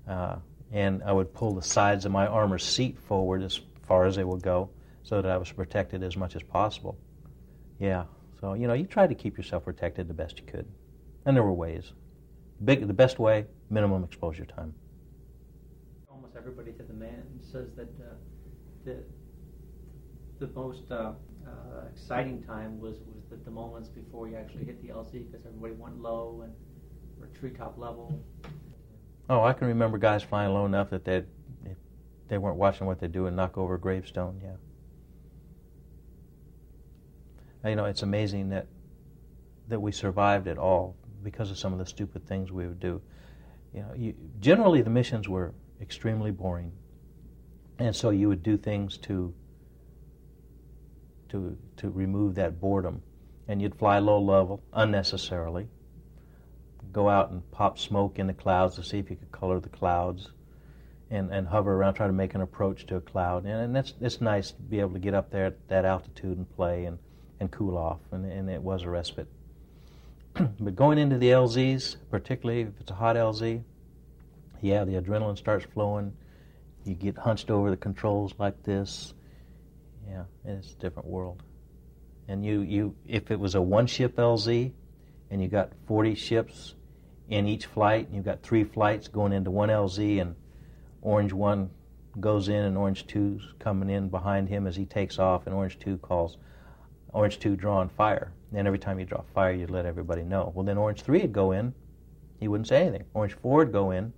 Uh, 0.08 0.36
and 0.72 1.04
I 1.04 1.12
would 1.12 1.34
pull 1.34 1.54
the 1.54 1.62
sides 1.62 2.06
of 2.06 2.12
my 2.12 2.28
armor 2.28 2.58
seat 2.58 2.98
forward 2.98 3.44
as 3.44 3.60
far 3.84 4.06
as 4.06 4.16
they 4.16 4.24
would 4.24 4.42
go 4.42 4.70
so 5.04 5.22
that 5.22 5.30
I 5.30 5.38
was 5.38 5.52
protected 5.52 6.04
as 6.04 6.16
much 6.16 6.36
as 6.36 6.44
possible. 6.44 6.98
Yeah, 7.80 8.06
so, 8.40 8.54
you 8.54 8.68
know, 8.68 8.74
you 8.74 8.86
try 8.86 9.08
to 9.08 9.16
keep 9.16 9.38
yourself 9.38 9.66
protected 9.66 10.08
the 10.08 10.14
best 10.14 10.40
you 10.40 10.46
could. 10.46 10.68
And 11.26 11.36
there 11.36 11.44
were 11.44 11.54
ways. 11.54 11.92
Big, 12.64 12.86
the 12.88 12.94
best 12.94 13.20
way, 13.20 13.46
minimum 13.70 14.04
exposure 14.04 14.46
time. 14.46 14.74
Everybody 16.42 16.72
to 16.72 16.84
the 16.84 16.94
man 16.94 17.24
says 17.40 17.68
that 17.76 17.90
uh, 18.02 18.16
the 18.84 18.98
the 20.40 20.48
most 20.56 20.90
uh, 20.90 21.12
uh, 21.46 21.86
exciting 21.94 22.42
time 22.42 22.80
was 22.80 22.96
was 23.14 23.24
the, 23.30 23.36
the 23.46 23.52
moments 23.52 23.90
before 23.90 24.28
you 24.28 24.38
actually 24.38 24.66
hit 24.66 24.82
the 24.82 24.88
LZ 24.88 25.12
because 25.32 25.46
everybody 25.46 25.74
went 25.74 26.02
low 26.02 26.42
and 26.44 26.52
or 27.22 27.28
treetop 27.40 27.78
level. 27.78 28.20
Oh, 29.30 29.44
I 29.44 29.54
can 29.54 29.68
remember 29.68 30.00
guys 30.00 30.24
flying 30.24 30.52
low 30.52 30.66
enough 30.66 30.90
that 30.90 31.06
they 31.06 31.26
they 32.28 32.40
weren't 32.40 32.58
watching 32.58 32.88
what 32.88 33.00
they 33.00 33.08
do 33.08 33.28
and 33.28 33.36
knock 33.36 33.56
over 33.56 33.76
a 33.76 33.80
gravestone. 33.80 34.42
Yeah. 34.44 34.56
You 37.70 37.76
know, 37.76 37.86
it's 37.86 38.02
amazing 38.02 38.50
that 38.50 38.66
that 39.68 39.80
we 39.80 39.92
survived 39.92 40.48
at 40.48 40.58
all 40.58 40.96
because 41.22 41.52
of 41.52 41.60
some 41.60 41.72
of 41.72 41.78
the 41.78 41.86
stupid 41.86 42.28
things 42.28 42.52
we 42.52 42.66
would 42.66 42.80
do. 42.80 43.00
You 43.76 43.82
know, 43.82 43.94
you, 43.96 44.16
generally 44.40 44.82
the 44.82 44.90
missions 44.90 45.30
were 45.30 45.54
extremely 45.82 46.32
boring, 46.32 46.72
and 47.80 47.96
so 47.96 48.10
you 48.12 48.28
would 48.28 48.44
do 48.44 48.58
things 48.58 48.98
to 49.00 49.34
to 51.30 51.58
to 51.78 51.90
remove 51.90 52.36
that 52.36 52.60
boredom, 52.60 53.02
and 53.48 53.62
you'd 53.62 53.76
fly 53.76 54.00
low 54.00 54.22
level 54.22 54.62
unnecessarily. 54.74 55.68
Go 56.92 57.10
out 57.10 57.32
and 57.32 57.50
pop 57.52 57.80
smoke 57.80 58.20
in 58.20 58.28
the 58.28 58.34
clouds 58.34 58.76
to 58.76 58.84
see 58.84 59.00
if 59.00 59.10
you 59.10 59.16
could 59.16 59.32
color 59.32 59.60
the 59.60 59.70
clouds, 59.70 60.30
and, 61.12 61.30
and 61.30 61.48
hover 61.48 61.74
around, 61.74 61.94
try 61.94 62.08
to 62.08 62.14
make 62.14 62.34
an 62.36 62.42
approach 62.42 62.86
to 62.88 62.96
a 62.96 63.02
cloud, 63.02 63.46
and, 63.46 63.62
and 63.62 63.76
that's 63.76 63.94
it's 64.00 64.22
nice 64.22 64.52
to 64.52 64.62
be 64.62 64.80
able 64.80 64.94
to 64.94 65.00
get 65.00 65.14
up 65.14 65.30
there 65.30 65.46
at 65.46 65.68
that 65.68 65.86
altitude 65.86 66.38
and 66.38 66.50
play 66.56 66.86
and, 66.86 66.98
and 67.40 67.52
cool 67.52 67.78
off, 67.78 68.00
and, 68.12 68.26
and 68.26 68.50
it 68.50 68.62
was 68.62 68.84
a 68.84 68.90
respite. 68.90 69.28
but 70.34 70.76
going 70.76 70.98
into 70.98 71.18
the 71.18 71.28
LZs, 71.28 71.98
particularly 72.10 72.62
if 72.62 72.70
it's 72.80 72.92
a 72.92 72.96
hot 72.96 73.18
LZ, 73.18 73.62
yeah, 74.62 74.84
the 74.84 74.94
adrenaline 74.94 75.38
starts 75.38 75.66
flowing. 75.74 76.14
You 76.84 76.96
get 76.96 77.18
hunched 77.18 77.52
over 77.52 77.70
the 77.70 77.78
controls 77.78 78.34
like 78.38 78.64
this. 78.64 79.14
Yeah, 80.08 80.24
it's 80.46 80.72
a 80.72 80.76
different 80.76 81.08
world. 81.08 81.44
And 82.28 82.46
you, 82.46 82.62
you 82.62 82.96
if 83.08 83.32
it 83.32 83.40
was 83.40 83.56
a 83.56 83.62
one 83.62 83.88
ship 83.88 84.16
LZ 84.16 84.72
and 85.30 85.42
you 85.42 85.48
got 85.48 85.72
40 85.88 86.16
ships 86.16 86.76
in 87.30 87.48
each 87.48 87.66
flight, 87.66 88.08
and 88.08 88.16
you've 88.16 88.26
got 88.26 88.44
three 88.44 88.66
flights 88.66 89.08
going 89.08 89.32
into 89.32 89.50
one 89.50 89.70
LZ, 89.70 90.22
and 90.22 90.36
Orange 91.02 91.32
1 91.32 91.70
goes 92.20 92.50
in, 92.50 92.56
and 92.56 92.78
Orange 92.78 93.08
2's 93.08 93.54
coming 93.58 93.90
in 93.90 94.10
behind 94.10 94.50
him 94.50 94.68
as 94.68 94.76
he 94.76 94.86
takes 94.86 95.18
off, 95.18 95.48
and 95.48 95.56
Orange 95.56 95.80
2 95.80 95.98
calls 96.00 96.38
Orange 97.14 97.40
2 97.40 97.56
drawing 97.56 97.88
fire. 97.88 98.34
And 98.54 98.68
every 98.68 98.80
time 98.80 99.00
you 99.00 99.06
draw 99.06 99.22
fire, 99.34 99.54
you'd 99.54 99.70
let 99.70 99.86
everybody 99.86 100.24
know. 100.24 100.52
Well, 100.54 100.66
then 100.66 100.78
Orange 100.78 101.02
3 101.02 101.22
would 101.22 101.32
go 101.32 101.54
in, 101.54 101.74
He 102.42 102.50
wouldn't 102.50 102.68
say 102.68 102.82
anything. 102.82 103.06
Orange 103.14 103.34
4 103.34 103.60
would 103.60 103.72
go 103.72 103.92
in. 103.92 104.12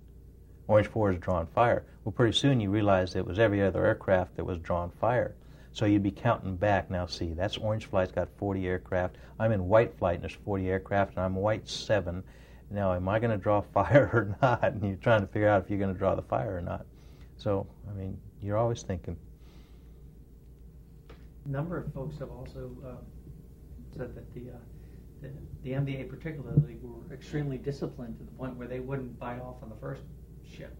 Orange 0.66 0.88
4 0.88 1.12
is 1.12 1.18
drawing 1.18 1.46
fire. 1.46 1.84
Well, 2.04 2.12
pretty 2.12 2.36
soon 2.36 2.60
you 2.60 2.70
realized 2.70 3.16
it 3.16 3.26
was 3.26 3.38
every 3.38 3.62
other 3.62 3.84
aircraft 3.84 4.36
that 4.36 4.44
was 4.44 4.58
drawing 4.58 4.90
fire. 4.90 5.34
So 5.72 5.86
you'd 5.86 6.02
be 6.02 6.10
counting 6.10 6.56
back. 6.56 6.90
Now, 6.90 7.06
see, 7.06 7.32
that's 7.34 7.58
Orange 7.58 7.86
Flight's 7.86 8.12
got 8.12 8.28
40 8.38 8.66
aircraft. 8.66 9.16
I'm 9.38 9.52
in 9.52 9.68
White 9.68 9.98
Flight, 9.98 10.14
and 10.14 10.22
there's 10.22 10.38
40 10.44 10.68
aircraft, 10.68 11.16
and 11.16 11.24
I'm 11.24 11.34
White 11.34 11.68
7. 11.68 12.22
Now, 12.70 12.94
am 12.94 13.08
I 13.08 13.18
going 13.18 13.30
to 13.30 13.36
draw 13.36 13.60
fire 13.74 14.08
or 14.12 14.36
not? 14.40 14.62
And 14.62 14.82
you're 14.82 14.96
trying 14.96 15.20
to 15.20 15.26
figure 15.26 15.48
out 15.48 15.64
if 15.64 15.70
you're 15.70 15.78
going 15.78 15.92
to 15.92 15.98
draw 15.98 16.14
the 16.14 16.22
fire 16.22 16.56
or 16.56 16.60
not. 16.60 16.86
So, 17.36 17.66
I 17.90 17.92
mean, 17.92 18.16
you're 18.40 18.56
always 18.56 18.82
thinking. 18.82 19.16
A 21.44 21.48
number 21.48 21.76
of 21.76 21.92
folks 21.92 22.18
have 22.20 22.30
also 22.30 22.70
uh, 22.86 23.96
said 23.96 24.14
that 24.14 24.32
the, 24.34 24.52
uh, 24.52 24.56
the, 25.20 25.30
the 25.62 25.70
NVA 25.70 26.08
particularly 26.08 26.78
were 26.80 27.12
extremely 27.12 27.58
disciplined 27.58 28.16
to 28.18 28.24
the 28.24 28.30
point 28.32 28.56
where 28.56 28.68
they 28.68 28.80
wouldn't 28.80 29.18
bite 29.18 29.40
off 29.40 29.56
on 29.62 29.68
the 29.68 29.76
first 29.76 30.02
ship 30.56 30.76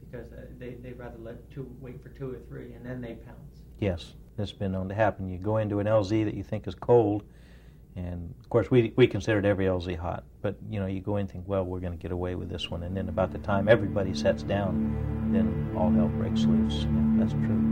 because 0.00 0.32
uh, 0.32 0.42
they 0.58 0.74
they'd 0.82 0.98
rather 0.98 1.18
let 1.18 1.50
two 1.50 1.66
wait 1.80 2.02
for 2.02 2.10
two 2.10 2.30
or 2.30 2.38
three 2.48 2.72
and 2.74 2.84
then 2.84 3.00
they 3.00 3.14
pounce. 3.14 3.62
Yes, 3.80 4.14
that's 4.36 4.52
been 4.52 4.72
known 4.72 4.88
to 4.88 4.94
happen. 4.94 5.28
You 5.28 5.38
go 5.38 5.58
into 5.58 5.78
an 5.80 5.86
LZ 5.86 6.24
that 6.24 6.34
you 6.34 6.42
think 6.42 6.66
is 6.66 6.74
cold, 6.74 7.24
and 7.96 8.34
of 8.40 8.48
course 8.48 8.70
we 8.70 8.92
we 8.96 9.06
considered 9.06 9.44
every 9.44 9.66
LZ 9.66 9.98
hot, 9.98 10.24
but 10.40 10.56
you 10.70 10.80
know 10.80 10.86
you 10.86 11.00
go 11.00 11.16
in 11.16 11.22
and 11.22 11.30
think, 11.30 11.44
well, 11.46 11.64
we're 11.64 11.80
going 11.80 11.92
to 11.92 11.98
get 11.98 12.12
away 12.12 12.34
with 12.34 12.48
this 12.48 12.70
one, 12.70 12.82
and 12.82 12.96
then 12.96 13.08
about 13.08 13.32
the 13.32 13.38
time 13.38 13.68
everybody 13.68 14.14
sets 14.14 14.42
down, 14.42 15.30
then 15.32 15.74
all 15.76 15.90
hell 15.90 16.08
breaks 16.08 16.44
loose. 16.44 16.84
Yeah, 16.84 17.24
that's 17.24 17.32
true. 17.32 17.71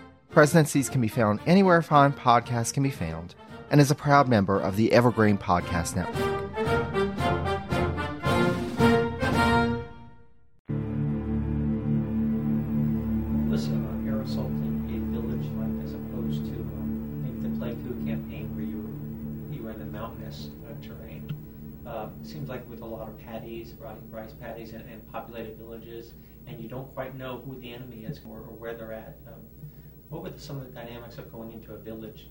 Presidencies 0.31 0.87
can 0.87 1.01
be 1.01 1.09
found 1.09 1.41
anywhere 1.45 1.81
fine 1.81 2.13
podcasts 2.13 2.73
can 2.73 2.83
be 2.83 2.89
found, 2.89 3.35
and 3.69 3.81
is 3.81 3.91
a 3.91 3.95
proud 3.95 4.29
member 4.29 4.57
of 4.57 4.77
the 4.77 4.93
Evergreen 4.93 5.37
Podcast 5.37 5.97
Network. 5.97 6.15
Was 13.49 13.67
uh, 13.67 14.07
air 14.07 14.21
assault 14.21 14.47
in 14.47 14.87
a 14.87 15.19
village 15.19 15.47
like 15.57 15.83
as 15.83 15.95
opposed 15.95 16.45
to 16.45 16.61
um, 16.61 17.21
maybe 17.23 17.49
the 17.49 17.59
Plague 17.59 18.07
campaign 18.07 18.55
where 18.55 18.63
you 18.63 18.77
were 18.77 19.53
you 19.53 19.63
were 19.63 19.71
in 19.71 19.79
the 19.79 19.85
mountainous 19.85 20.47
uh, 20.65 20.73
terrain? 20.81 21.29
Uh, 21.85 22.07
seems 22.23 22.47
like 22.47 22.67
with 22.69 22.81
a 22.81 22.85
lot 22.85 23.09
of 23.09 23.19
paddies, 23.19 23.73
rice, 24.11 24.31
paddies, 24.39 24.71
and, 24.71 24.85
populated 25.11 25.57
villages, 25.57 26.13
and 26.47 26.57
you 26.61 26.69
don't 26.69 26.93
quite 26.93 27.17
know 27.17 27.41
who 27.45 27.59
the 27.59 27.73
enemy 27.73 28.05
is 28.05 28.21
or, 28.25 28.37
or 28.37 28.55
where 28.55 28.73
they're 28.73 28.93
at. 28.93 29.17
Um, 29.27 29.41
what 30.11 30.23
were 30.23 30.31
some 30.37 30.57
of 30.57 30.65
the 30.65 30.71
dynamics 30.71 31.17
of 31.17 31.31
going 31.31 31.53
into 31.53 31.73
a 31.73 31.77
village 31.77 32.27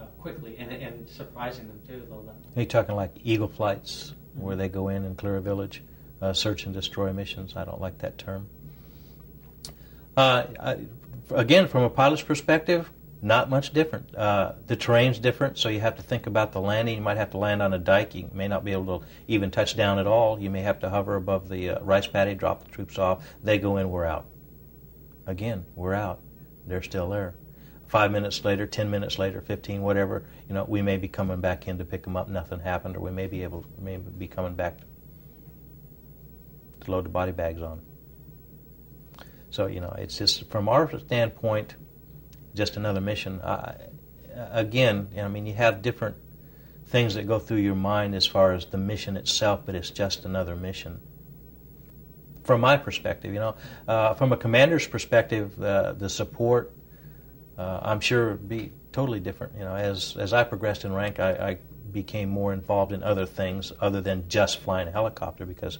uh, 0.00 0.04
quickly 0.18 0.56
and, 0.58 0.72
and 0.72 1.08
surprising 1.08 1.68
them 1.68 1.80
too? 1.86 2.02
Are 2.56 2.60
you 2.60 2.66
talking 2.66 2.96
like 2.96 3.16
eagle 3.22 3.48
flights, 3.48 4.14
where 4.34 4.56
they 4.56 4.68
go 4.68 4.88
in 4.88 5.04
and 5.04 5.16
clear 5.16 5.36
a 5.36 5.40
village, 5.40 5.82
uh, 6.20 6.32
search 6.32 6.64
and 6.64 6.74
destroy 6.74 7.12
missions? 7.12 7.54
I 7.56 7.64
don't 7.64 7.80
like 7.80 7.98
that 7.98 8.18
term. 8.18 8.48
Uh, 10.16 10.44
I, 10.58 10.76
again, 11.30 11.68
from 11.68 11.84
a 11.84 11.90
pilot's 11.90 12.22
perspective, 12.22 12.90
not 13.22 13.48
much 13.48 13.72
different. 13.72 14.12
Uh, 14.16 14.54
the 14.66 14.74
terrain's 14.74 15.20
different, 15.20 15.56
so 15.56 15.68
you 15.68 15.78
have 15.78 15.96
to 15.96 16.02
think 16.02 16.26
about 16.26 16.50
the 16.50 16.60
landing. 16.60 16.96
You 16.96 17.02
might 17.02 17.16
have 17.16 17.30
to 17.30 17.38
land 17.38 17.62
on 17.62 17.72
a 17.72 17.78
dike. 17.78 18.12
You 18.16 18.28
may 18.32 18.48
not 18.48 18.64
be 18.64 18.72
able 18.72 18.98
to 18.98 19.06
even 19.28 19.52
touch 19.52 19.76
down 19.76 20.00
at 20.00 20.06
all. 20.08 20.40
You 20.40 20.50
may 20.50 20.62
have 20.62 20.80
to 20.80 20.90
hover 20.90 21.14
above 21.14 21.48
the 21.48 21.70
uh, 21.70 21.80
rice 21.82 22.08
paddy, 22.08 22.34
drop 22.34 22.64
the 22.64 22.70
troops 22.70 22.98
off. 22.98 23.24
They 23.44 23.58
go 23.58 23.76
in, 23.76 23.88
we're 23.88 24.04
out. 24.04 24.26
Again, 25.26 25.64
we're 25.76 25.94
out 25.94 26.20
they're 26.70 26.82
still 26.82 27.08
there. 27.10 27.34
Five 27.86 28.12
minutes 28.12 28.44
later, 28.44 28.66
ten 28.66 28.90
minutes 28.90 29.18
later, 29.18 29.40
fifteen, 29.40 29.82
whatever, 29.82 30.24
you 30.48 30.54
know, 30.54 30.64
we 30.68 30.80
may 30.80 30.96
be 30.96 31.08
coming 31.08 31.40
back 31.40 31.66
in 31.66 31.78
to 31.78 31.84
pick 31.84 32.04
them 32.04 32.16
up. 32.16 32.28
Nothing 32.28 32.60
happened, 32.60 32.96
or 32.96 33.00
we 33.00 33.10
may 33.10 33.26
be 33.26 33.42
able, 33.42 33.64
may 33.78 33.96
be 33.96 34.28
coming 34.28 34.54
back 34.54 34.78
to 36.82 36.90
load 36.90 37.04
the 37.04 37.08
body 37.08 37.32
bags 37.32 37.60
on. 37.62 37.82
So 39.50 39.66
you 39.66 39.80
know, 39.80 39.94
it's 39.98 40.16
just 40.16 40.48
from 40.50 40.68
our 40.68 40.98
standpoint, 41.00 41.74
just 42.54 42.76
another 42.76 43.00
mission. 43.00 43.40
I, 43.42 43.74
again, 44.52 45.08
I 45.20 45.26
mean, 45.26 45.46
you 45.46 45.54
have 45.54 45.82
different 45.82 46.16
things 46.86 47.14
that 47.14 47.26
go 47.26 47.40
through 47.40 47.58
your 47.58 47.74
mind 47.74 48.14
as 48.14 48.26
far 48.26 48.52
as 48.52 48.66
the 48.66 48.78
mission 48.78 49.16
itself, 49.16 49.62
but 49.66 49.74
it's 49.74 49.90
just 49.90 50.24
another 50.24 50.54
mission 50.54 51.00
from 52.50 52.62
my 52.62 52.76
perspective. 52.76 53.32
You 53.32 53.38
know, 53.38 53.54
uh, 53.86 54.14
from 54.14 54.32
a 54.32 54.36
commander's 54.36 54.84
perspective, 54.84 55.62
uh, 55.62 55.92
the 55.92 56.08
support, 56.08 56.72
uh, 57.56 57.78
I'm 57.80 58.00
sure, 58.00 58.32
would 58.32 58.48
be 58.48 58.72
totally 58.90 59.20
different. 59.20 59.52
You 59.54 59.60
know, 59.60 59.76
as 59.76 60.16
as 60.18 60.32
I 60.32 60.42
progressed 60.42 60.84
in 60.84 60.92
rank, 60.92 61.20
I, 61.20 61.30
I, 61.30 61.58
became 61.92 62.28
more 62.28 62.52
involved 62.52 62.92
in 62.92 63.02
other 63.02 63.26
things 63.26 63.72
other 63.80 64.00
than 64.00 64.28
just 64.28 64.58
flying 64.58 64.88
a 64.88 64.90
helicopter 64.90 65.46
because. 65.46 65.78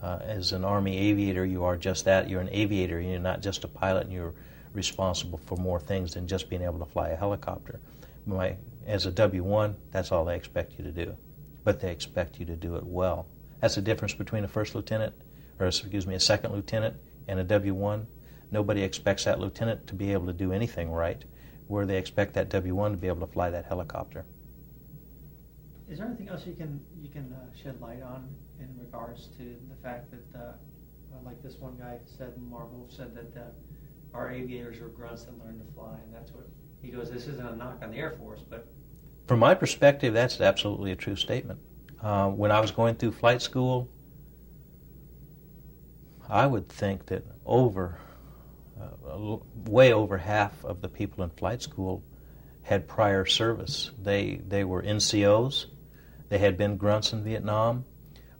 Uh, 0.00 0.16
as 0.22 0.52
an 0.52 0.64
Army 0.64 0.96
aviator, 0.96 1.44
you 1.44 1.64
are 1.64 1.76
just 1.76 2.04
that. 2.04 2.30
You're 2.30 2.40
an 2.40 2.50
aviator. 2.52 3.00
You're 3.00 3.18
not 3.18 3.42
just 3.42 3.64
a 3.64 3.66
pilot, 3.66 4.04
and 4.04 4.12
you're 4.12 4.32
responsible 4.72 5.40
for 5.44 5.56
more 5.56 5.80
things 5.80 6.14
than 6.14 6.28
just 6.28 6.48
being 6.48 6.62
able 6.62 6.78
to 6.78 6.84
fly 6.84 7.08
a 7.08 7.16
helicopter. 7.16 7.80
My, 8.24 8.54
as 8.86 9.06
a 9.06 9.10
W1, 9.10 9.74
that's 9.90 10.12
all 10.12 10.24
they 10.24 10.36
expect 10.36 10.78
you 10.78 10.84
to 10.84 10.92
do. 10.92 11.16
But 11.64 11.80
they 11.80 11.90
expect 11.90 12.38
you 12.38 12.46
to 12.46 12.54
do 12.54 12.76
it 12.76 12.86
well. 12.86 13.26
That's 13.60 13.74
the 13.74 13.82
difference 13.82 14.14
between 14.14 14.44
a 14.44 14.48
first 14.48 14.76
lieutenant 14.76 15.14
or 15.58 15.66
excuse 15.66 16.06
me, 16.06 16.14
a 16.14 16.20
second 16.20 16.52
lieutenant 16.52 16.96
and 17.26 17.40
a 17.40 17.44
W1. 17.44 18.06
Nobody 18.50 18.82
expects 18.82 19.24
that 19.24 19.38
lieutenant 19.40 19.86
to 19.88 19.94
be 19.94 20.12
able 20.12 20.26
to 20.26 20.32
do 20.32 20.52
anything 20.52 20.90
right, 20.90 21.22
where 21.66 21.84
they 21.84 21.98
expect 21.98 22.34
that 22.34 22.48
W1 22.48 22.92
to 22.92 22.96
be 22.96 23.08
able 23.08 23.26
to 23.26 23.32
fly 23.32 23.50
that 23.50 23.66
helicopter. 23.66 24.24
Is 25.88 25.98
there 25.98 26.06
anything 26.06 26.28
else 26.28 26.46
you 26.46 26.54
can 26.54 26.80
you 27.00 27.08
can 27.08 27.32
uh, 27.32 27.46
shed 27.62 27.80
light 27.80 28.02
on 28.02 28.28
in 28.60 28.68
regards 28.78 29.28
to 29.38 29.56
the 29.68 29.76
fact 29.82 30.10
that, 30.10 30.38
uh, 30.38 30.42
uh 30.44 31.22
like 31.24 31.42
this 31.42 31.56
one 31.56 31.76
guy 31.76 31.98
said, 32.04 32.34
Marvel 32.50 32.86
said 32.90 33.14
that 33.14 33.40
uh, 33.40 34.16
our 34.16 34.30
aviators 34.30 34.80
are 34.80 34.88
grunts 34.88 35.24
that 35.24 35.38
learn 35.38 35.58
to 35.58 35.72
fly, 35.74 35.96
and 36.04 36.14
that's 36.14 36.32
what 36.32 36.48
he 36.82 36.88
goes. 36.88 37.10
This 37.10 37.26
isn't 37.26 37.46
a 37.46 37.56
knock 37.56 37.78
on 37.82 37.90
the 37.90 37.96
Air 37.96 38.16
Force, 38.18 38.40
but 38.48 38.68
from 39.28 39.40
my 39.40 39.54
perspective, 39.54 40.14
that's 40.14 40.40
absolutely 40.40 40.90
a 40.90 40.96
true 40.96 41.16
statement. 41.16 41.60
Uh, 42.00 42.28
when 42.28 42.50
I 42.50 42.60
was 42.60 42.70
going 42.70 42.94
through 42.94 43.12
flight 43.12 43.42
school, 43.42 43.88
I 46.30 46.46
would 46.46 46.68
think 46.68 47.06
that 47.06 47.24
over, 47.46 47.98
uh, 48.80 49.38
way 49.66 49.92
over 49.92 50.18
half 50.18 50.64
of 50.64 50.82
the 50.82 50.88
people 50.88 51.24
in 51.24 51.30
flight 51.30 51.62
school 51.62 52.02
had 52.62 52.86
prior 52.86 53.24
service. 53.24 53.90
They 54.02 54.40
they 54.46 54.64
were 54.64 54.82
NCOs, 54.82 55.66
they 56.28 56.38
had 56.38 56.58
been 56.58 56.76
grunts 56.76 57.14
in 57.14 57.24
Vietnam, 57.24 57.86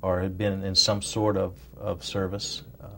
or 0.02 0.20
had 0.20 0.36
been 0.36 0.62
in 0.64 0.74
some 0.74 1.00
sort 1.00 1.38
of 1.38 1.56
of 1.78 2.04
service 2.04 2.62
uh, 2.82 2.88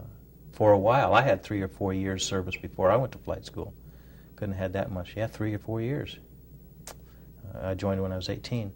for 0.53 0.72
a 0.72 0.78
while. 0.78 1.14
I 1.14 1.22
had 1.22 1.45
three 1.45 1.62
or 1.62 1.68
four 1.68 1.93
years 1.93 2.26
service 2.26 2.57
before 2.57 2.91
I 2.91 2.97
went 2.97 3.12
to 3.12 3.18
flight 3.18 3.47
school. 3.47 3.72
Couldn't 4.34 4.55
have 4.55 4.62
had 4.62 4.72
that 4.72 4.91
much. 4.91 5.14
Yeah, 5.16 5.28
three 5.28 5.55
or 5.55 5.59
four 5.59 5.80
years. 5.80 6.18
Uh, 7.55 7.68
I 7.68 7.74
joined 7.74 8.03
when 8.03 8.11
I 8.11 8.16
was 8.16 8.28
18, 8.28 8.72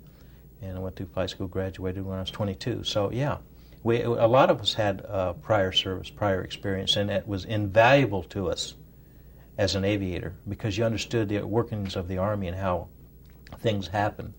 and 0.62 0.76
I 0.76 0.80
went 0.80 0.94
through 0.94 1.06
flight 1.06 1.30
school. 1.30 1.48
Graduated 1.48 2.04
when 2.04 2.18
I 2.18 2.20
was 2.20 2.30
22. 2.30 2.84
So 2.84 3.10
yeah 3.10 3.38
we, 3.84 4.00
a 4.00 4.26
lot 4.26 4.50
of 4.50 4.60
us 4.62 4.72
had 4.74 5.04
uh, 5.06 5.34
prior 5.34 5.70
service, 5.70 6.08
prior 6.08 6.42
experience, 6.42 6.96
and 6.96 7.10
it 7.10 7.28
was 7.28 7.44
invaluable 7.44 8.22
to 8.24 8.50
us 8.50 8.74
as 9.58 9.74
an 9.74 9.84
aviator 9.84 10.34
because 10.48 10.76
you 10.78 10.84
understood 10.84 11.28
the 11.28 11.42
workings 11.42 11.94
of 11.94 12.08
the 12.08 12.16
Army 12.16 12.48
and 12.48 12.56
how 12.56 12.88
things 13.58 13.86
happen, 13.86 14.32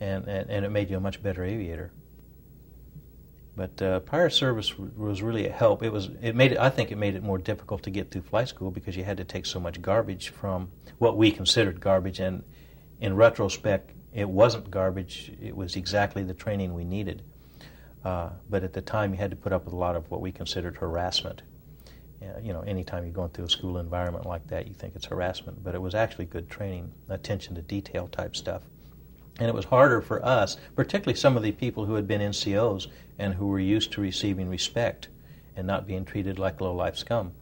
and, 0.00 0.26
and, 0.26 0.48
and 0.48 0.64
it 0.64 0.70
made 0.70 0.88
you 0.90 0.96
a 0.96 1.00
much 1.00 1.22
better 1.22 1.44
aviator. 1.44 1.92
But 3.54 3.80
uh, 3.82 4.00
prior 4.00 4.30
service 4.30 4.78
was 4.78 5.22
really 5.22 5.46
a 5.46 5.52
help. 5.52 5.82
It 5.82 5.92
was 5.92 6.10
it 6.22 6.34
made 6.34 6.52
it, 6.52 6.58
I 6.58 6.70
think 6.70 6.90
it 6.90 6.96
made 6.96 7.14
it 7.14 7.22
more 7.22 7.38
difficult 7.38 7.82
to 7.84 7.90
get 7.90 8.10
through 8.10 8.22
flight 8.22 8.48
school 8.48 8.70
because 8.70 8.96
you 8.96 9.04
had 9.04 9.16
to 9.18 9.24
take 9.24 9.46
so 9.46 9.60
much 9.60 9.80
garbage 9.80 10.30
from 10.30 10.68
what 10.98 11.16
we 11.18 11.30
considered 11.30 11.80
garbage, 11.80 12.18
and 12.18 12.44
in 13.00 13.14
retrospect, 13.14 13.92
it 14.14 14.28
wasn't 14.28 14.70
garbage. 14.70 15.32
It 15.40 15.54
was 15.54 15.76
exactly 15.76 16.22
the 16.22 16.34
training 16.34 16.72
we 16.72 16.84
needed. 16.84 17.22
Uh, 18.04 18.30
but 18.48 18.62
at 18.62 18.72
the 18.72 18.80
time, 18.80 19.12
you 19.12 19.18
had 19.18 19.30
to 19.30 19.36
put 19.36 19.52
up 19.52 19.64
with 19.64 19.74
a 19.74 19.76
lot 19.76 19.96
of 19.96 20.10
what 20.10 20.20
we 20.20 20.30
considered 20.30 20.76
harassment. 20.76 21.42
you 22.42 22.52
know, 22.52 22.60
anytime 22.62 23.04
you're 23.04 23.12
going 23.12 23.30
through 23.30 23.44
a 23.44 23.50
school 23.50 23.78
environment 23.78 24.26
like 24.26 24.46
that, 24.48 24.66
you 24.66 24.74
think 24.74 24.96
it's 24.96 25.06
harassment, 25.06 25.62
but 25.62 25.74
it 25.74 25.82
was 25.82 25.94
actually 25.94 26.24
good 26.24 26.48
training, 26.48 26.92
attention 27.08 27.54
to 27.54 27.62
detail 27.62 28.08
type 28.08 28.34
stuff. 28.34 28.62
And 29.38 29.48
it 29.48 29.54
was 29.54 29.66
harder 29.66 30.00
for 30.00 30.24
us, 30.24 30.56
particularly 30.74 31.16
some 31.16 31.36
of 31.36 31.42
the 31.42 31.52
people 31.52 31.84
who 31.84 31.94
had 31.94 32.08
been 32.08 32.20
NCOs 32.20 32.86
and 33.18 33.34
who 33.34 33.46
were 33.48 33.60
used 33.60 33.92
to 33.92 34.00
receiving 34.00 34.48
respect 34.48 35.08
and 35.56 35.66
not 35.66 35.86
being 35.86 36.04
treated 36.04 36.38
like 36.38 36.60
low 36.60 36.74
life 36.74 36.96
scum. 36.96 37.32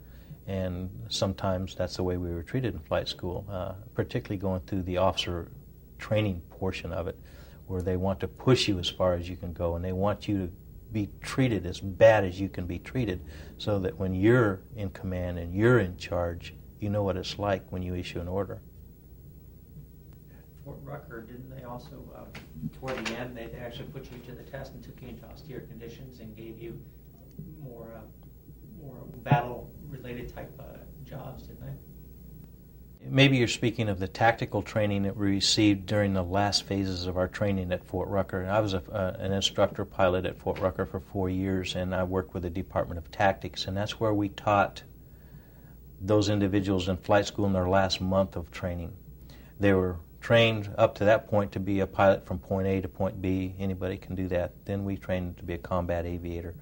And 0.47 0.91
sometimes 1.09 1.75
that's 1.75 1.97
the 1.97 2.03
way 2.03 2.17
we 2.17 2.33
were 2.33 2.43
treated 2.43 2.75
in 2.75 2.81
flight 2.81 3.09
school, 3.09 3.47
uh, 3.49 3.75
particularly 3.95 4.39
going 4.39 4.61
through 4.63 4.83
the 4.83 4.99
officer 4.99 5.51
training 5.99 6.43
portion 6.51 6.93
of 6.93 7.07
it, 7.09 7.19
where 7.67 7.83
they 7.83 7.97
want 7.97 8.21
to 8.21 8.29
push 8.29 8.69
you 8.69 8.79
as 8.79 8.89
far 8.89 9.15
as 9.15 9.29
you 9.29 9.37
can 9.37 9.53
go 9.53 9.77
and 9.77 9.85
they 9.85 9.93
want 9.93 10.29
you 10.29 10.47
to 10.47 10.53
be 10.93 11.11
treated 11.23 11.67
as 11.67 11.81
bad 11.81 12.25
as 12.25 12.41
you 12.41 12.49
can 12.49 12.67
be 12.67 12.79
treated 12.79 13.21
so 13.59 13.79
that 13.81 13.99
when 13.99 14.15
you're 14.15 14.62
in 14.77 14.91
command 14.91 15.39
and 15.39 15.55
you're 15.55 15.81
in 15.81 15.97
charge, 15.97 16.55
you 16.79 16.89
know 16.89 17.03
what 17.03 17.17
it's 17.17 17.39
like 17.39 17.71
when 17.73 17.83
you 17.83 17.95
issue 17.95 18.21
an 18.21 18.29
order. 18.29 18.61
Fort 20.65 20.79
Rucker, 20.83 21.23
didn't 21.23 21.55
they 21.55 21.65
also, 21.65 22.03
uh, 22.17 22.21
toward 22.79 23.05
the 23.07 23.19
end, 23.19 23.37
they 23.37 23.51
actually 23.59 23.89
put 23.89 24.11
you 24.11 24.19
to 24.27 24.33
the 24.33 24.43
test 24.43 24.73
and 24.73 24.83
took 24.83 25.01
you 25.03 25.09
into 25.09 25.25
austere 25.27 25.61
conditions 25.61 26.21
and 26.21 26.35
gave 26.35 26.59
you 26.59 26.81
more, 27.62 27.93
uh, 27.95 28.01
more 28.81 29.05
battle-related 29.25 30.35
type 30.35 30.51
uh, 30.61 30.79
jobs, 31.05 31.45
didn't 31.45 31.61
they? 31.61 31.94
Maybe 33.07 33.37
you're 33.37 33.49
speaking 33.49 33.91
of 33.91 33.99
the 33.99 34.09
tactical 34.09 34.63
training 34.63 35.03
that 35.03 35.17
we 35.17 35.27
received 35.27 35.85
during 35.85 36.15
the 36.15 36.23
last 36.23 36.63
phases 36.63 37.07
of 37.07 37.19
our 37.19 37.29
training 37.29 37.71
at 37.71 37.85
Fort 37.85 38.09
Rucker. 38.09 38.47
I 38.47 38.61
was 38.61 38.73
a, 38.73 38.83
uh, 38.91 39.17
an 39.19 39.31
instructor 39.31 39.85
pilot 39.85 40.25
at 40.25 40.39
Fort 40.39 40.59
Rucker 40.59 40.87
for 40.87 41.01
four 41.01 41.29
years, 41.29 41.75
and 41.75 41.95
I 41.95 42.03
worked 42.05 42.33
with 42.33 42.45
the 42.45 42.51
Department 42.51 42.99
of 42.99 43.11
Tactics, 43.11 43.67
and 43.67 43.77
that's 43.77 44.01
where 44.01 44.15
we 44.15 44.31
taught 44.31 44.85
those 46.01 46.31
individuals 46.31 46.89
in 46.89 46.97
flight 46.97 47.27
school 47.27 47.45
in 47.45 47.53
their 47.53 47.69
last 47.69 48.01
month 48.01 48.37
of 48.37 48.51
training. 48.51 48.95
They 49.61 49.75
were 49.75 49.97
trained 50.23 50.71
up 50.79 50.95
to 50.97 51.05
that 51.05 51.29
point 51.29 51.53
to 51.53 51.61
be 51.61 51.81
a 51.81 51.87
pilot 51.87 52.25
from 52.25 52.39
point 52.39 52.67
A 52.67 52.81
to 52.81 52.89
point 52.89 53.21
B. 53.21 53.55
Anybody 53.59 53.99
can 53.99 54.15
do 54.15 54.29
that. 54.29 54.65
Then 54.65 54.83
we 54.85 54.97
trained 54.97 55.27
them 55.27 55.35
to 55.35 55.43
be 55.43 55.55
a 55.55 55.59
combat 55.59 56.07
aviator. 56.07 56.55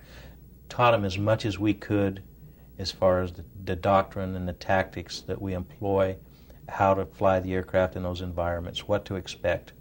Taught 0.69 0.91
them 0.91 1.05
as 1.05 1.19
much 1.19 1.47
as 1.47 1.59
we 1.59 1.73
could 1.73 2.23
as 2.79 2.91
far 2.91 3.23
as 3.23 3.33
the, 3.33 3.45
the 3.65 3.77
doctrine 3.77 4.35
and 4.35 4.49
the 4.49 4.53
tactics 4.55 5.21
that 5.21 5.41
we 5.41 5.53
employ 5.53 6.17
how 6.69 6.95
to 6.95 7.07
fly 7.07 7.41
the 7.41 7.55
aircraft 7.55 7.97
in 7.97 8.03
those 8.03 8.21
environments, 8.21 8.87
what 8.87 9.05
to 9.07 9.17
expect, 9.17 9.73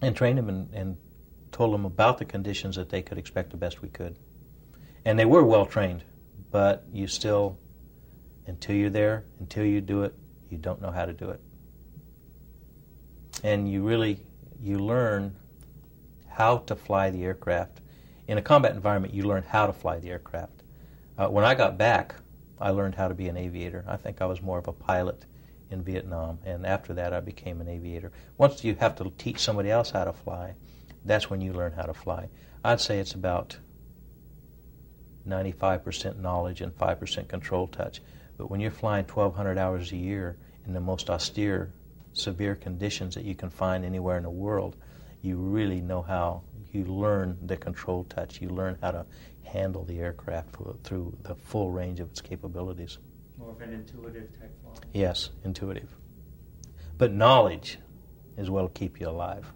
and 0.00 0.16
trained 0.16 0.38
them 0.38 0.48
and, 0.48 0.72
and 0.72 0.96
told 1.52 1.72
them 1.72 1.84
about 1.84 2.18
the 2.18 2.24
conditions 2.24 2.76
that 2.76 2.88
they 2.88 3.02
could 3.02 3.18
expect 3.18 3.50
the 3.50 3.56
best 3.56 3.82
we 3.82 3.88
could. 3.88 4.16
And 5.04 5.18
they 5.18 5.24
were 5.24 5.44
well 5.44 5.66
trained, 5.66 6.04
but 6.50 6.84
you 6.92 7.06
still, 7.06 7.58
until 8.46 8.74
you're 8.74 8.90
there, 8.90 9.24
until 9.40 9.64
you 9.64 9.80
do 9.80 10.02
it, 10.02 10.14
you 10.50 10.58
don't 10.58 10.80
know 10.80 10.90
how 10.90 11.06
to 11.06 11.12
do 11.12 11.30
it. 11.30 11.40
And 13.42 13.70
you 13.70 13.82
really, 13.82 14.20
you 14.60 14.78
learn 14.78 15.34
how 16.28 16.58
to 16.58 16.76
fly 16.76 17.10
the 17.10 17.24
aircraft. 17.24 17.80
In 18.28 18.38
a 18.38 18.42
combat 18.42 18.74
environment, 18.74 19.14
you 19.14 19.24
learn 19.24 19.42
how 19.42 19.66
to 19.66 19.72
fly 19.72 19.98
the 19.98 20.10
aircraft. 20.10 20.62
Uh, 21.18 21.28
when 21.28 21.44
I 21.44 21.54
got 21.54 21.76
back, 21.76 22.14
I 22.60 22.70
learned 22.70 22.94
how 22.94 23.08
to 23.08 23.14
be 23.14 23.28
an 23.28 23.36
aviator. 23.36 23.84
I 23.88 23.96
think 23.96 24.22
I 24.22 24.26
was 24.26 24.40
more 24.40 24.58
of 24.58 24.68
a 24.68 24.72
pilot 24.72 25.24
in 25.72 25.82
Vietnam, 25.82 26.38
and 26.44 26.66
after 26.66 26.94
that, 26.94 27.12
I 27.12 27.20
became 27.20 27.60
an 27.60 27.68
aviator. 27.68 28.12
Once 28.38 28.62
you 28.62 28.74
have 28.76 28.94
to 28.96 29.10
teach 29.18 29.38
somebody 29.38 29.70
else 29.70 29.90
how 29.90 30.04
to 30.04 30.12
fly, 30.12 30.54
that's 31.04 31.30
when 31.30 31.40
you 31.40 31.52
learn 31.52 31.72
how 31.72 31.82
to 31.82 31.94
fly. 31.94 32.28
I'd 32.64 32.80
say 32.80 32.98
it's 32.98 33.14
about 33.14 33.56
95% 35.26 36.18
knowledge 36.18 36.60
and 36.60 36.76
5% 36.76 37.28
control 37.28 37.66
touch. 37.66 38.00
But 38.36 38.50
when 38.50 38.60
you're 38.60 38.70
flying 38.70 39.04
1,200 39.04 39.58
hours 39.58 39.92
a 39.92 39.96
year 39.96 40.36
in 40.66 40.72
the 40.72 40.80
most 40.80 41.10
austere, 41.10 41.72
severe 42.12 42.54
conditions 42.54 43.14
that 43.14 43.24
you 43.24 43.34
can 43.34 43.50
find 43.50 43.84
anywhere 43.84 44.16
in 44.16 44.22
the 44.22 44.30
world, 44.30 44.76
you 45.22 45.36
really 45.36 45.80
know 45.80 46.02
how 46.02 46.42
you 46.72 46.84
learn 46.84 47.38
the 47.46 47.56
control 47.56 48.04
touch. 48.04 48.40
You 48.40 48.48
learn 48.48 48.78
how 48.82 48.90
to 48.92 49.06
handle 49.44 49.84
the 49.84 49.98
aircraft 50.00 50.56
through 50.84 51.16
the 51.22 51.34
full 51.34 51.70
range 51.70 52.00
of 52.00 52.10
its 52.10 52.20
capabilities. 52.20 52.98
More 53.38 53.50
of 53.50 53.60
an 53.60 53.72
intuitive 53.72 54.38
type 54.38 54.52
flying. 54.62 54.78
Yes, 54.92 55.30
intuitive. 55.44 55.88
But 56.98 57.12
knowledge 57.12 57.78
is 58.36 58.50
what 58.50 58.62
will 58.62 58.68
keep 58.70 59.00
you 59.00 59.08
alive. 59.08 59.52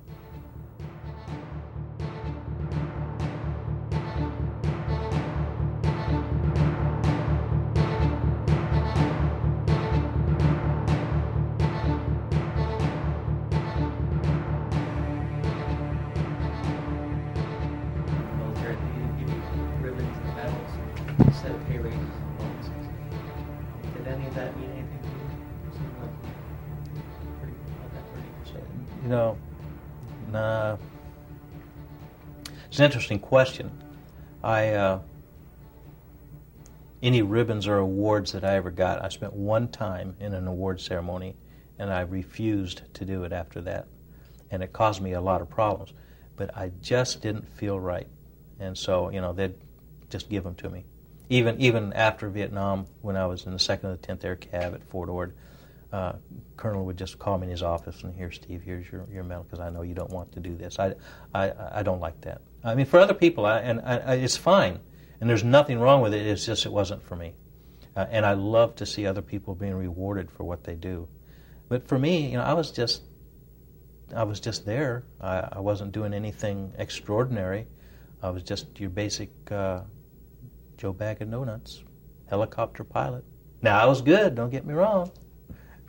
It's 32.77 32.81
an 32.83 32.85
interesting 32.85 33.21
question. 33.21 33.71
I 34.45 34.75
uh, 34.75 35.01
any 37.03 37.23
ribbons 37.23 37.67
or 37.67 37.79
awards 37.79 38.33
that 38.33 38.45
I 38.45 38.57
ever 38.57 38.71
got, 38.71 39.03
I 39.03 39.09
spent 39.09 39.33
one 39.33 39.69
time 39.69 40.15
in 40.21 40.35
an 40.35 40.47
award 40.47 40.79
ceremony, 40.83 41.37
and 41.79 41.91
I 41.91 42.03
refused 42.03 42.83
to 42.93 43.07
do 43.07 43.25
it 43.25 43.33
after 43.33 43.63
that, 43.63 43.87
and 44.51 44.63
it 44.63 44.75
caused 44.75 45.01
me 45.01 45.15
a 45.15 45.21
lot 45.23 45.41
of 45.41 45.49
problems. 45.49 45.95
But 46.37 46.55
I 46.55 46.71
just 46.83 47.23
didn't 47.23 47.49
feel 47.49 47.81
right, 47.81 48.09
and 48.61 48.77
so 48.77 49.09
you 49.09 49.23
know 49.23 49.33
they'd 49.33 49.55
just 50.11 50.29
give 50.29 50.45
them 50.45 50.55
to 50.57 50.69
me. 50.69 50.85
Even 51.31 51.59
even 51.59 51.95
after 51.95 52.29
Vietnam, 52.29 52.85
when 53.01 53.17
I 53.17 53.25
was 53.25 53.47
in 53.47 53.55
the 53.55 53.59
second 53.59 53.89
or 53.89 53.93
the 53.93 54.03
tenth 54.03 54.23
Air 54.23 54.37
Cav 54.37 54.75
at 54.75 54.85
Fort 54.91 55.09
Ord, 55.09 55.33
uh, 55.95 56.13
Colonel 56.59 56.85
would 56.85 56.99
just 56.99 57.19
call 57.19 57.39
me 57.39 57.45
in 57.45 57.51
his 57.53 57.63
office 57.63 58.03
and 58.03 58.15
here, 58.15 58.31
Steve, 58.31 58.61
here's 58.63 58.93
your, 58.93 59.07
your 59.11 59.25
medal 59.25 59.45
because 59.45 59.61
I 59.61 59.71
know 59.71 59.81
you 59.81 59.95
don't 59.95 60.11
want 60.11 60.31
to 60.33 60.41
do 60.41 60.55
this. 60.55 60.79
I, 60.79 60.95
I, 61.35 61.53
I 61.73 61.83
don't 61.83 62.01
like 62.01 62.21
that. 62.21 62.43
I 62.65 62.75
mean, 62.75 62.87
for 62.87 62.99
other 62.99 63.15
people, 63.15 63.47
I, 63.47 63.59
and 63.61 63.81
I, 63.81 63.97
I, 63.99 64.15
it's 64.15 64.37
fine, 64.37 64.81
and 65.21 65.31
there's 65.31 65.45
nothing 65.45 65.79
wrong 65.79 66.03
with 66.03 66.15
it. 66.15 66.27
It's 66.27 66.45
just 66.45 66.67
it 66.67 66.73
wasn't 66.73 67.03
for 67.03 67.17
me, 67.17 67.35
uh, 67.95 68.07
and 68.11 68.27
I 68.27 68.33
love 68.35 68.75
to 68.77 68.87
see 68.87 69.07
other 69.07 69.23
people 69.23 69.55
being 69.55 69.75
rewarded 69.75 70.31
for 70.31 70.45
what 70.45 70.65
they 70.65 70.75
do. 70.75 71.09
But 71.69 71.87
for 71.87 71.99
me, 71.99 72.31
you 72.31 72.39
know, 72.39 72.45
I 72.45 72.55
was 72.55 72.71
just, 72.71 73.03
I 74.15 74.23
was 74.25 74.41
just 74.41 74.65
there. 74.65 75.05
I, 75.21 75.49
I 75.53 75.61
wasn't 75.61 75.93
doing 75.93 76.15
anything 76.15 76.73
extraordinary. 76.79 77.67
I 78.23 78.31
was 78.31 78.43
just 78.43 78.79
your 78.81 78.91
basic 78.91 79.31
uh, 79.51 79.83
Joe 80.77 80.93
Bag 80.93 81.23
of 81.23 81.29
No 81.29 81.45
Nuts, 81.45 81.83
helicopter 82.29 82.85
pilot. 82.85 83.25
Now 83.63 83.81
I 83.81 83.87
was 83.87 84.03
good. 84.03 84.35
Don't 84.35 84.51
get 84.51 84.67
me 84.67 84.75
wrong. 84.75 85.11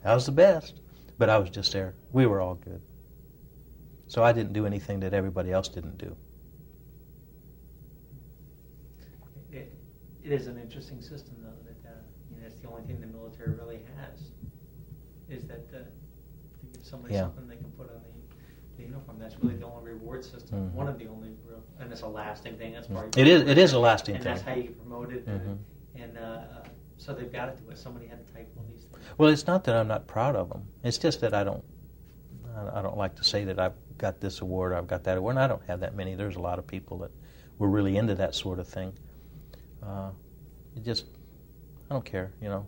I 0.04 0.14
was 0.14 0.26
the 0.26 0.32
best, 0.32 0.82
but 1.18 1.30
I 1.30 1.38
was 1.38 1.50
just 1.50 1.72
there. 1.74 1.96
We 2.12 2.26
were 2.26 2.40
all 2.42 2.56
good. 2.56 2.82
So 4.08 4.24
I 4.24 4.32
didn't 4.32 4.54
do 4.54 4.66
anything 4.66 5.02
that 5.02 5.14
everybody 5.14 5.52
else 5.52 5.68
didn't 5.68 5.98
do. 5.98 6.16
It, 9.52 9.74
it 10.28 10.34
is 10.34 10.48
an 10.48 10.58
interesting 10.60 11.02
system, 11.02 11.36
though, 11.42 11.56
that, 11.64 11.90
uh, 11.90 11.94
you 12.30 12.36
know, 12.36 12.44
that's 12.44 12.60
the 12.60 12.68
only 12.68 12.84
thing 12.84 13.00
the 13.00 13.08
military 13.08 13.56
really 13.56 13.80
has, 13.96 14.20
is 15.30 15.48
that, 15.48 15.66
uh, 15.74 15.78
to 15.80 16.66
give 16.74 16.86
somebody 16.86 17.14
Yeah. 17.14 17.22
something 17.22 17.48
they 17.48 17.56
can 17.56 17.72
put 17.72 17.90
on 17.90 18.02
the, 18.04 18.78
the 18.78 18.84
uniform. 18.84 19.20
That's 19.20 19.40
really 19.42 19.56
the 19.56 19.66
only 19.66 19.92
reward 19.94 20.26
system, 20.26 20.70
Mhm. 20.70 20.74
one 20.74 20.90
of 20.90 21.00
the 21.00 21.08
only 21.08 21.30
real, 21.48 21.64
and 21.80 21.92
it's 21.92 22.02
a 22.02 22.08
lasting 22.08 22.58
thing, 22.58 22.74
that's 22.74 22.88
part 22.88 23.06
of 23.08 23.18
It 23.18 23.28
is. 23.28 23.42
It 23.44 23.58
is 23.58 23.72
a 23.72 23.80
lasting 23.80 24.16
And 24.16 24.24
thing. 24.24 24.32
And 24.32 24.40
that's 24.42 24.48
how 24.50 24.56
you 24.56 24.64
get 24.64 24.78
promoted, 24.78 25.26
Mhm. 25.26 25.32
and, 25.32 25.66
and, 25.96 26.18
uh, 26.18 26.44
so 26.98 27.14
they've 27.14 27.32
got 27.32 27.56
to 27.56 27.64
do 27.64 27.70
it. 27.72 27.78
Somebody 27.78 28.08
had 28.08 28.26
to 28.28 28.34
type 28.34 28.52
all 28.58 28.66
these 28.70 28.84
things. 28.84 29.06
Well, 29.18 29.30
it's 29.30 29.48
not 29.48 29.64
that 29.64 29.76
I'm 29.78 29.88
not 29.88 30.08
proud 30.08 30.36
of 30.36 30.50
them. 30.50 30.68
It's 30.84 30.98
just 30.98 31.22
that 31.22 31.34
I 31.34 31.44
don't. 31.46 31.64
I 32.54 32.80
I 32.80 32.82
don't 32.82 32.98
like 32.98 33.16
to 33.16 33.24
say 33.24 33.46
that 33.46 33.60
I've 33.60 33.76
got 33.98 34.20
this 34.20 34.42
award, 34.42 34.74
I've 34.74 34.88
got 34.88 35.04
that 35.06 35.18
award. 35.18 35.36
And 35.36 35.40
I 35.44 35.48
don't 35.48 35.64
have 35.68 35.80
that 35.80 35.96
many. 35.96 36.16
There's 36.16 36.36
a 36.36 36.42
lot 36.42 36.60
of 36.60 36.68
people 36.68 36.98
that 37.00 37.12
were 37.60 37.70
really 37.70 37.96
into 37.98 38.16
that 38.16 38.36
sort 38.36 38.60
of 38.60 38.68
thing. 38.68 38.94
Uh, 39.84 40.10
it 40.76 40.84
just, 40.84 41.06
I 41.90 41.94
don't 41.94 42.06
care, 42.06 42.32
you 42.42 42.50
know. 42.50 42.68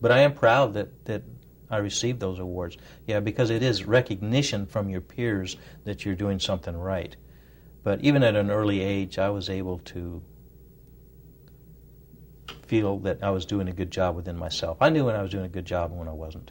But 0.00 0.12
I 0.12 0.18
am 0.20 0.34
proud 0.34 0.74
that 0.74 1.04
that 1.06 1.22
I 1.70 1.78
received 1.78 2.20
those 2.20 2.38
awards. 2.38 2.76
Yeah, 3.06 3.20
because 3.20 3.50
it 3.50 3.62
is 3.62 3.84
recognition 3.84 4.66
from 4.66 4.88
your 4.88 5.00
peers 5.00 5.56
that 5.84 6.04
you're 6.04 6.14
doing 6.14 6.38
something 6.38 6.76
right. 6.76 7.16
But 7.82 8.02
even 8.02 8.22
at 8.22 8.36
an 8.36 8.50
early 8.50 8.80
age, 8.80 9.18
I 9.18 9.30
was 9.30 9.48
able 9.48 9.78
to 9.78 10.22
feel 12.66 12.98
that 12.98 13.22
I 13.22 13.30
was 13.30 13.46
doing 13.46 13.68
a 13.68 13.72
good 13.72 13.90
job 13.90 14.16
within 14.16 14.36
myself. 14.36 14.78
I 14.80 14.90
knew 14.90 15.04
when 15.04 15.14
I 15.14 15.22
was 15.22 15.30
doing 15.30 15.44
a 15.44 15.48
good 15.48 15.64
job 15.64 15.90
and 15.90 15.98
when 15.98 16.08
I 16.08 16.12
wasn't. 16.12 16.50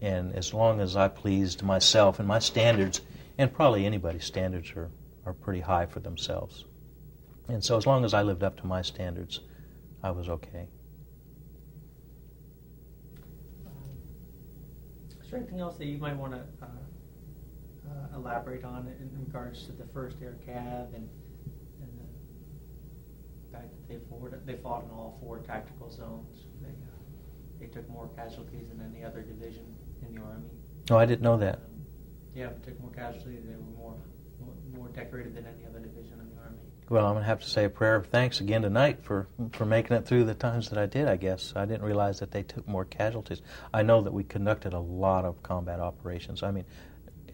And 0.00 0.34
as 0.34 0.52
long 0.52 0.80
as 0.80 0.96
I 0.96 1.08
pleased 1.08 1.62
myself 1.62 2.18
and 2.18 2.28
my 2.28 2.38
standards, 2.38 3.00
and 3.38 3.52
probably 3.52 3.86
anybody's 3.86 4.24
standards 4.24 4.72
are, 4.76 4.90
are 5.24 5.32
pretty 5.32 5.60
high 5.60 5.86
for 5.86 6.00
themselves. 6.00 6.64
And 7.48 7.62
so, 7.64 7.76
as 7.76 7.86
long 7.86 8.04
as 8.04 8.12
I 8.12 8.22
lived 8.22 8.42
up 8.42 8.56
to 8.60 8.66
my 8.66 8.82
standards, 8.82 9.40
I 10.02 10.10
was 10.10 10.28
okay. 10.28 10.68
Is 15.22 15.30
there 15.30 15.40
anything 15.40 15.60
else 15.60 15.76
that 15.76 15.86
you 15.86 15.98
might 15.98 16.16
want 16.16 16.32
to 16.32 16.40
uh, 16.62 16.66
uh, 17.88 18.16
elaborate 18.16 18.64
on 18.64 18.86
in 18.86 19.10
regards 19.18 19.64
to 19.66 19.72
the 19.72 19.84
first 19.92 20.18
air 20.22 20.36
cav 20.46 20.94
and, 20.94 21.08
and 21.80 21.90
the 23.42 23.56
fact 23.56 23.70
that 23.72 23.88
they 23.88 24.52
they 24.52 24.58
fought 24.60 24.84
in 24.84 24.90
all 24.90 25.18
four 25.20 25.38
tactical 25.38 25.90
zones? 25.90 26.46
They, 26.62 26.68
uh, 26.68 26.96
they 27.58 27.66
took 27.66 27.88
more 27.90 28.08
casualties 28.16 28.68
than 28.68 28.80
any 28.94 29.04
other 29.04 29.22
division 29.22 29.64
in 30.06 30.14
the 30.14 30.22
army. 30.22 30.50
Oh, 30.90 30.96
I 30.96 31.06
didn't 31.06 31.22
know 31.22 31.36
that. 31.38 31.56
Um, 31.56 31.84
yeah, 32.34 32.48
they 32.48 32.70
took 32.70 32.80
more 32.80 32.92
casualties. 32.92 33.42
They 33.44 33.56
were 33.56 33.76
more, 33.76 33.94
more 34.40 34.54
more 34.76 34.88
decorated 34.88 35.34
than 35.34 35.46
any 35.46 35.66
other 35.66 35.80
division 35.80 36.20
in 36.20 36.28
the 36.34 36.40
army. 36.42 36.65
Well, 36.88 37.04
I'm 37.04 37.14
going 37.14 37.24
to 37.24 37.28
have 37.28 37.40
to 37.40 37.48
say 37.48 37.64
a 37.64 37.68
prayer 37.68 37.96
of 37.96 38.06
thanks 38.06 38.40
again 38.40 38.62
tonight 38.62 39.02
for, 39.02 39.26
for 39.50 39.64
making 39.64 39.96
it 39.96 40.06
through 40.06 40.22
the 40.22 40.34
times 40.34 40.68
that 40.68 40.78
I 40.78 40.86
did, 40.86 41.08
I 41.08 41.16
guess. 41.16 41.52
I 41.56 41.64
didn't 41.64 41.82
realize 41.82 42.20
that 42.20 42.30
they 42.30 42.44
took 42.44 42.68
more 42.68 42.84
casualties. 42.84 43.42
I 43.74 43.82
know 43.82 44.02
that 44.02 44.12
we 44.12 44.22
conducted 44.22 44.72
a 44.72 44.78
lot 44.78 45.24
of 45.24 45.42
combat 45.42 45.80
operations. 45.80 46.44
I 46.44 46.52
mean, 46.52 46.64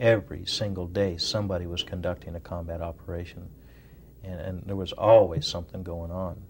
every 0.01 0.47
single 0.47 0.87
day 0.87 1.19
somebody 1.19 1.67
was 1.67 1.83
conducting 1.83 2.35
a 2.35 2.41
combat 2.41 2.81
operation, 2.81 3.51
and, 4.25 4.41
and 4.41 4.63
there 4.65 4.77
was 4.77 4.93
always 4.93 5.47
something 5.47 5.83
going 5.83 6.11
on. 6.11 6.41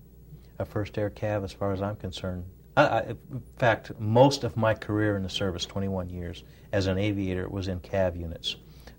A 0.60 0.64
first 0.64 0.96
air 0.96 1.10
cav, 1.10 1.42
as 1.42 1.52
far 1.52 1.72
as 1.72 1.82
I'm 1.82 1.96
concerned, 1.96 2.44
I, 2.76 2.86
I, 2.86 3.00
in 3.00 3.42
fact, 3.58 3.98
most 3.98 4.44
of 4.44 4.56
my 4.56 4.74
career 4.74 5.16
in 5.16 5.24
the 5.24 5.28
service, 5.28 5.66
21 5.66 6.08
years, 6.08 6.44
as 6.72 6.86
an 6.86 6.98
aviator, 6.98 7.48
was 7.48 7.66
in 7.66 7.80
cav 7.80 8.16
units. 8.16 8.54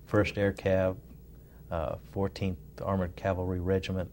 First 0.05 0.37
air 0.37 0.51
cav, 0.51 0.97
uh, 1.73 1.95
14th 2.15 2.55
Armored 2.83 3.15
Cavalry 3.15 3.59
Regiment, 3.59 4.09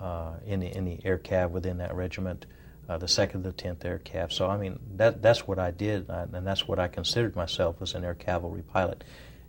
uh, 0.00 0.34
in, 0.46 0.60
the, 0.60 0.74
in 0.74 0.84
the 0.84 0.98
air 1.04 1.18
cav 1.18 1.50
within 1.50 1.78
that 1.78 1.94
regiment, 1.94 2.46
uh, 2.88 2.96
the 2.96 3.06
2nd 3.06 3.42
the 3.42 3.52
10th 3.52 3.84
Air 3.84 4.00
Cav. 4.02 4.32
So, 4.32 4.48
I 4.48 4.56
mean, 4.56 4.78
that, 4.96 5.20
that's 5.20 5.46
what 5.46 5.58
I 5.58 5.70
did, 5.70 6.08
uh, 6.08 6.26
and 6.32 6.46
that's 6.46 6.66
what 6.66 6.78
I 6.78 6.88
considered 6.88 7.36
myself 7.36 7.82
as 7.82 7.94
an 7.94 8.04
air 8.04 8.14
cavalry 8.14 8.62
pilot. 8.62 9.04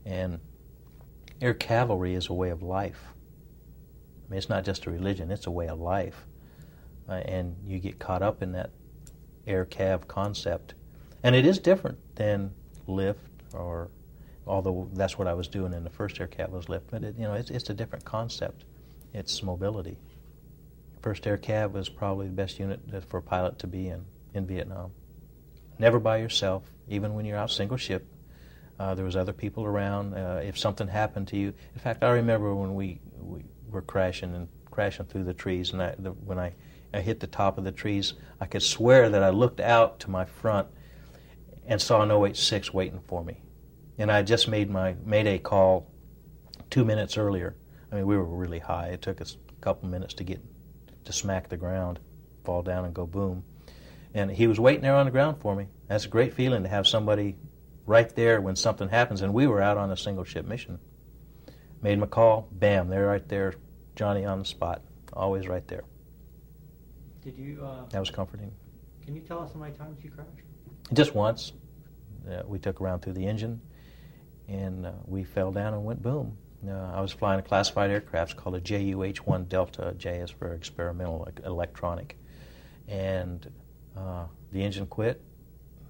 And 0.06 0.40
air 1.42 1.54
cavalry 1.54 2.16
is 2.16 2.28
a 2.28 2.34
way 2.34 2.50
of 2.50 2.62
life. 2.62 3.02
I 4.28 4.32
mean, 4.32 4.38
it's 4.38 4.50
not 4.50 4.66
just 4.66 4.86
a 4.88 4.92
religion, 4.92 5.32
it's 5.32 5.48
a 5.48 5.52
way 5.52 5.68
of 5.68 5.80
life. 5.80 6.26
Uh, 7.08 7.14
and 7.14 7.56
you 7.66 7.80
get 7.80 7.98
caught 7.98 8.22
up 8.22 8.44
in 8.44 8.52
that 8.52 8.72
air 9.48 9.66
cav 9.66 10.08
concept. 10.08 10.74
And 11.24 11.34
it 11.36 11.46
is 11.46 11.60
different 11.60 11.98
than 12.16 12.52
lift 12.88 13.22
or 13.54 13.90
although 14.50 14.90
that's 14.94 15.18
what 15.18 15.28
I 15.28 15.34
was 15.34 15.48
doing 15.48 15.74
in 15.74 15.84
the 15.84 15.90
first 15.90 16.20
air 16.20 16.30
was 16.50 16.68
lift, 16.68 16.90
but 16.90 17.04
it, 17.04 17.16
you 17.18 17.24
know 17.24 17.34
it's, 17.34 17.52
it's 17.52 17.70
a 17.70 17.74
different 17.74 18.04
concept. 18.04 18.66
It's 19.14 19.42
mobility. 19.44 19.98
First 21.02 21.26
air 21.26 21.38
cav 21.38 21.72
was 21.72 21.88
probably 21.88 22.28
the 22.28 22.34
best 22.34 22.60
unit 22.60 22.82
for 23.08 23.18
a 23.18 23.22
pilot 23.22 23.60
to 23.60 23.68
be 23.68 23.88
in 23.88 24.06
in 24.34 24.46
Vietnam. 24.46 24.92
Never 25.78 26.00
by 26.00 26.18
yourself, 26.18 26.64
even 26.90 27.14
when 27.14 27.26
you're 27.26 27.38
out 27.38 27.52
single 27.52 27.78
ship. 27.78 28.06
Uh, 28.80 28.96
there 28.96 29.06
was 29.06 29.16
other 29.16 29.34
people 29.34 29.66
around. 29.66 30.14
Uh, 30.14 30.42
if 30.44 30.58
something 30.58 30.88
happened 30.88 31.28
to 31.30 31.38
you, 31.38 31.54
in 31.74 31.80
fact, 31.80 32.04
I 32.04 32.12
remember 32.12 32.56
when 32.56 32.76
we, 32.76 33.02
we 33.20 33.44
were 33.70 33.82
crashing 33.82 34.34
and 34.34 34.48
crashing 34.72 35.06
through 35.06 35.26
the 35.26 35.34
trees, 35.34 35.74
and 35.74 35.82
I, 35.82 35.96
the, 36.00 36.12
when 36.12 36.40
I, 36.40 36.54
I 36.94 37.02
hit 37.02 37.20
the 37.20 37.28
top 37.28 37.58
of 37.58 37.66
the 37.66 37.74
trees, 37.74 38.14
I 38.40 38.46
could 38.46 38.64
swear 38.64 39.10
that 39.10 39.22
I 39.22 39.30
looked 39.30 39.60
out 39.60 40.00
to 40.02 40.10
my 40.10 40.24
front 40.24 40.70
and 41.68 41.82
saw 41.82 42.02
an 42.02 42.12
OH-6 42.12 42.74
waiting 42.74 43.02
for 43.06 43.24
me, 43.24 43.42
and 44.00 44.12
I 44.12 44.24
just 44.24 44.48
made 44.48 44.70
my 44.70 44.96
mayday 45.06 45.38
call 45.38 45.92
two 46.72 46.86
minutes 46.86 47.18
earlier. 47.18 47.56
I 47.92 47.96
mean, 47.96 48.08
we 48.08 48.18
were 48.18 48.24
really 48.26 48.60
high. 48.60 48.88
It 48.88 49.02
took 49.02 49.22
us 49.22 49.38
a 49.50 49.62
couple 49.62 49.90
minutes 49.90 50.14
to 50.16 50.24
get 50.24 50.40
to 51.06 51.14
smack 51.14 51.50
the 51.50 51.58
ground, 51.58 52.00
fall 52.46 52.62
down, 52.64 52.86
and 52.86 52.94
go 52.94 53.06
boom. 53.06 53.44
And 54.14 54.32
he 54.32 54.48
was 54.48 54.60
waiting 54.60 54.82
there 54.82 54.96
on 54.96 55.06
the 55.06 55.12
ground 55.12 55.38
for 55.42 55.56
me. 55.56 55.68
That's 55.88 56.06
a 56.06 56.10
great 56.10 56.34
feeling 56.34 56.64
to 56.64 56.70
have 56.70 56.88
somebody 56.88 57.36
right 57.86 58.10
there 58.16 58.42
when 58.42 58.56
something 58.56 58.88
happens. 58.90 59.22
And 59.22 59.34
we 59.34 59.48
were 59.48 59.62
out 59.62 59.78
on 59.78 59.92
a 59.92 59.98
single 59.98 60.24
ship 60.24 60.46
mission. 60.46 60.80
Made 61.82 62.02
a 62.02 62.08
call, 62.08 62.48
bam, 62.52 62.90
they're 62.90 63.08
right 63.08 63.28
there, 63.28 63.54
Johnny 63.96 64.26
on 64.26 64.40
the 64.40 64.46
spot, 64.46 64.82
always 65.14 65.48
right 65.48 65.66
there. 65.68 65.84
Did 67.22 67.38
you? 67.38 67.62
Uh, 67.64 67.86
That 67.90 68.00
was 68.00 68.10
comforting. 68.10 68.52
can 69.04 69.16
you 69.16 69.22
tell 69.22 69.40
us 69.40 69.52
how 69.54 69.60
many 69.60 69.74
times 69.74 70.04
you 70.04 70.10
crashed? 70.10 70.30
Just 70.94 71.16
once, 71.16 71.54
uh, 72.30 72.44
we 72.46 72.60
took 72.60 72.82
around 72.82 73.02
through 73.02 73.14
the 73.14 73.26
engine, 73.26 73.62
and 74.50 74.86
uh, 74.86 74.92
we 75.06 75.24
fell 75.24 75.52
down 75.52 75.74
and 75.74 75.86
went 75.86 76.02
boom. 76.02 76.38
Uh, 76.68 76.92
I 76.94 77.02
was 77.02 77.14
flying 77.14 77.40
a 77.40 77.44
classified 77.44 77.90
aircraft 77.90 78.36
called 78.36 78.56
a 78.56 78.60
JUH-1 78.60 79.48
Delta. 79.48 79.94
J 79.98 80.26
for 80.38 80.54
experimental 80.54 81.28
electronic, 81.46 82.18
and 82.88 83.50
uh, 83.96 84.26
the 84.52 84.64
engine 84.64 84.88
quit. 84.88 85.22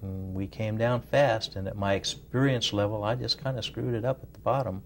And 0.02 0.32
we 0.34 0.46
came 0.46 0.78
down 0.78 1.00
fast, 1.00 1.56
and 1.56 1.66
at 1.66 1.76
my 1.76 1.94
experience 1.94 2.72
level, 2.72 3.02
I 3.02 3.16
just 3.16 3.42
kind 3.42 3.58
of 3.58 3.64
screwed 3.64 3.94
it 3.94 4.04
up 4.04 4.22
at 4.22 4.32
the 4.32 4.38
bottom. 4.38 4.82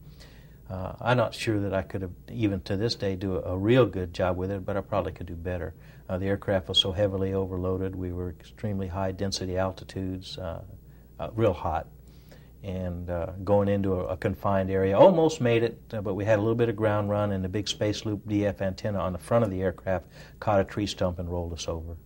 Uh, 0.71 0.95
I'm 1.01 1.19
not 1.19 1.35
sure 1.35 1.61
that 1.61 1.75
I 1.75 1.83
could 1.83 2.03
have, 2.03 2.13
even 2.33 2.61
to 2.63 2.77
this 2.77 2.95
day, 2.95 3.15
do 3.15 3.37
a, 3.37 3.53
a 3.53 3.59
real 3.59 3.85
good 3.85 4.15
job 4.15 4.39
with 4.39 4.51
it, 4.51 4.65
but 4.65 4.77
I 4.77 4.81
probably 4.81 5.13
could 5.13 5.27
do 5.27 5.35
better. 5.35 5.75
Uh, 6.09 6.19
the 6.19 6.27
aircraft 6.27 6.69
was 6.69 6.79
so 6.79 6.93
heavily 6.93 7.35
overloaded. 7.35 7.95
We 7.95 8.13
were 8.13 8.31
extremely 8.31 8.89
high 8.89 9.13
density 9.13 9.59
altitudes, 9.59 10.39
uh, 10.39 10.63
uh, 11.21 11.29
real 11.35 11.53
hot, 11.53 11.87
and 12.65 13.11
uh, 13.11 13.27
going 13.45 13.69
into 13.69 13.93
a, 13.93 14.07
a 14.07 14.17
confined 14.17 14.71
area. 14.71 14.97
Almost 14.97 15.41
made 15.41 15.63
it, 15.63 15.79
uh, 15.93 16.01
but 16.01 16.15
we 16.15 16.25
had 16.25 16.39
a 16.39 16.43
little 16.43 16.55
bit 16.55 16.71
of 16.71 16.77
ground 16.77 17.11
run, 17.11 17.33
and 17.33 17.45
the 17.45 17.49
big 17.49 17.69
space 17.69 18.07
loop 18.07 18.27
DF 18.27 18.63
antenna 18.63 18.99
on 18.99 19.13
the 19.13 19.19
front 19.19 19.45
of 19.45 19.51
the 19.51 19.61
aircraft 19.61 20.07
caught 20.41 20.61
a 20.61 20.65
tree 20.65 20.87
stump 20.87 21.19
and 21.19 21.31
rolled 21.31 21.53
us 21.53 21.69
over. 21.69 21.97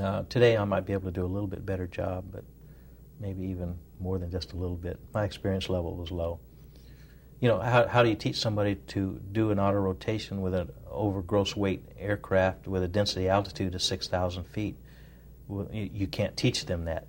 Uh, 0.00 0.22
today, 0.30 0.56
I 0.56 0.64
might 0.64 0.86
be 0.86 0.94
able 0.94 1.04
to 1.04 1.10
do 1.10 1.24
a 1.24 1.28
little 1.28 1.46
bit 1.46 1.66
better 1.66 1.86
job, 1.86 2.24
but 2.32 2.44
maybe 3.20 3.42
even 3.42 3.78
more 4.00 4.18
than 4.18 4.30
just 4.30 4.54
a 4.54 4.56
little 4.56 4.76
bit. 4.76 4.98
My 5.12 5.24
experience 5.24 5.68
level 5.68 5.94
was 5.94 6.10
low. 6.10 6.40
You 7.40 7.48
know, 7.48 7.60
how, 7.60 7.86
how 7.86 8.02
do 8.02 8.08
you 8.08 8.14
teach 8.14 8.36
somebody 8.36 8.76
to 8.76 9.20
do 9.32 9.50
an 9.50 9.58
auto 9.58 9.78
rotation 9.78 10.40
with 10.40 10.54
an 10.54 10.70
over 10.90 11.20
gross 11.20 11.54
weight 11.54 11.84
aircraft 11.98 12.66
with 12.66 12.82
a 12.82 12.88
density 12.88 13.28
altitude 13.28 13.74
of 13.74 13.82
6,000 13.82 14.44
feet? 14.44 14.76
Well, 15.48 15.68
you, 15.70 15.90
you 15.92 16.06
can't 16.06 16.34
teach 16.34 16.64
them 16.64 16.86
that. 16.86 17.08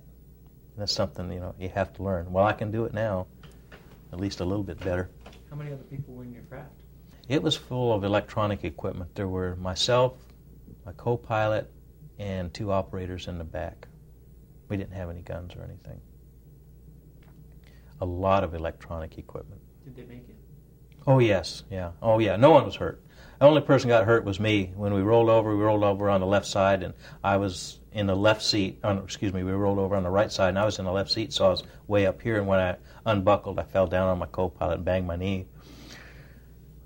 That's 0.76 0.92
something, 0.92 1.30
you 1.32 1.40
know, 1.40 1.54
you 1.58 1.68
have 1.68 1.92
to 1.94 2.02
learn. 2.02 2.32
Well, 2.32 2.44
I 2.44 2.52
can 2.52 2.70
do 2.70 2.84
it 2.84 2.94
now, 2.94 3.26
at 4.12 4.18
least 4.18 4.40
a 4.40 4.44
little 4.44 4.64
bit 4.64 4.80
better. 4.80 5.10
How 5.50 5.56
many 5.56 5.72
other 5.72 5.84
people 5.84 6.14
were 6.14 6.24
in 6.24 6.32
your 6.32 6.42
craft? 6.42 6.72
It 7.28 7.42
was 7.42 7.56
full 7.56 7.92
of 7.92 8.04
electronic 8.04 8.64
equipment. 8.64 9.14
There 9.14 9.28
were 9.28 9.56
myself, 9.56 10.14
my 10.84 10.92
co 10.92 11.16
pilot, 11.16 11.70
and 12.18 12.52
two 12.52 12.72
operators 12.72 13.28
in 13.28 13.38
the 13.38 13.44
back. 13.44 13.86
We 14.68 14.76
didn't 14.76 14.94
have 14.94 15.10
any 15.10 15.22
guns 15.22 15.54
or 15.54 15.62
anything. 15.62 16.00
A 18.00 18.04
lot 18.04 18.42
of 18.42 18.54
electronic 18.54 19.16
equipment. 19.18 19.60
Did 19.84 19.96
they 19.96 20.04
make 20.04 20.28
it? 20.28 20.36
Oh, 21.06 21.18
yes, 21.18 21.62
yeah. 21.70 21.92
Oh, 22.02 22.18
yeah. 22.18 22.36
No 22.36 22.50
one 22.50 22.64
was 22.64 22.76
hurt. 22.76 23.03
The 23.44 23.50
only 23.50 23.60
person 23.60 23.88
got 23.88 24.06
hurt 24.06 24.24
was 24.24 24.40
me. 24.40 24.72
When 24.74 24.94
we 24.94 25.02
rolled 25.02 25.28
over, 25.28 25.54
we 25.54 25.62
rolled 25.62 25.84
over 25.84 26.08
on 26.08 26.22
the 26.22 26.26
left 26.26 26.46
side, 26.46 26.82
and 26.82 26.94
I 27.22 27.36
was 27.36 27.78
in 27.92 28.06
the 28.06 28.16
left 28.16 28.40
seat. 28.40 28.78
On, 28.82 28.96
excuse 28.96 29.34
me, 29.34 29.42
we 29.42 29.52
rolled 29.52 29.78
over 29.78 29.94
on 29.94 30.02
the 30.02 30.08
right 30.08 30.32
side, 30.32 30.48
and 30.48 30.58
I 30.58 30.64
was 30.64 30.78
in 30.78 30.86
the 30.86 30.90
left 30.90 31.10
seat, 31.10 31.30
so 31.30 31.44
I 31.44 31.50
was 31.50 31.62
way 31.86 32.06
up 32.06 32.22
here. 32.22 32.38
And 32.38 32.46
when 32.46 32.58
I 32.58 32.76
unbuckled, 33.04 33.58
I 33.58 33.64
fell 33.64 33.86
down 33.86 34.08
on 34.08 34.18
my 34.18 34.24
co-pilot 34.24 34.76
and 34.76 34.84
banged 34.86 35.06
my 35.06 35.16
knee. 35.16 35.44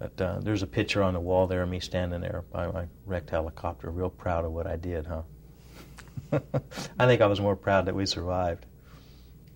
But 0.01 0.21
uh, 0.21 0.41
there's 0.41 0.65
a 0.65 0.67
picture 0.67 1.01
on 1.01 1.15
the 1.15 1.21
wall 1.21 1.47
there 1.47 1.63
of 1.63 1.69
me 1.69 1.79
standing 1.79 2.21
there 2.23 2.43
by 2.51 2.67
my 2.67 2.87
wrecked 3.07 3.31
helicopter, 3.31 3.89
real 3.93 4.11
proud 4.11 4.45
of 4.45 4.51
what 4.51 4.67
I 4.67 4.75
did, 4.75 5.07
huh? 5.07 5.23
I 6.99 7.07
think 7.07 7.21
I 7.21 7.29
was 7.29 7.41
more 7.41 7.55
proud 7.55 7.87
that 7.87 7.95
we 7.95 8.05
survived. 8.05 8.67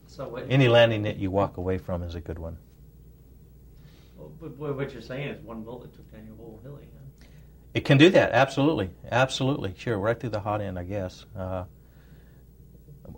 So 0.06 0.28
what? 0.28 0.46
Any 0.48 0.68
landing 0.68 1.02
that 1.02 1.16
you 1.16 1.32
walk 1.32 1.56
away 1.56 1.78
from 1.78 2.04
is 2.04 2.14
a 2.14 2.20
good 2.20 2.38
one. 2.38 2.58
well, 4.16 4.30
but 4.40 4.56
what 4.56 4.76
what 4.76 4.92
you're 4.92 5.02
saying 5.02 5.26
is 5.26 5.44
one 5.44 5.64
bullet 5.64 5.92
took 5.96 6.08
down 6.12 6.26
your 6.26 6.36
whole 6.36 6.60
heli. 6.62 6.91
It 7.74 7.84
can 7.86 7.96
do 7.96 8.10
that, 8.10 8.32
absolutely, 8.32 8.90
absolutely, 9.10 9.74
sure, 9.76 9.98
right 9.98 10.18
through 10.18 10.30
the 10.30 10.40
hot 10.40 10.60
end, 10.60 10.78
I 10.78 10.84
guess. 10.84 11.24
Uh, 11.36 11.64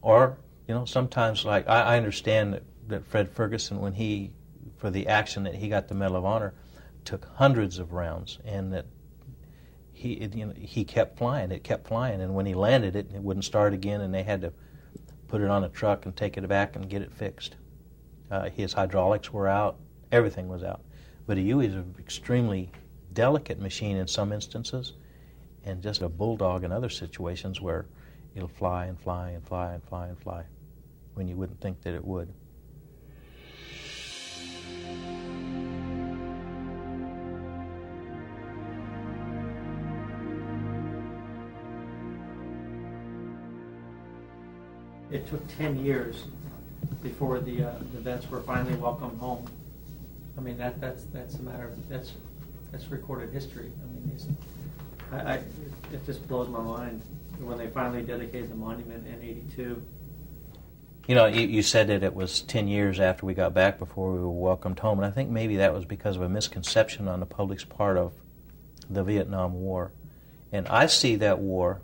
or 0.01 0.39
you 0.69 0.75
know, 0.75 0.85
sometimes 0.85 1.45
like 1.45 1.69
I, 1.69 1.83
I 1.83 1.97
understand 1.97 2.55
that, 2.55 2.63
that 2.89 3.07
Fred 3.07 3.29
Ferguson, 3.29 3.81
when 3.81 3.95
he 3.95 4.31
for 4.77 4.91
the 4.91 5.09
action 5.09 5.45
that 5.45 5.55
he 5.55 5.69
got 5.69 5.89
the 5.89 5.95
Medal 5.95 6.17
of 6.17 6.25
Honor, 6.25 6.55
took 7.05 7.27
hundreds 7.35 7.79
of 7.79 7.93
rounds, 7.93 8.39
and 8.45 8.73
that 8.73 8.87
he 9.93 10.13
it, 10.13 10.35
you 10.35 10.47
know, 10.47 10.55
he 10.57 10.85
kept 10.85 11.19
flying, 11.19 11.51
it 11.51 11.65
kept 11.65 11.89
flying, 11.89 12.21
and 12.21 12.35
when 12.35 12.47
he 12.47 12.55
landed 12.55 12.95
it, 12.95 13.11
it 13.13 13.23
wouldn't 13.23 13.45
start 13.45 13.73
again, 13.73 14.01
and 14.01 14.15
they 14.15 14.23
had 14.23 14.41
to 14.43 14.53
put 15.27 15.41
it 15.41 15.51
on 15.51 15.65
a 15.65 15.69
truck 15.69 16.07
and 16.07 16.15
take 16.17 16.37
it 16.37 16.47
back 16.49 16.77
and 16.77 16.89
get 16.89 17.03
it 17.03 17.13
fixed. 17.13 17.57
Uh, 18.31 18.49
his 18.51 18.73
hydraulics 18.73 19.33
were 19.33 19.49
out, 19.49 19.79
everything 20.13 20.49
was 20.49 20.63
out, 20.63 20.83
but 21.27 21.39
is 21.39 21.75
an 21.75 21.95
extremely 21.99 22.71
delicate 23.15 23.61
machine 23.61 23.97
in 23.97 24.07
some 24.07 24.33
instances, 24.33 24.93
and 25.65 25.83
just 25.83 26.03
a 26.03 26.09
bulldog 26.09 26.65
in 26.65 26.73
other 26.73 26.91
situations 26.91 27.61
where 27.61 27.87
it'll 28.35 28.49
fly 28.49 28.87
and 28.87 29.01
fly 29.01 29.31
and 29.31 29.47
fly 29.47 29.73
and 29.73 29.83
fly 29.85 30.09
and 30.09 30.19
fly 30.19 30.45
when 31.15 31.29
you 31.29 31.37
wouldn't 31.37 31.61
think 31.61 31.81
that 31.83 31.95
it 31.95 32.05
would. 32.05 32.29
It 45.11 45.29
took 45.29 45.47
ten 45.57 45.79
years 45.79 46.25
before 47.01 47.39
the 47.39 47.63
uh, 47.63 47.79
the 47.93 48.01
vets 48.01 48.29
were 48.29 48.41
finally 48.41 48.75
welcomed 48.75 49.19
home. 49.21 49.49
I 50.37 50.41
mean 50.41 50.59
that 50.59 50.81
that's 50.81 51.05
that's 51.05 51.37
a 51.37 51.43
matter 51.43 51.69
of 51.69 51.89
that's 51.89 52.15
that's 52.75 52.91
recorded 52.91 53.33
history. 53.33 53.71
I 53.83 53.95
mean, 53.95 54.11
these, 54.11 54.27
I, 55.13 55.17
I 55.17 55.35
it 55.93 56.05
just 56.05 56.27
blows 56.27 56.49
my 56.49 56.61
mind 56.61 57.03
when 57.39 57.57
they 57.57 57.69
finally 57.69 58.03
dedicated 58.03 58.51
the 58.51 58.57
monument 58.57 59.07
in 59.07 59.23
'82. 59.23 59.81
You 61.07 61.15
know, 61.15 61.27
you, 61.27 61.47
you 61.47 61.63
said 61.63 61.89
that 61.89 62.03
it 62.03 62.15
was 62.15 62.41
10 62.41 62.67
years 62.67 62.99
after 62.99 63.27
we 63.27 63.35
got 63.35 63.53
back 63.53 63.79
before 63.79 64.13
we 64.13 64.19
were 64.19 64.31
welcomed 64.31 64.79
home, 64.79 64.99
and 64.99 65.07
I 65.07 65.11
think 65.11 65.29
maybe 65.29 65.57
that 65.57 65.73
was 65.73 65.85
because 65.85 66.17
of 66.17 66.23
a 66.23 66.29
misconception 66.29 67.09
on 67.09 67.21
the 67.21 67.27
public's 67.27 67.63
part 67.63 67.99
of 67.99 68.15
the 68.89 69.05
Vietnam 69.05 69.53
War. 69.53 69.93
And 70.51 70.67
I 70.67 70.87
see 70.87 71.17
that 71.17 71.39
war 71.39 71.83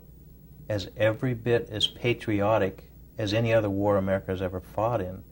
as 0.67 0.89
every 0.97 1.35
bit 1.35 1.69
as 1.69 1.85
patriotic 1.85 2.89
as 3.17 3.31
any 3.31 3.53
other 3.53 3.69
war 3.69 3.95
America 3.95 4.31
has 4.31 4.41
ever 4.41 4.59
fought 4.59 5.01
in. 5.01 5.23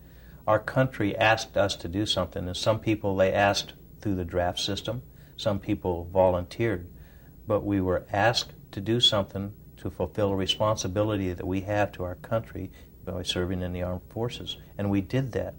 Our 0.45 0.59
country 0.59 1.17
asked 1.17 1.57
us 1.57 1.75
to 1.77 1.87
do 1.87 2.05
something, 2.05 2.45
and 2.45 2.55
some 2.55 2.79
people 2.79 3.15
they 3.15 3.33
asked 3.33 3.73
through 4.01 4.15
the 4.15 4.25
draft 4.25 4.59
system, 4.59 5.01
some 5.39 5.57
people 5.57 6.09
volunteered, 6.11 6.85
but 7.47 7.63
we 7.63 7.79
were 7.79 8.05
asked 8.11 8.51
to 8.73 8.81
do 8.81 8.99
something 8.99 9.53
to 9.77 9.89
fulfill 9.89 10.31
a 10.31 10.35
responsibility 10.35 11.31
that 11.31 11.47
we 11.47 11.61
have 11.61 11.93
to 11.93 12.03
our 12.03 12.15
country 12.15 12.69
by 13.05 13.23
serving 13.23 13.61
in 13.61 13.71
the 13.71 13.81
armed 13.81 14.01
forces. 14.09 14.57
And 14.77 14.91
we 14.91 14.99
did 14.99 15.31
that. 15.31 15.55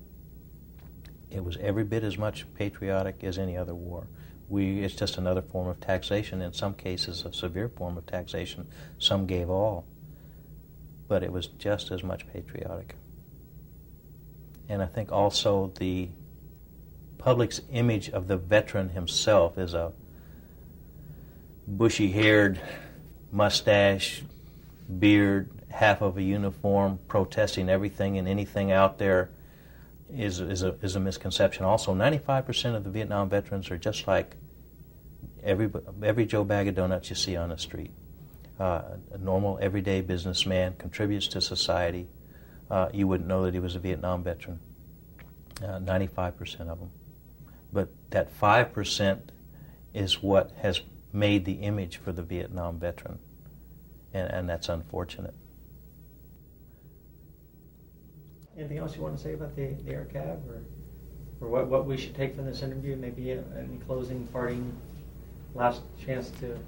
It 1.30 1.42
was 1.42 1.56
every 1.56 1.84
bit 1.84 2.04
as 2.04 2.18
much 2.18 2.44
patriotic 2.52 3.24
as 3.24 3.38
any 3.38 3.56
other 3.56 3.74
war. 3.74 4.06
We, 4.50 4.80
it's 4.80 4.94
just 4.94 5.16
another 5.16 5.40
form 5.40 5.68
of 5.68 5.80
taxation, 5.80 6.42
in 6.42 6.52
some 6.52 6.74
cases, 6.74 7.24
a 7.24 7.32
severe 7.32 7.70
form 7.70 7.96
of 7.96 8.04
taxation. 8.04 8.68
Some 8.98 9.24
gave 9.26 9.48
all. 9.48 9.86
But 11.08 11.22
it 11.22 11.32
was 11.32 11.46
just 11.46 11.90
as 11.90 12.02
much 12.02 12.28
patriotic. 12.30 12.96
And 14.68 14.82
I 14.82 14.86
think 14.86 15.10
also 15.10 15.72
the 15.78 16.10
public's 17.20 17.60
image 17.70 18.08
of 18.08 18.28
the 18.28 18.36
veteran 18.36 18.88
himself 18.88 19.58
is 19.58 19.74
a 19.74 19.92
bushy 21.68 22.10
haired, 22.10 22.60
mustache, 23.30 24.22
beard, 24.98 25.50
half 25.70 26.00
of 26.00 26.16
a 26.16 26.22
uniform, 26.22 26.98
protesting 27.08 27.68
everything 27.68 28.18
and 28.18 28.26
anything 28.26 28.72
out 28.72 28.98
there 28.98 29.30
is, 30.12 30.40
is, 30.40 30.62
a, 30.62 30.74
is 30.82 30.96
a 30.96 31.00
misconception. 31.00 31.64
Also, 31.64 31.94
95% 31.94 32.74
of 32.74 32.84
the 32.84 32.90
Vietnam 32.90 33.28
veterans 33.28 33.70
are 33.70 33.78
just 33.78 34.06
like 34.08 34.34
every, 35.42 35.70
every 36.02 36.26
Joe 36.26 36.42
Bag 36.42 36.68
of 36.68 36.74
Donuts 36.74 37.10
you 37.10 37.16
see 37.16 37.36
on 37.36 37.50
the 37.50 37.58
street. 37.58 37.92
Uh, 38.58 38.82
a 39.12 39.18
normal, 39.18 39.58
everyday 39.60 40.00
businessman, 40.00 40.74
contributes 40.78 41.28
to 41.28 41.40
society. 41.40 42.08
Uh, 42.70 42.88
you 42.92 43.06
wouldn't 43.06 43.28
know 43.28 43.44
that 43.44 43.54
he 43.54 43.60
was 43.60 43.76
a 43.76 43.78
Vietnam 43.78 44.22
veteran. 44.22 44.58
Uh, 45.62 45.78
95% 45.78 46.60
of 46.68 46.78
them. 46.78 46.90
But 47.72 47.88
that 48.10 48.36
5% 48.38 49.20
is 49.94 50.22
what 50.22 50.52
has 50.62 50.80
made 51.12 51.44
the 51.44 51.54
image 51.54 51.96
for 51.96 52.12
the 52.12 52.22
Vietnam 52.22 52.78
veteran. 52.78 53.18
And, 54.12 54.30
and 54.30 54.48
that's 54.48 54.68
unfortunate. 54.68 55.34
Anything 58.56 58.78
else 58.78 58.96
you 58.96 59.02
want 59.02 59.16
to 59.16 59.22
say 59.22 59.34
about 59.34 59.56
the, 59.56 59.68
the 59.84 59.92
air 59.92 60.06
cav 60.12 60.46
or, 60.48 60.62
or 61.40 61.48
what, 61.48 61.68
what 61.68 61.86
we 61.86 61.96
should 61.96 62.14
take 62.14 62.36
from 62.36 62.44
this 62.44 62.62
interview? 62.62 62.96
Maybe 62.96 63.30
a, 63.30 63.42
any 63.56 63.78
closing, 63.86 64.26
parting, 64.28 64.76
last 65.54 65.82
chance 66.04 66.30
to. 66.40 66.58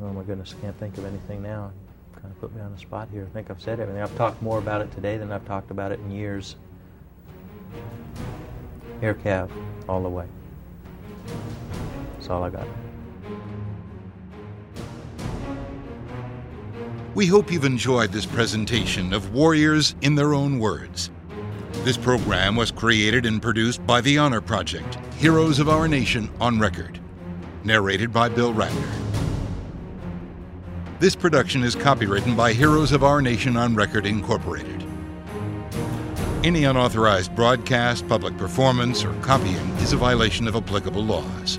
Oh 0.00 0.12
my 0.12 0.22
goodness, 0.22 0.54
I 0.58 0.62
can't 0.62 0.78
think 0.78 0.96
of 0.96 1.04
anything 1.04 1.42
now. 1.42 1.72
Kind 2.14 2.26
of 2.26 2.40
put 2.40 2.54
me 2.54 2.62
on 2.62 2.72
the 2.72 2.78
spot 2.78 3.08
here. 3.12 3.26
I 3.28 3.32
think 3.34 3.50
I've 3.50 3.60
said 3.60 3.80
everything. 3.80 4.02
I've 4.02 4.16
talked 4.16 4.40
more 4.40 4.58
about 4.58 4.80
it 4.80 4.90
today 4.92 5.18
than 5.18 5.30
I've 5.30 5.44
talked 5.44 5.70
about 5.70 5.92
it 5.92 6.00
in 6.00 6.10
years. 6.10 6.56
Air 9.02 9.14
cav, 9.14 9.50
all 9.88 10.02
the 10.02 10.08
way. 10.08 10.26
That's 12.24 12.30
all 12.30 12.42
I 12.42 12.48
got. 12.48 12.66
We 17.14 17.26
hope 17.26 17.52
you've 17.52 17.66
enjoyed 17.66 18.12
this 18.12 18.24
presentation 18.24 19.12
of 19.12 19.34
Warriors 19.34 19.94
in 20.00 20.14
Their 20.14 20.32
Own 20.32 20.58
Words. 20.58 21.10
This 21.82 21.98
program 21.98 22.56
was 22.56 22.70
created 22.70 23.26
and 23.26 23.42
produced 23.42 23.86
by 23.86 24.00
the 24.00 24.16
Honor 24.16 24.40
Project 24.40 24.96
Heroes 25.16 25.58
of 25.58 25.68
Our 25.68 25.86
Nation 25.86 26.30
on 26.40 26.58
Record. 26.58 26.98
Narrated 27.62 28.10
by 28.10 28.30
Bill 28.30 28.54
Ratner. 28.54 28.88
This 31.00 31.14
production 31.14 31.62
is 31.62 31.76
copywritten 31.76 32.34
by 32.34 32.54
Heroes 32.54 32.92
of 32.92 33.04
Our 33.04 33.20
Nation 33.20 33.54
on 33.58 33.74
Record, 33.74 34.06
Incorporated. 34.06 34.82
Any 36.42 36.64
unauthorized 36.64 37.36
broadcast, 37.36 38.08
public 38.08 38.34
performance, 38.38 39.04
or 39.04 39.12
copying 39.20 39.68
is 39.80 39.92
a 39.92 39.98
violation 39.98 40.48
of 40.48 40.56
applicable 40.56 41.04
laws. 41.04 41.58